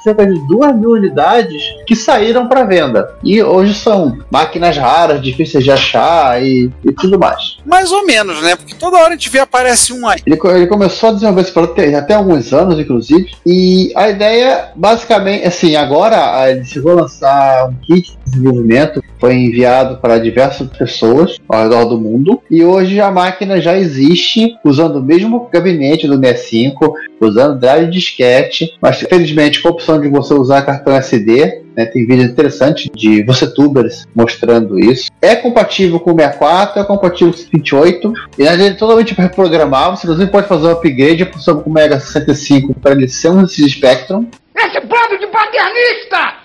cerca 0.02 0.26
de 0.26 0.46
2 0.48 0.76
mil 0.76 0.90
unidades 0.90 1.62
que 1.86 1.94
saíram 1.94 2.48
para 2.48 2.64
venda. 2.64 3.14
E 3.22 3.42
hoje 3.42 3.74
são 3.74 4.18
máquinas 4.30 4.76
raras, 4.76 5.22
difíceis 5.22 5.64
de 5.64 5.70
achar 5.70 6.42
e, 6.42 6.70
e 6.84 6.92
tudo 6.92 7.18
mais. 7.18 7.58
Mais 7.64 7.92
ou 7.92 8.04
menos, 8.04 8.42
né? 8.42 8.56
Porque 8.56 8.74
toda 8.74 8.98
hora 8.98 9.08
a 9.08 9.12
gente 9.12 9.30
vê 9.30 9.38
aparece 9.38 9.92
um 9.92 10.06
aí. 10.06 10.20
Ele, 10.26 10.38
ele 10.44 10.66
começou 10.66 11.10
a 11.10 11.12
desenvolver 11.12 11.42
esse 11.42 11.52
produto 11.52 11.74
tem 11.74 11.94
até 11.94 12.14
alguns 12.14 12.52
anos, 12.52 12.78
inclusive. 12.78 13.30
E 13.46 13.92
a 13.94 14.08
ideia, 14.08 14.70
basicamente, 14.74 15.46
assim, 15.46 15.76
agora 15.76 16.50
ele 16.50 16.64
chegou 16.64 16.92
a 16.92 17.02
lançar 17.02 17.68
um 17.68 17.74
kit 17.74 18.18
de 18.24 18.30
desenvolvimento, 18.30 19.02
foi 19.18 19.34
enviado 19.34 19.98
para 19.98 20.18
diversas 20.18 20.68
pessoas 20.68 21.29
ao 21.48 21.62
redor 21.62 21.84
do 21.84 22.00
mundo. 22.00 22.40
E 22.50 22.64
hoje 22.64 23.00
a 23.00 23.10
máquina 23.10 23.60
já 23.60 23.76
existe, 23.76 24.56
usando 24.64 24.96
o 24.96 25.02
mesmo 25.02 25.48
gabinete 25.52 26.06
do 26.06 26.18
65, 26.18 26.94
usando 27.20 27.58
drive 27.58 27.90
disquete, 27.90 28.76
mas 28.80 29.00
felizmente 29.00 29.60
com 29.60 29.68
a 29.68 29.72
opção 29.72 30.00
de 30.00 30.08
você 30.08 30.34
usar 30.34 30.62
cartão 30.62 30.94
SD. 30.94 31.62
né, 31.76 31.86
tem 31.86 32.06
vídeo 32.06 32.24
interessante 32.24 32.90
de 32.94 33.22
você 33.22 33.46
tubers 33.46 34.06
mostrando 34.14 34.78
isso. 34.78 35.10
É 35.22 35.36
compatível 35.36 36.00
com 36.00 36.12
o 36.12 36.16
64, 36.16 36.80
é 36.80 36.84
compatível 36.84 37.32
com 37.32 37.40
o 37.40 37.46
28. 37.52 38.12
E 38.38 38.42
ele 38.42 38.66
é 38.66 38.70
totalmente 38.72 39.14
reprogramável. 39.14 39.96
Você 39.96 40.06
inclusive 40.06 40.30
pode 40.30 40.48
fazer 40.48 40.66
um 40.66 40.72
upgrade 40.72 41.24
para 41.24 41.54
o 41.54 41.70
Mega 41.70 42.00
65 42.00 42.74
para 42.74 42.92
ele 42.92 43.08
ser 43.08 43.30
um 43.30 43.42
desses 43.42 43.72
Spectrum. 43.72 44.26
Esse 44.56 44.80
bando 44.80 45.18
de 45.18 45.26
paternista! 45.28 46.40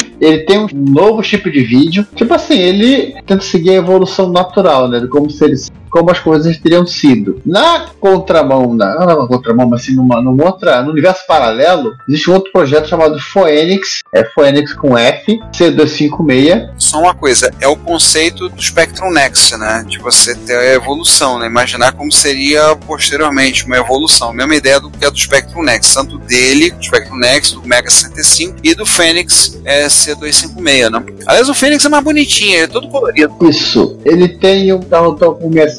Ele 0.20 0.38
tem 0.38 0.58
um 0.58 0.66
novo 0.72 1.22
chip 1.22 1.50
de 1.50 1.62
vídeo. 1.62 2.06
Tipo 2.14 2.34
assim, 2.34 2.58
ele 2.58 3.14
tenta 3.26 3.42
seguir 3.42 3.70
a 3.70 3.74
evolução 3.74 4.30
natural, 4.30 4.88
né? 4.88 5.06
Como 5.10 5.30
se 5.30 5.44
eles. 5.44 5.70
Como 5.96 6.10
as 6.10 6.20
coisas 6.20 6.58
teriam 6.58 6.86
sido. 6.86 7.40
Na 7.46 7.86
contramão, 7.98 8.74
na, 8.74 9.06
não 9.06 9.22
na 9.22 9.26
contramão, 9.26 9.66
mas 9.66 9.80
assim, 9.80 9.94
numa, 9.94 10.20
numa 10.20 10.44
outra, 10.44 10.82
no 10.82 10.90
universo 10.90 11.26
paralelo, 11.26 11.94
existe 12.06 12.30
um 12.30 12.34
outro 12.34 12.52
projeto 12.52 12.86
chamado 12.86 13.18
Phoenix, 13.18 14.00
é 14.12 14.22
Phoenix 14.22 14.74
com 14.74 14.98
F, 14.98 15.40
C256. 15.54 16.68
Só 16.76 17.00
uma 17.00 17.14
coisa, 17.14 17.50
é 17.62 17.66
o 17.66 17.74
conceito 17.74 18.50
do 18.50 18.62
Spectrum 18.62 19.10
Next, 19.10 19.56
né? 19.56 19.86
De 19.88 19.98
você 19.98 20.34
ter 20.34 20.58
a 20.58 20.74
evolução, 20.74 21.38
né? 21.38 21.46
Imaginar 21.46 21.92
como 21.92 22.12
seria 22.12 22.76
posteriormente 22.86 23.64
uma 23.64 23.78
evolução. 23.78 24.34
Mesma 24.34 24.54
ideia 24.54 24.78
do 24.78 24.90
que 24.90 25.02
é 25.02 25.10
do 25.10 25.18
Spectrum 25.18 25.62
Next, 25.62 25.94
tanto 25.94 26.18
dele, 26.18 26.72
do 26.72 26.84
Spectrum 26.84 27.16
Next, 27.16 27.54
do 27.54 27.66
Mega 27.66 27.88
65 27.88 28.56
e 28.62 28.74
do 28.74 28.84
Fênix 28.84 29.58
é, 29.64 29.86
C256, 29.86 30.90
né? 30.90 31.02
Aliás, 31.26 31.48
o 31.48 31.54
Fênix 31.54 31.82
é 31.86 31.88
mais 31.88 32.04
bonitinho, 32.04 32.58
é 32.58 32.66
todo 32.66 32.86
colorido. 32.88 33.34
Isso. 33.48 33.98
Ele 34.04 34.28
tem 34.28 34.74
um 34.74 34.80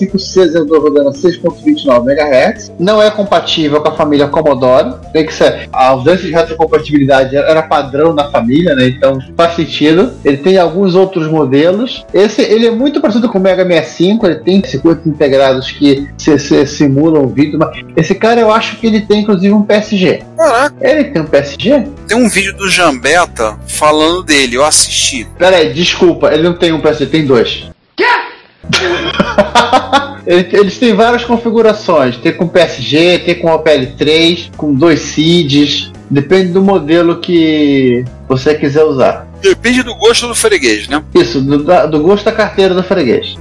com 0.09 0.17
65C 0.17 0.81
rodando 0.81 1.09
a 1.09 1.11
6.29 1.11 2.11
MHz. 2.11 2.71
Não 2.79 3.01
é 3.01 3.09
compatível 3.11 3.81
com 3.81 3.89
a 3.89 3.95
família 3.95 4.27
Commodore. 4.27 4.95
Tem 5.13 5.25
que 5.25 5.33
ser. 5.33 5.67
A 5.71 5.89
ausência 5.89 6.25
de 6.27 6.31
retrocompatibilidade 6.33 7.35
era 7.35 7.61
padrão 7.63 8.13
na 8.13 8.29
família, 8.29 8.75
né? 8.75 8.87
Então 8.87 9.19
faz 9.35 9.55
sentido. 9.55 10.13
Ele 10.23 10.37
tem 10.37 10.57
alguns 10.57 10.95
outros 10.95 11.27
modelos. 11.29 12.05
Esse 12.13 12.41
ele 12.41 12.67
é 12.67 12.71
muito 12.71 13.01
parecido 13.01 13.29
com 13.29 13.37
o 13.37 13.41
Mega 13.41 13.63
65. 13.65 14.25
Ele 14.25 14.35
tem 14.35 14.63
circuitos 14.63 15.05
integrados 15.07 15.71
que 15.71 16.07
se, 16.17 16.37
se 16.39 16.65
simulam 16.65 17.23
o 17.23 17.27
vídeo. 17.27 17.57
Mas 17.59 17.83
esse 17.95 18.15
cara 18.15 18.39
eu 18.39 18.51
acho 18.51 18.77
que 18.77 18.87
ele 18.87 19.01
tem 19.01 19.21
inclusive 19.21 19.53
um 19.53 19.63
PSG. 19.63 20.21
Caraca, 20.37 20.75
Ele 20.81 21.03
tem 21.05 21.21
um 21.21 21.25
PSG? 21.25 21.83
tem 22.07 22.17
um 22.17 22.29
vídeo 22.29 22.55
do 22.55 22.69
Jambeta 22.69 23.57
falando 23.67 24.23
dele, 24.23 24.55
eu 24.55 24.63
assisti. 24.63 25.27
Pera 25.37 25.57
aí, 25.57 25.73
desculpa, 25.73 26.31
ele 26.33 26.43
não 26.43 26.53
tem 26.53 26.71
um 26.71 26.79
PSG, 26.81 27.05
tem 27.07 27.25
dois. 27.25 27.65
Ele- 27.97 28.26
Eles 30.25 30.77
têm 30.77 30.93
várias 30.93 31.23
configurações. 31.23 32.17
Tem 32.17 32.33
com 32.33 32.47
PSG, 32.47 33.19
tem 33.19 33.35
com 33.35 33.47
OPL3, 33.47 34.51
com 34.57 34.73
dois 34.73 34.99
CIDs. 34.99 35.91
Depende 36.09 36.51
do 36.51 36.61
modelo 36.61 37.17
que 37.19 38.03
você 38.27 38.55
quiser 38.55 38.83
usar. 38.83 39.26
Depende 39.41 39.83
do 39.83 39.95
gosto 39.95 40.27
do 40.27 40.35
freguês, 40.35 40.87
né? 40.87 41.03
Isso, 41.13 41.41
do, 41.41 41.57
do 41.87 41.99
gosto 41.99 42.25
da 42.25 42.31
carteira 42.31 42.73
do 42.73 42.83
freguês. 42.83 43.35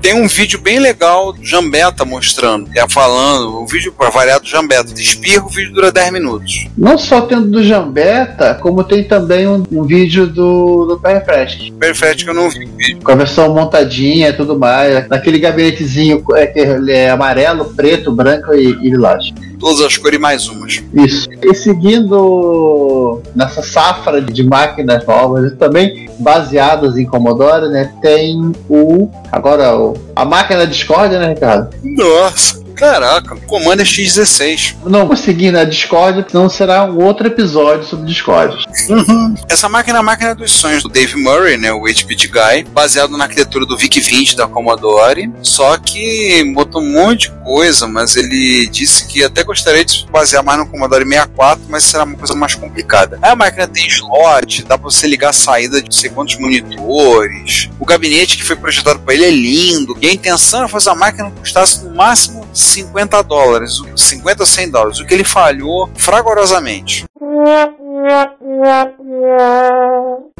Tem 0.00 0.14
um 0.14 0.26
vídeo 0.26 0.58
bem 0.58 0.78
legal 0.78 1.32
do 1.32 1.44
Jambeta 1.44 2.04
mostrando, 2.04 2.68
é 2.74 2.88
falando, 2.88 3.60
um 3.60 3.66
vídeo 3.66 3.92
para 3.92 4.10
variar 4.10 4.40
do 4.40 4.46
Jambeta. 4.46 4.92
De 4.92 5.02
espirro, 5.02 5.46
o 5.46 5.48
vídeo 5.48 5.72
dura 5.72 5.92
10 5.92 6.12
minutos. 6.12 6.68
Não 6.76 6.98
só 6.98 7.20
tendo 7.22 7.48
do 7.48 7.62
Jambeta, 7.62 8.54
como 8.54 8.82
tem 8.82 9.04
também 9.04 9.46
um, 9.46 9.62
um 9.70 9.84
vídeo 9.84 10.26
do, 10.26 10.86
do 10.86 10.98
Perfect. 10.98 11.72
Perfeito 11.72 12.24
que 12.24 12.30
eu 12.30 12.34
não 12.34 12.50
vi. 12.50 12.66
Com 13.02 13.12
a 13.12 13.14
versão 13.14 13.54
montadinha 13.54 14.30
e 14.30 14.32
tudo 14.32 14.58
mais. 14.58 15.08
Naquele 15.08 15.38
gabinetezinho 15.38 16.22
é, 16.34 16.46
que 16.46 16.58
ele 16.58 16.92
é 16.92 17.10
amarelo, 17.10 17.66
preto, 17.66 18.12
branco 18.12 18.54
e, 18.54 18.66
e 18.82 18.90
lilás. 18.90 19.32
Todas 19.58 19.80
as 19.80 19.96
cores 19.96 20.20
mais 20.20 20.48
umas. 20.48 20.82
Isso. 20.92 21.28
E 21.42 21.54
seguindo 21.54 23.20
nessa 23.34 23.62
safra 23.62 24.20
de 24.20 24.42
máquinas 24.44 25.06
novas, 25.06 25.52
e 25.52 25.56
também 25.56 26.08
baseadas 26.18 26.96
em 26.96 27.06
Commodore, 27.06 27.68
né? 27.68 27.92
Tem 28.02 28.52
o. 28.68 29.08
Agora, 29.32 29.76
o, 29.76 29.94
a 30.14 30.24
máquina 30.24 30.66
Discord, 30.66 31.16
né, 31.16 31.30
Ricardo? 31.30 31.74
Nossa! 31.82 32.65
Caraca, 32.76 33.34
Commander 33.46 33.86
X16. 33.86 34.76
Não 34.84 35.08
consegui 35.08 35.50
na 35.50 35.64
Discord, 35.64 36.26
senão 36.30 36.48
será 36.48 36.84
um 36.84 37.02
outro 37.02 37.26
episódio 37.26 37.86
sobre 37.86 38.06
Discord. 38.06 38.54
Uhum. 38.88 39.34
Essa 39.48 39.66
máquina 39.66 39.98
é 39.98 40.00
a 40.00 40.02
máquina 40.02 40.34
dos 40.34 40.52
sonhos 40.52 40.82
do 40.82 40.88
Dave 40.90 41.16
Murray, 41.16 41.56
né, 41.56 41.72
o 41.72 41.80
8-bit 41.80 42.28
guy, 42.28 42.64
baseado 42.70 43.16
na 43.16 43.24
arquitetura 43.24 43.64
do 43.64 43.76
VIC-20 43.78 44.36
da 44.36 44.46
Commodore, 44.46 45.32
só 45.42 45.78
que 45.78 46.44
botou 46.54 46.82
um 46.82 46.92
monte 46.92 47.30
de 47.30 47.36
coisa, 47.42 47.88
mas 47.88 48.14
ele 48.14 48.68
disse 48.68 49.06
que 49.06 49.24
até 49.24 49.42
gostaria 49.42 49.84
de 49.84 49.92
se 49.92 50.06
basear 50.06 50.44
mais 50.44 50.58
no 50.58 50.66
Commodore 50.66 51.04
64, 51.04 51.64
mas 51.68 51.84
será 51.84 52.04
uma 52.04 52.16
coisa 52.16 52.34
mais 52.34 52.54
complicada. 52.54 53.18
A 53.22 53.34
máquina 53.34 53.66
tem 53.66 53.86
slot, 53.86 54.64
dá 54.64 54.76
pra 54.76 54.90
você 54.90 55.06
ligar 55.06 55.30
a 55.30 55.32
saída 55.32 55.80
de 55.80 55.86
não 55.86 55.92
sei 55.92 56.10
quantos 56.10 56.38
monitores, 56.38 57.70
o 57.80 57.86
gabinete 57.86 58.36
que 58.36 58.44
foi 58.44 58.56
projetado 58.56 59.00
para 59.00 59.14
ele 59.14 59.24
é 59.24 59.30
lindo, 59.30 59.96
e 60.00 60.06
a 60.06 60.12
intenção 60.12 60.60
era 60.60 60.68
fazer 60.68 60.90
a 60.90 60.94
máquina 60.94 61.30
que 61.30 61.40
custasse 61.40 61.82
no 61.82 61.94
máximo 61.94 62.45
50 62.56 63.22
dólares, 63.22 63.82
50 63.94 64.42
ou 64.42 64.46
100 64.46 64.70
dólares, 64.70 64.98
o 64.98 65.06
que 65.06 65.12
ele 65.12 65.24
falhou 65.24 65.90
fragorosamente. 65.94 67.04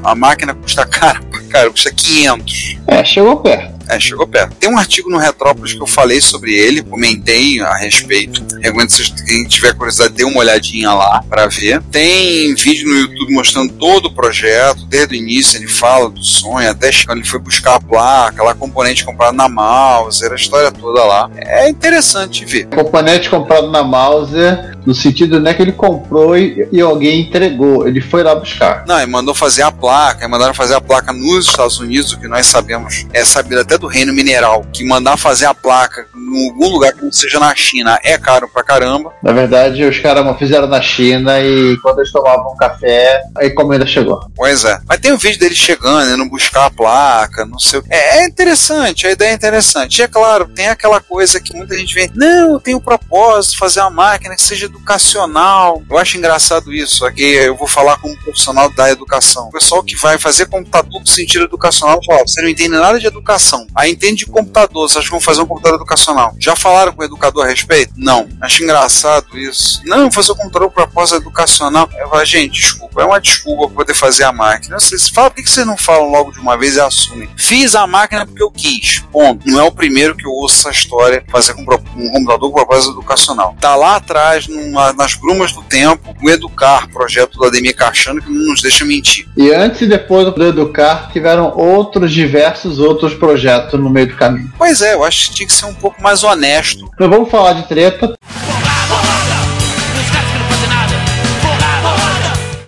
A 0.03 0.15
máquina 0.15 0.55
custa 0.55 0.85
caro 0.85 1.25
pra 1.25 1.41
cara, 1.45 1.71
custa 1.71 1.91
500. 1.91 2.77
É, 2.87 3.03
chegou 3.03 3.37
perto. 3.39 3.77
É, 3.89 4.01
chegou 4.01 4.27
perto. 4.27 4.55
Tem 4.57 4.69
um 4.69 4.77
artigo 4.77 5.09
no 5.09 5.17
Retrópolis 5.17 5.73
que 5.73 5.81
eu 5.81 5.87
falei 5.87 6.21
sobre 6.21 6.53
ele, 6.53 6.83
comentei 6.83 7.61
a 7.61 7.75
respeito. 7.77 8.45
Recomendo 8.61 8.91
se 8.91 9.11
quem 9.25 9.45
tiver 9.45 9.75
curiosidade, 9.75 10.15
dê 10.15 10.25
uma 10.25 10.41
olhadinha 10.41 10.93
lá 10.93 11.23
para 11.29 11.47
ver. 11.47 11.81
Tem 11.91 12.55
vídeo 12.55 12.89
no 12.89 12.95
YouTube 12.95 13.33
mostrando 13.33 13.73
todo 13.75 14.07
o 14.07 14.15
projeto, 14.15 14.85
desde 14.87 15.15
o 15.15 15.17
início 15.17 15.59
ele 15.59 15.69
fala 15.69 16.11
do 16.11 16.23
sonho, 16.23 16.71
até 16.71 16.91
quando 17.07 17.19
ele 17.19 17.29
foi 17.29 17.39
buscar 17.39 17.77
a 17.77 17.81
placa, 17.81 18.43
lá 18.43 18.55
componente 18.55 19.05
comprado 19.05 19.35
na 19.35 19.49
Mauser, 19.49 20.33
a 20.33 20.37
história 20.37 20.71
toda 20.71 21.05
lá. 21.05 21.31
É 21.37 21.69
interessante 21.69 22.45
ver. 22.45 22.67
Componente 22.67 23.31
comprado 23.31 23.71
na 23.71 23.83
Mauser, 23.83 24.76
no 24.87 24.95
sentido 24.95 25.41
não 25.41 25.51
é 25.51 25.55
que 25.55 25.63
ele 25.63 25.73
comprou 25.73 26.37
e, 26.37 26.69
e 26.73 26.81
alguém 26.81 27.23
entregou, 27.23 27.87
ele 27.87 28.01
foi 28.01 28.23
lá 28.23 28.35
buscar. 28.35 28.85
Não, 28.87 28.99
ele 28.99 29.11
mandou 29.11 29.35
fazer 29.35 29.63
a 29.63 29.73
placa, 29.73 30.25
e 30.25 30.29
mandaram 30.29 30.55
fazer 30.55 30.75
a 30.75 30.81
placa 30.81 31.13
nos 31.13 31.47
Estados 31.47 31.79
Unidos, 31.79 32.13
o 32.13 32.21
que 32.21 32.29
nós 32.29 32.47
sabemos 32.47 33.07
é 33.13 33.25
sabido 33.25 33.61
até 33.61 33.77
do 33.77 33.87
reino 33.87 34.13
mineral, 34.13 34.65
que 34.73 34.85
mandar 34.85 35.17
fazer 35.17 35.47
a 35.47 35.55
placa 35.55 36.07
em 36.15 36.49
algum 36.49 36.69
lugar 36.69 36.93
que 36.93 37.05
não 37.05 37.13
seja 37.13 37.39
na 37.39 37.55
China 37.55 37.99
é 38.03 38.17
caro 38.19 38.49
pra 38.49 38.63
caramba. 38.63 39.13
Na 39.23 39.33
verdade, 39.33 39.85
os 39.85 39.99
caras 39.99 40.39
fizeram 40.39 40.67
na 40.67 40.81
China 40.83 41.41
e 41.41 41.77
quando 41.79 41.99
eles 42.01 42.13
tomavam 42.13 42.57
café, 42.57 43.23
a 43.37 43.47
encomenda 43.47 43.87
chegou. 43.87 44.21
Pois 44.35 44.65
é. 44.65 44.79
Mas 44.87 45.01
tem 45.01 45.13
o 45.13 45.19
vídeo 45.19 45.39
dele 45.39 45.55
chegando, 45.55 46.13
indo 46.13 46.31
buscar 46.31 46.67
a 46.67 46.71
placa, 46.71 47.45
não 47.45 47.59
sei 47.59 47.79
o 47.79 47.83
que. 47.83 47.93
É, 47.93 48.19
é 48.19 48.27
interessante, 48.27 49.07
a 49.07 49.13
ideia 49.13 49.31
é 49.31 49.35
interessante. 49.35 49.99
E 49.99 50.03
é 50.03 50.09
claro, 50.09 50.49
tem 50.49 50.69
aquela 50.69 51.01
coisa 51.01 51.41
que 51.41 51.57
muita 51.57 51.77
gente 51.77 51.95
vê, 51.95 52.11
não, 52.15 52.55
eu 52.55 52.61
tenho 52.61 52.79
um 52.79 52.81
propósito 52.81 53.53
de 53.53 53.59
fazer 53.59 53.81
uma 53.81 53.91
máquina 53.91 54.35
que 54.35 54.43
seja 54.43 54.69
educacional. 54.77 55.83
Eu 55.89 55.99
acho 55.99 56.17
engraçado 56.17 56.73
isso, 56.73 57.05
aqui 57.05 57.23
eu 57.23 57.57
vou 57.57 57.67
falar 57.67 57.97
como 57.99 58.17
profissional 58.19 58.71
da 58.71 58.91
educação. 58.91 59.49
O 59.49 59.53
pessoal 59.53 59.83
que 59.83 59.97
vai 59.97 60.19
fazer 60.19 60.47
computador 60.47 61.01
no 61.01 61.07
sentido 61.07 61.45
educacional 61.45 61.99
fala, 62.07 62.23
você 62.27 62.43
não 62.43 62.49
entende 62.49 62.71
nada 62.71 62.99
de 63.01 63.07
educação. 63.07 63.67
Aí 63.75 63.93
entende 63.93 64.25
de 64.25 64.27
computador, 64.27 64.89
você 64.89 64.99
acha 64.99 65.07
que 65.07 65.11
vão 65.11 65.21
fazer 65.21 65.43
um 65.43 65.47
computador 65.47 65.79
educacional. 65.79 66.35
Já 66.39 66.55
falaram 66.55 66.93
com 66.93 67.03
o 67.03 67.05
educador 67.05 67.45
a 67.45 67.49
respeito? 67.49 67.93
Não. 67.97 68.29
Acho 68.41 68.63
engraçado 68.63 69.37
isso. 69.39 69.81
Não, 69.85 70.11
fazer 70.11 70.33
um 70.33 70.37
computador 70.37 70.69
com 70.69 70.75
propósito 70.75 71.17
educacional. 71.17 71.89
Eu 71.99 72.09
falo, 72.09 72.25
gente, 72.25 72.61
desculpa, 72.61 73.03
é 73.03 73.05
uma 73.05 73.21
desculpa 73.21 73.73
poder 73.73 73.95
fazer 73.95 74.25
a 74.25 74.33
máquina. 74.33 74.79
Vocês 74.79 75.09
falam, 75.09 75.31
por 75.31 75.43
que 75.43 75.51
vocês 75.51 75.67
não 75.67 75.77
falam 75.77 76.11
logo 76.11 76.33
de 76.33 76.39
uma 76.39 76.57
vez 76.57 76.77
e 76.77 76.81
assumem? 76.81 77.29
Fiz 77.37 77.75
a 77.75 77.87
máquina 77.87 78.27
porque 78.27 78.43
eu 78.43 78.51
quis. 78.51 79.01
Ponto. 79.13 79.47
Não 79.47 79.61
é 79.61 79.63
o 79.65 79.73
primeiro 79.73 80.17
que 80.17 80.27
eu 80.27 80.31
ouço 80.31 80.69
essa 80.69 80.71
história, 80.71 81.25
fazer 81.31 81.55
com 81.55 81.63
um 81.63 82.11
computador 82.11 82.51
com 82.51 82.57
propósito 82.57 82.93
educacional. 82.93 83.57
Tá 83.61 83.75
lá 83.75 83.97
atrás, 83.97 84.47
numa, 84.67 84.93
nas 84.93 85.15
brumas 85.15 85.53
do 85.53 85.63
tempo, 85.63 86.15
o 86.23 86.31
Educar, 86.31 86.89
projeto 86.89 87.39
do 87.39 87.45
Ademir 87.45 87.75
Cachano, 87.75 88.21
que 88.21 88.31
não 88.31 88.51
nos 88.51 88.63
deixa 88.63 88.85
mentir. 88.85 89.27
E 89.37 89.51
antes 89.53 89.81
e 89.83 89.87
depois 89.87 90.33
do 90.33 90.45
Educar, 90.45 91.11
tiveram 91.13 91.57
outros 91.57 92.13
diversos 92.13 92.79
outros 92.79 93.15
projetos 93.15 93.79
no 93.79 93.89
meio 93.91 94.09
do 94.09 94.17
caminho. 94.17 94.53
Pois 94.59 94.81
é, 94.81 94.95
eu 94.95 95.05
acho 95.05 95.31
que 95.31 95.37
tinha 95.37 95.47
que 95.47 95.53
ser 95.53 95.67
um 95.67 95.75
pouco 95.75 96.03
mais 96.03 96.23
honesto. 96.25 96.89
Então 96.95 97.09
vamos 97.09 97.31
falar 97.31 97.55
de 97.55 97.69
treta. 97.69 98.15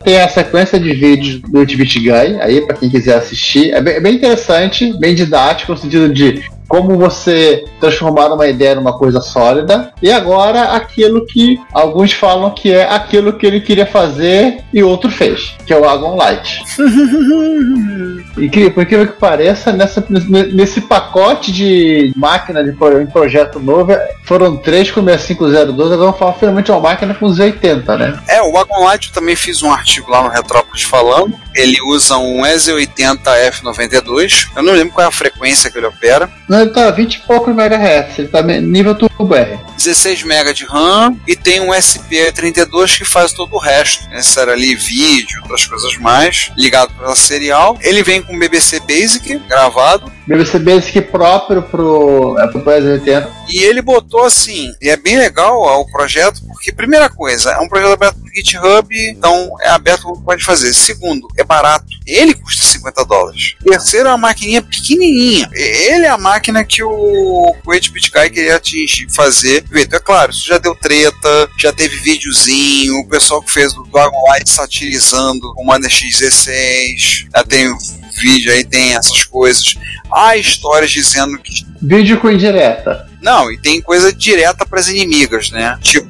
Tem 0.04 0.20
a 0.22 0.28
sequência 0.28 0.80
de 0.80 0.94
vídeos 0.94 1.40
do 1.42 1.58
8-Bit 1.58 2.00
Guy, 2.00 2.40
aí 2.40 2.66
para 2.66 2.76
quem 2.76 2.88
quiser 2.88 3.16
assistir. 3.16 3.72
É 3.72 3.80
bem, 3.82 3.94
é 3.96 4.00
bem 4.00 4.14
interessante, 4.14 4.98
bem 4.98 5.14
didático, 5.14 5.72
no 5.72 5.78
sentido 5.78 6.08
de 6.08 6.42
como 6.68 6.98
você 6.98 7.64
transformar 7.80 8.32
uma 8.32 8.46
ideia 8.46 8.74
numa 8.74 8.96
coisa 8.96 9.20
sólida 9.20 9.92
e 10.02 10.12
agora 10.12 10.74
aquilo 10.74 11.24
que 11.26 11.58
alguns 11.72 12.12
falam 12.12 12.50
que 12.50 12.72
é 12.72 12.84
aquilo 12.84 13.32
que 13.32 13.46
ele 13.46 13.60
queria 13.60 13.86
fazer 13.86 14.62
e 14.72 14.82
outro 14.82 15.10
fez, 15.10 15.56
que 15.66 15.72
é 15.72 15.78
o 15.78 15.88
Agon 15.88 16.16
Light. 16.16 16.62
e 18.36 18.48
que, 18.48 18.70
por 18.70 18.82
incrível 18.82 19.06
que 19.06 19.18
pareça, 19.18 19.72
nessa, 19.72 20.04
nesse 20.08 20.82
pacote 20.82 21.50
de 21.50 22.12
máquina 22.14 22.62
de 22.62 22.72
projeto 23.10 23.58
novo, 23.58 23.96
foram 24.24 24.56
três 24.56 24.90
com 24.90 25.02
6502, 25.02 25.92
agora 25.92 25.98
vamos 25.98 26.18
falar 26.18 26.34
finalmente 26.34 26.70
uma 26.70 26.80
máquina 26.80 27.14
com 27.14 27.26
os 27.26 27.38
80, 27.38 27.96
né? 27.96 28.20
É, 28.28 28.42
o 28.42 28.56
Agon 28.58 28.84
Light 28.84 29.08
eu 29.08 29.14
também 29.14 29.36
fiz 29.36 29.62
um 29.62 29.72
artigo 29.72 30.10
lá 30.10 30.22
no 30.22 30.28
Retrópolis 30.28 30.82
falando. 30.82 31.34
Ele 31.54 31.80
usa 31.82 32.18
um 32.18 32.42
EZ80F92. 32.42 34.48
Eu 34.54 34.62
não 34.62 34.72
lembro 34.72 34.94
qual 34.94 35.04
é 35.04 35.08
a 35.08 35.12
frequência 35.12 35.70
que 35.70 35.78
ele 35.78 35.86
opera. 35.86 36.28
Não, 36.48 36.57
ele 36.62 36.70
tá 36.70 36.90
20 36.90 37.14
e 37.14 37.20
poucos 37.20 37.54
MHz, 37.54 38.18
ele 38.18 38.28
tá 38.28 38.42
nível 38.42 38.94
Turbo 38.94 39.07
R. 39.26 39.58
16 39.76 40.22
MB 40.22 40.54
de 40.54 40.64
RAM 40.64 41.16
e 41.26 41.34
tem 41.36 41.60
um 41.60 41.68
SP32 41.68 42.98
que 42.98 43.04
faz 43.04 43.32
todo 43.32 43.54
o 43.54 43.58
resto. 43.58 44.08
Necessário 44.10 44.52
ali 44.52 44.74
vídeo, 44.74 45.40
outras 45.42 45.64
coisas 45.66 45.96
mais, 45.98 46.50
ligado 46.56 46.92
pela 46.94 47.14
serial. 47.14 47.76
Ele 47.80 48.02
vem 48.02 48.22
com 48.22 48.38
BBC 48.38 48.80
Basic 48.80 49.38
gravado. 49.48 50.10
BBC 50.26 50.58
Basic 50.58 51.00
próprio 51.02 51.62
pro, 51.62 52.36
é, 52.38 52.46
pro 52.48 52.60
EZ80. 52.60 53.28
E 53.50 53.62
ele 53.62 53.80
botou 53.80 54.24
assim, 54.24 54.72
e 54.80 54.90
é 54.90 54.96
bem 54.96 55.16
legal 55.16 55.58
ó, 55.60 55.80
o 55.80 55.90
projeto, 55.90 56.42
porque 56.46 56.70
primeira 56.70 57.08
coisa, 57.08 57.52
é 57.52 57.58
um 57.58 57.68
projeto 57.68 57.92
aberto 57.92 58.18
no 58.18 58.28
GitHub, 58.28 58.86
então 59.08 59.54
é 59.60 59.70
aberto 59.70 60.12
pode 60.24 60.44
fazer. 60.44 60.74
Segundo, 60.74 61.26
é 61.36 61.44
barato. 61.44 61.86
Ele 62.06 62.34
custa 62.34 62.62
50 62.62 63.04
dólares. 63.04 63.54
Terceiro, 63.64 64.08
é 64.08 64.10
uma 64.12 64.18
maquininha 64.18 64.60
pequenininha. 64.60 65.48
Ele 65.52 66.04
é 66.04 66.08
a 66.08 66.18
máquina 66.18 66.64
que 66.64 66.82
o, 66.82 67.54
8-Bit 67.66 68.10
Guy 68.10 68.30
queria 68.30 68.56
atingir, 68.56 69.07
fazer. 69.14 69.64
É 69.72 69.98
claro, 69.98 70.30
isso 70.30 70.46
já 70.46 70.58
deu 70.58 70.74
treta, 70.74 71.50
já 71.58 71.72
teve 71.72 71.96
videozinho, 71.98 72.98
o 73.00 73.08
pessoal 73.08 73.42
que 73.42 73.52
fez 73.52 73.74
o 73.76 73.82
Dragon 73.84 74.22
Light 74.28 74.48
satirizando 74.48 75.48
o 75.48 75.54
Commander 75.54 75.90
X16, 75.90 77.26
já 77.34 77.44
tem 77.44 77.72
vídeo 78.20 78.52
aí, 78.52 78.64
tem 78.64 78.94
essas 78.94 79.24
coisas. 79.24 79.74
Há 80.12 80.36
histórias 80.36 80.90
dizendo 80.90 81.38
que 81.38 81.66
Vídeo 81.80 82.18
com 82.20 82.30
indireta. 82.30 83.08
Não, 83.22 83.50
e 83.52 83.58
tem 83.58 83.80
coisa 83.80 84.12
direta 84.12 84.66
para 84.66 84.80
as 84.80 84.88
inimigas, 84.88 85.50
né? 85.50 85.78
Tipo, 85.80 86.07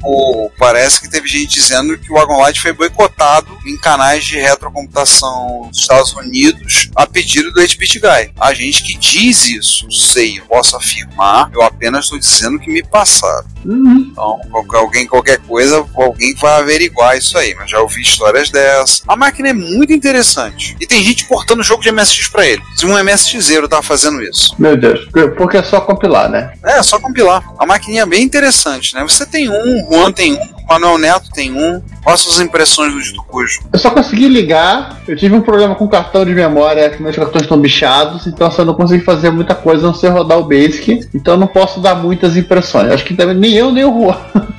parece 0.59 1.01
que 1.01 1.11
teve 1.11 1.29
gente 1.29 1.55
dizendo 1.55 1.97
que 1.99 2.11
o 2.11 2.15
Wagon 2.15 2.41
Light 2.41 2.61
foi 2.61 2.73
boicotado 2.73 3.57
em 3.67 3.77
canais 3.79 4.25
de 4.25 4.39
retrocomputação 4.39 5.69
dos 5.71 5.81
Estados 5.81 6.13
Unidos 6.15 6.91
a 6.95 7.07
pedido 7.07 7.53
do 7.53 7.61
8-Bit 7.61 8.01
Guy. 8.01 8.33
A 8.39 8.55
gente 8.55 8.83
que 8.83 8.97
diz 8.97 9.49
isso, 9.49 9.91
sei, 9.91 10.39
eu 10.39 10.45
posso 10.45 10.77
afirmar, 10.77 11.51
eu 11.53 11.63
apenas 11.63 12.05
estou 12.05 12.19
dizendo 12.19 12.59
que 12.59 12.71
me 12.71 12.83
passaram. 12.83 13.47
Uhum. 13.65 14.09
Então, 14.11 14.41
qualquer, 14.51 14.79
alguém, 14.79 15.07
qualquer 15.07 15.39
coisa, 15.39 15.85
alguém 15.95 16.35
vai 16.35 16.61
averiguar 16.61 17.17
isso 17.17 17.37
aí, 17.37 17.55
mas 17.55 17.71
já 17.71 17.81
ouvi 17.81 18.01
histórias 18.01 18.51
dessas. 18.51 19.03
A 19.07 19.17
máquina 19.17 19.49
é 19.49 19.53
muito 19.53 19.93
interessante. 19.93 20.77
E 20.81 20.87
tem 20.87 21.03
gente 21.03 21.27
portando 21.27 21.63
jogo 21.63 21.83
de 21.83 21.91
MSX 21.91 22.29
para 22.29 22.47
ele. 22.47 22.63
Se 22.77 22.87
um 22.87 22.97
MSXero 22.97 23.69
tá 23.69 23.83
fazendo 23.83 24.23
isso. 24.23 24.55
Meu 24.59 24.77
Deus, 24.77 25.09
porque 25.37 25.57
é 25.57 25.63
só 25.63 25.81
compilar, 25.81 26.29
né? 26.31 26.53
É, 26.65 26.83
só 26.83 26.99
compilar. 26.99 27.45
A 27.59 27.67
maquininha 27.67 28.03
é 28.03 28.07
bem 28.07 28.23
interessante, 28.23 28.95
né? 28.95 29.03
Você 29.03 29.27
tem 29.27 29.49
um, 29.51 29.88
Juan 29.91 30.13
tem 30.13 30.35
um, 30.35 30.43
o 30.43 30.67
Manuel 30.69 30.99
Neto 30.99 31.31
tem 31.33 31.53
um. 31.53 31.81
Quais 32.03 32.21
as 32.21 32.21
suas 32.21 32.41
impressões 32.41 32.93
do 32.93 33.03
Dito 33.03 33.23
Cujo? 33.23 33.61
Eu 33.73 33.79
só 33.79 33.91
consegui 33.91 34.29
ligar, 34.29 35.01
eu 35.07 35.17
tive 35.17 35.35
um 35.35 35.41
problema 35.41 35.75
com 35.75 35.85
o 35.85 35.89
cartão 35.89 36.25
de 36.25 36.35
memória, 36.35 36.91
que 36.91 37.03
meus 37.03 37.17
cartões 37.17 37.43
estão 37.43 37.59
bichados, 37.59 38.27
então 38.27 38.51
eu 38.57 38.65
não 38.65 38.75
consegui 38.75 39.05
fazer 39.05 39.31
muita 39.31 39.55
coisa, 39.55 39.85
a 39.85 39.87
não 39.89 39.95
sei 39.95 40.11
rodar 40.11 40.39
o 40.39 40.45
Basic, 40.45 41.09
então 41.15 41.35
eu 41.35 41.39
não 41.39 41.47
posso 41.47 41.81
dar 41.81 41.95
muitas 41.95 42.37
impressões. 42.37 42.93
Acho 42.93 43.05
que 43.05 43.15
nem 43.35 43.55
eu 43.55 43.73
nem 43.73 43.85
o 43.85 43.93
Juan. 43.93 44.19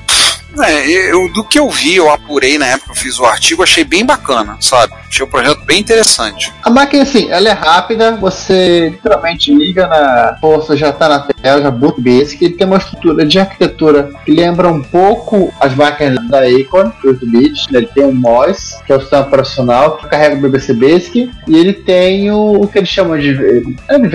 É, 0.61 0.87
eu, 0.89 1.31
do 1.31 1.43
que 1.43 1.59
eu 1.59 1.69
vi, 1.69 1.95
eu 1.95 2.09
apurei 2.09 2.57
na 2.57 2.67
época 2.67 2.91
eu 2.91 2.95
fiz 2.95 3.19
o 3.19 3.25
artigo, 3.25 3.63
achei 3.63 3.83
bem 3.83 4.05
bacana, 4.05 4.57
sabe? 4.59 4.93
Achei 5.07 5.25
o 5.25 5.27
projeto 5.27 5.63
bem 5.65 5.79
interessante. 5.79 6.53
A 6.63 6.69
máquina, 6.69 7.03
assim, 7.03 7.29
ela 7.29 7.49
é 7.49 7.51
rápida, 7.51 8.15
você 8.15 8.89
literalmente 8.89 9.53
liga 9.53 9.87
na 9.87 10.37
força, 10.39 10.75
já 10.75 10.91
tá 10.91 11.07
na 11.07 11.19
tela, 11.19 11.61
já 11.61 11.71
boot 11.71 11.99
basic, 12.01 12.43
ele 12.43 12.53
tem 12.55 12.67
uma 12.67 12.77
estrutura 12.77 13.25
de 13.25 13.39
arquitetura 13.39 14.11
que 14.25 14.31
lembra 14.31 14.67
um 14.67 14.81
pouco 14.81 15.53
as 15.59 15.73
máquinas 15.73 16.27
da 16.27 16.39
Acorn, 16.39 16.91
8-bit, 17.03 17.71
né? 17.71 17.79
ele 17.79 17.87
tem 17.87 18.05
um 18.05 18.13
MOS, 18.13 18.79
que 18.85 18.91
é 18.91 18.95
o 18.95 19.01
sistema 19.01 19.23
operacional, 19.23 19.97
que 19.97 20.07
carrega 20.07 20.35
o 20.35 20.41
BBC 20.41 20.73
Basic, 20.73 21.31
e 21.47 21.57
ele 21.57 21.73
tem 21.73 22.31
o, 22.31 22.61
o 22.61 22.67
que 22.67 22.77
eles 22.77 22.89
chamam 22.89 23.17
de, 23.17 23.33
não 23.87 23.95
é 23.95 24.09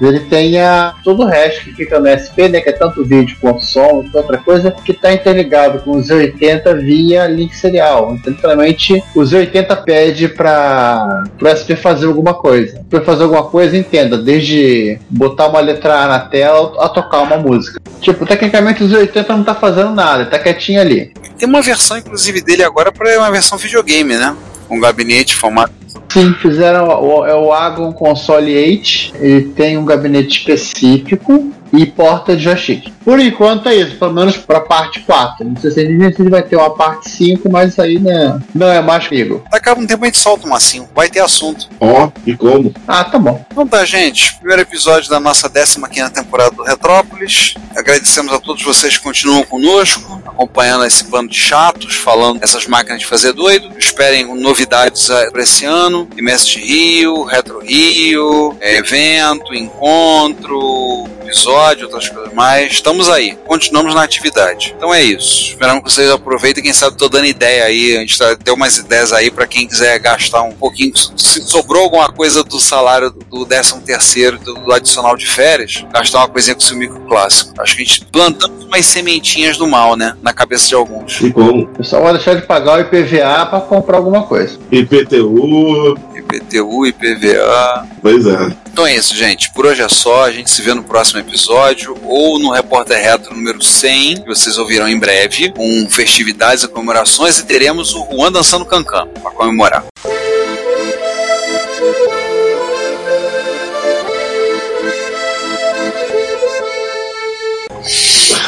ele 0.00 0.20
tem 0.20 0.60
a, 0.60 0.94
todo 1.02 1.22
o 1.22 1.26
resto 1.26 1.64
que 1.64 1.72
fica 1.74 1.98
no 1.98 2.08
SP, 2.08 2.48
né, 2.48 2.60
que 2.60 2.68
é 2.68 2.72
tanto 2.72 3.04
vídeo 3.04 3.36
quanto 3.40 3.64
som, 3.64 4.02
quanto 4.02 4.16
outra 4.16 4.38
coisa, 4.38 4.70
que 4.70 4.92
está 4.92 5.12
interligado 5.12 5.71
com 5.80 5.92
o 5.92 6.00
Z80 6.00 6.80
via 6.80 7.26
link 7.26 7.54
serial. 7.54 8.14
Então, 8.14 8.32
literalmente, 8.32 9.02
o 9.14 9.20
Z80 9.20 9.84
pede 9.84 10.28
para 10.28 11.24
o 11.40 11.48
SP 11.48 11.74
fazer 11.76 12.06
alguma 12.06 12.34
coisa. 12.34 12.84
Para 12.88 13.00
fazer 13.02 13.24
alguma 13.24 13.44
coisa, 13.44 13.76
entenda, 13.76 14.16
desde 14.18 14.98
botar 15.08 15.48
uma 15.48 15.60
letra 15.60 16.04
A 16.04 16.08
na 16.08 16.20
tela 16.20 16.74
a 16.78 16.88
tocar 16.88 17.20
uma 17.20 17.36
música. 17.36 17.80
Tipo, 18.00 18.26
tecnicamente 18.26 18.82
o 18.82 18.88
Z80 18.88 19.28
não 19.28 19.40
está 19.40 19.54
fazendo 19.54 19.90
nada, 19.90 20.24
está 20.24 20.38
quietinho 20.38 20.80
ali. 20.80 21.12
Tem 21.38 21.48
uma 21.48 21.62
versão, 21.62 21.98
inclusive, 21.98 22.40
dele 22.40 22.62
agora 22.62 22.92
para 22.92 23.18
uma 23.18 23.30
versão 23.30 23.58
videogame, 23.58 24.16
né? 24.16 24.36
Um 24.70 24.80
gabinete 24.80 25.34
formato 25.34 25.72
Sim, 26.12 26.34
fizeram 26.34 26.90
é 27.26 27.34
o 27.34 27.52
Agon 27.54 27.90
Console 27.90 28.54
8. 28.54 29.14
Ele 29.14 29.40
tem 29.56 29.78
um 29.78 29.84
gabinete 29.84 30.40
específico 30.40 31.50
e 31.72 31.86
porta 31.86 32.36
de 32.36 32.42
joystick. 32.42 32.92
Por 33.04 33.18
enquanto 33.18 33.68
é 33.68 33.74
isso, 33.74 33.96
pelo 33.96 34.12
menos 34.12 34.36
para 34.36 34.58
a 34.58 34.60
parte 34.60 35.00
4. 35.00 35.44
Não 35.44 35.56
sei 35.56 35.70
se 35.70 35.80
ele 35.80 36.30
vai 36.30 36.42
ter 36.42 36.56
uma 36.56 36.70
parte 36.70 37.10
5, 37.10 37.50
mas 37.50 37.72
isso 37.72 37.82
aí 37.82 37.98
né, 37.98 38.38
não 38.54 38.68
é 38.68 38.80
mais 38.80 39.08
comigo. 39.08 39.42
Daqui 39.50 39.68
a 39.68 39.72
um 39.72 39.86
tempo 39.86 40.04
a 40.04 40.06
gente 40.06 40.18
solta 40.18 40.46
uma 40.46 40.60
5, 40.60 40.90
vai 40.94 41.08
ter 41.08 41.20
assunto. 41.20 41.68
Ó, 41.80 42.06
oh, 42.06 42.12
e 42.24 42.36
como? 42.36 42.72
Ah, 42.86 43.04
tá 43.04 43.18
bom. 43.18 43.44
Então 43.50 43.66
tá, 43.66 43.84
gente. 43.84 44.34
Primeiro 44.36 44.62
episódio 44.62 45.10
da 45.10 45.18
nossa 45.18 45.48
15 45.48 46.10
temporada 46.12 46.54
do 46.54 46.62
Retrópolis. 46.62 47.54
Agradecemos 47.74 48.32
a 48.32 48.38
todos 48.38 48.62
vocês 48.62 48.96
que 48.96 49.02
continuam 49.02 49.42
conosco, 49.44 50.22
acompanhando 50.26 50.84
esse 50.84 51.04
bando 51.04 51.30
de 51.30 51.38
chatos, 51.38 51.96
falando 51.96 52.42
essas 52.42 52.66
máquinas 52.66 53.00
de 53.00 53.06
fazer 53.06 53.32
doido. 53.32 53.70
Esperem 53.76 54.26
novidades 54.40 55.08
para 55.30 55.42
esse 55.42 55.64
ano. 55.64 56.08
MS 56.16 56.58
Rio, 56.58 57.24
Retro 57.24 57.60
Rio, 57.60 58.56
evento, 58.60 59.54
encontro, 59.54 61.08
episódio, 61.32 61.86
outras 61.86 62.08
coisas 62.10 62.32
mais. 62.34 62.72
Estamos 62.72 63.08
aí, 63.08 63.36
continuamos 63.46 63.94
na 63.94 64.02
atividade. 64.02 64.74
Então 64.76 64.92
é 64.92 65.02
isso. 65.02 65.48
Esperamos 65.48 65.82
que 65.82 65.90
vocês 65.90 66.10
aproveitem. 66.10 66.62
Quem 66.62 66.72
sabe 66.74 66.96
tô 66.98 67.08
dando 67.08 67.24
ideia 67.24 67.64
aí. 67.64 67.96
A 67.96 68.00
gente 68.00 68.18
tá, 68.18 68.34
deu 68.34 68.54
umas 68.54 68.76
ideias 68.76 69.12
aí 69.12 69.30
para 69.30 69.46
quem 69.46 69.66
quiser 69.66 69.98
gastar 69.98 70.42
um 70.42 70.52
pouquinho. 70.52 70.92
Se 71.16 71.42
sobrou 71.42 71.84
alguma 71.84 72.12
coisa 72.12 72.44
do 72.44 72.60
salário 72.60 73.10
do 73.10 73.46
13 73.46 73.80
terceiro, 73.80 74.38
do, 74.38 74.54
do, 74.54 74.72
adicional 74.72 75.16
de 75.16 75.26
férias, 75.26 75.84
gastar 75.92 76.18
uma 76.18 76.28
coisinha 76.28 76.54
com 76.54 76.60
o 76.60 76.64
seu 76.64 76.76
micro 76.76 77.00
clássico. 77.00 77.60
Acho 77.60 77.76
que 77.76 77.82
a 77.82 77.84
gente 77.84 78.04
plantamos 78.06 78.64
umas 78.66 78.84
sementinhas 78.84 79.56
do 79.56 79.66
mal, 79.66 79.96
né? 79.96 80.14
Na 80.22 80.34
cabeça 80.34 80.68
de 80.68 80.74
alguns. 80.74 81.20
E 81.22 81.32
como? 81.32 81.62
O 81.62 81.66
pessoal 81.68 82.02
vai 82.02 82.12
deixar 82.12 82.34
de 82.34 82.42
pagar 82.42 82.78
o 82.78 82.80
IPVA 82.80 83.46
para 83.46 83.60
comprar 83.60 83.96
alguma 83.96 84.24
coisa. 84.24 84.58
IPTU. 84.70 85.96
IPTU, 86.14 86.86
IPVA. 86.86 87.86
Pois 88.02 88.26
é. 88.26 88.61
Então 88.72 88.86
é 88.86 88.96
isso, 88.96 89.14
gente. 89.14 89.52
Por 89.52 89.66
hoje 89.66 89.82
é 89.82 89.88
só. 89.88 90.24
A 90.24 90.32
gente 90.32 90.50
se 90.50 90.62
vê 90.62 90.72
no 90.72 90.82
próximo 90.82 91.20
episódio 91.20 91.94
ou 92.04 92.38
no 92.38 92.50
Repórter 92.50 92.98
Retro 93.02 93.34
número 93.34 93.62
100, 93.62 94.22
que 94.22 94.26
vocês 94.26 94.56
ouvirão 94.56 94.88
em 94.88 94.98
breve, 94.98 95.52
com 95.52 95.86
festividades 95.90 96.64
e 96.64 96.68
comemorações 96.68 97.38
e 97.38 97.44
teremos 97.44 97.94
o 97.94 98.08
Juan 98.10 98.32
dançando 98.32 98.64
cancan 98.64 99.06
para 99.08 99.30
comemorar. 99.32 99.84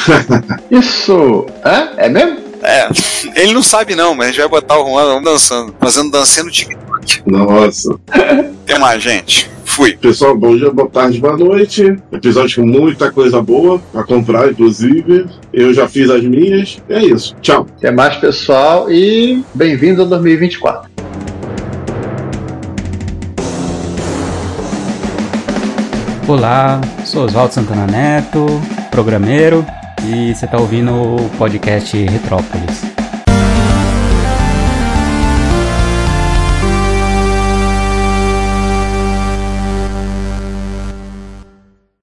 Isso. 0.70 1.47
Hã? 1.62 1.91
É 1.99 2.09
mesmo? 2.09 2.39
É, 2.62 2.89
ele 3.37 3.53
não 3.53 3.62
sabe 3.62 3.95
não, 3.95 4.14
mas 4.14 4.29
a 4.29 4.31
gente 4.31 4.41
vai 4.41 4.49
botar 4.49 4.79
o 4.79 4.89
Juan 4.89 5.20
dançando, 5.20 5.77
fazendo 5.79 6.11
dancinha 6.11 6.45
no 6.45 6.51
TikTok. 6.51 7.22
Nossa. 7.27 7.95
Até 8.09 8.79
mais, 8.79 9.03
gente. 9.03 9.53
Fui. 9.64 9.96
Pessoal, 9.96 10.36
bom 10.36 10.56
dia, 10.56 10.70
boa 10.70 10.88
tarde, 10.88 11.18
boa 11.18 11.36
noite. 11.36 11.96
Episódio 12.12 12.62
com 12.62 12.68
muita 12.68 13.10
coisa 13.10 13.42
boa 13.42 13.80
pra 13.92 14.04
comprar, 14.04 14.50
inclusive. 14.50 15.26
Eu 15.52 15.74
já 15.74 15.88
fiz 15.88 16.10
as 16.10 16.22
minhas. 16.22 16.82
É 16.88 17.02
isso. 17.04 17.34
Tchau. 17.40 17.66
Até 17.78 17.90
mais, 17.90 18.16
pessoal, 18.16 18.90
e 18.90 19.42
bem-vindo 19.54 20.02
a 20.02 20.04
2024. 20.04 20.90
Olá, 26.26 26.80
sou 27.04 27.24
Oswaldo 27.24 27.52
Santana 27.52 27.86
Neto, 27.86 28.46
programeiro, 28.90 29.64
e 30.06 30.34
você 30.34 30.46
está 30.46 30.58
ouvindo 30.58 30.90
o 30.90 31.30
podcast 31.36 31.96
Retrópolis. 31.96 33.03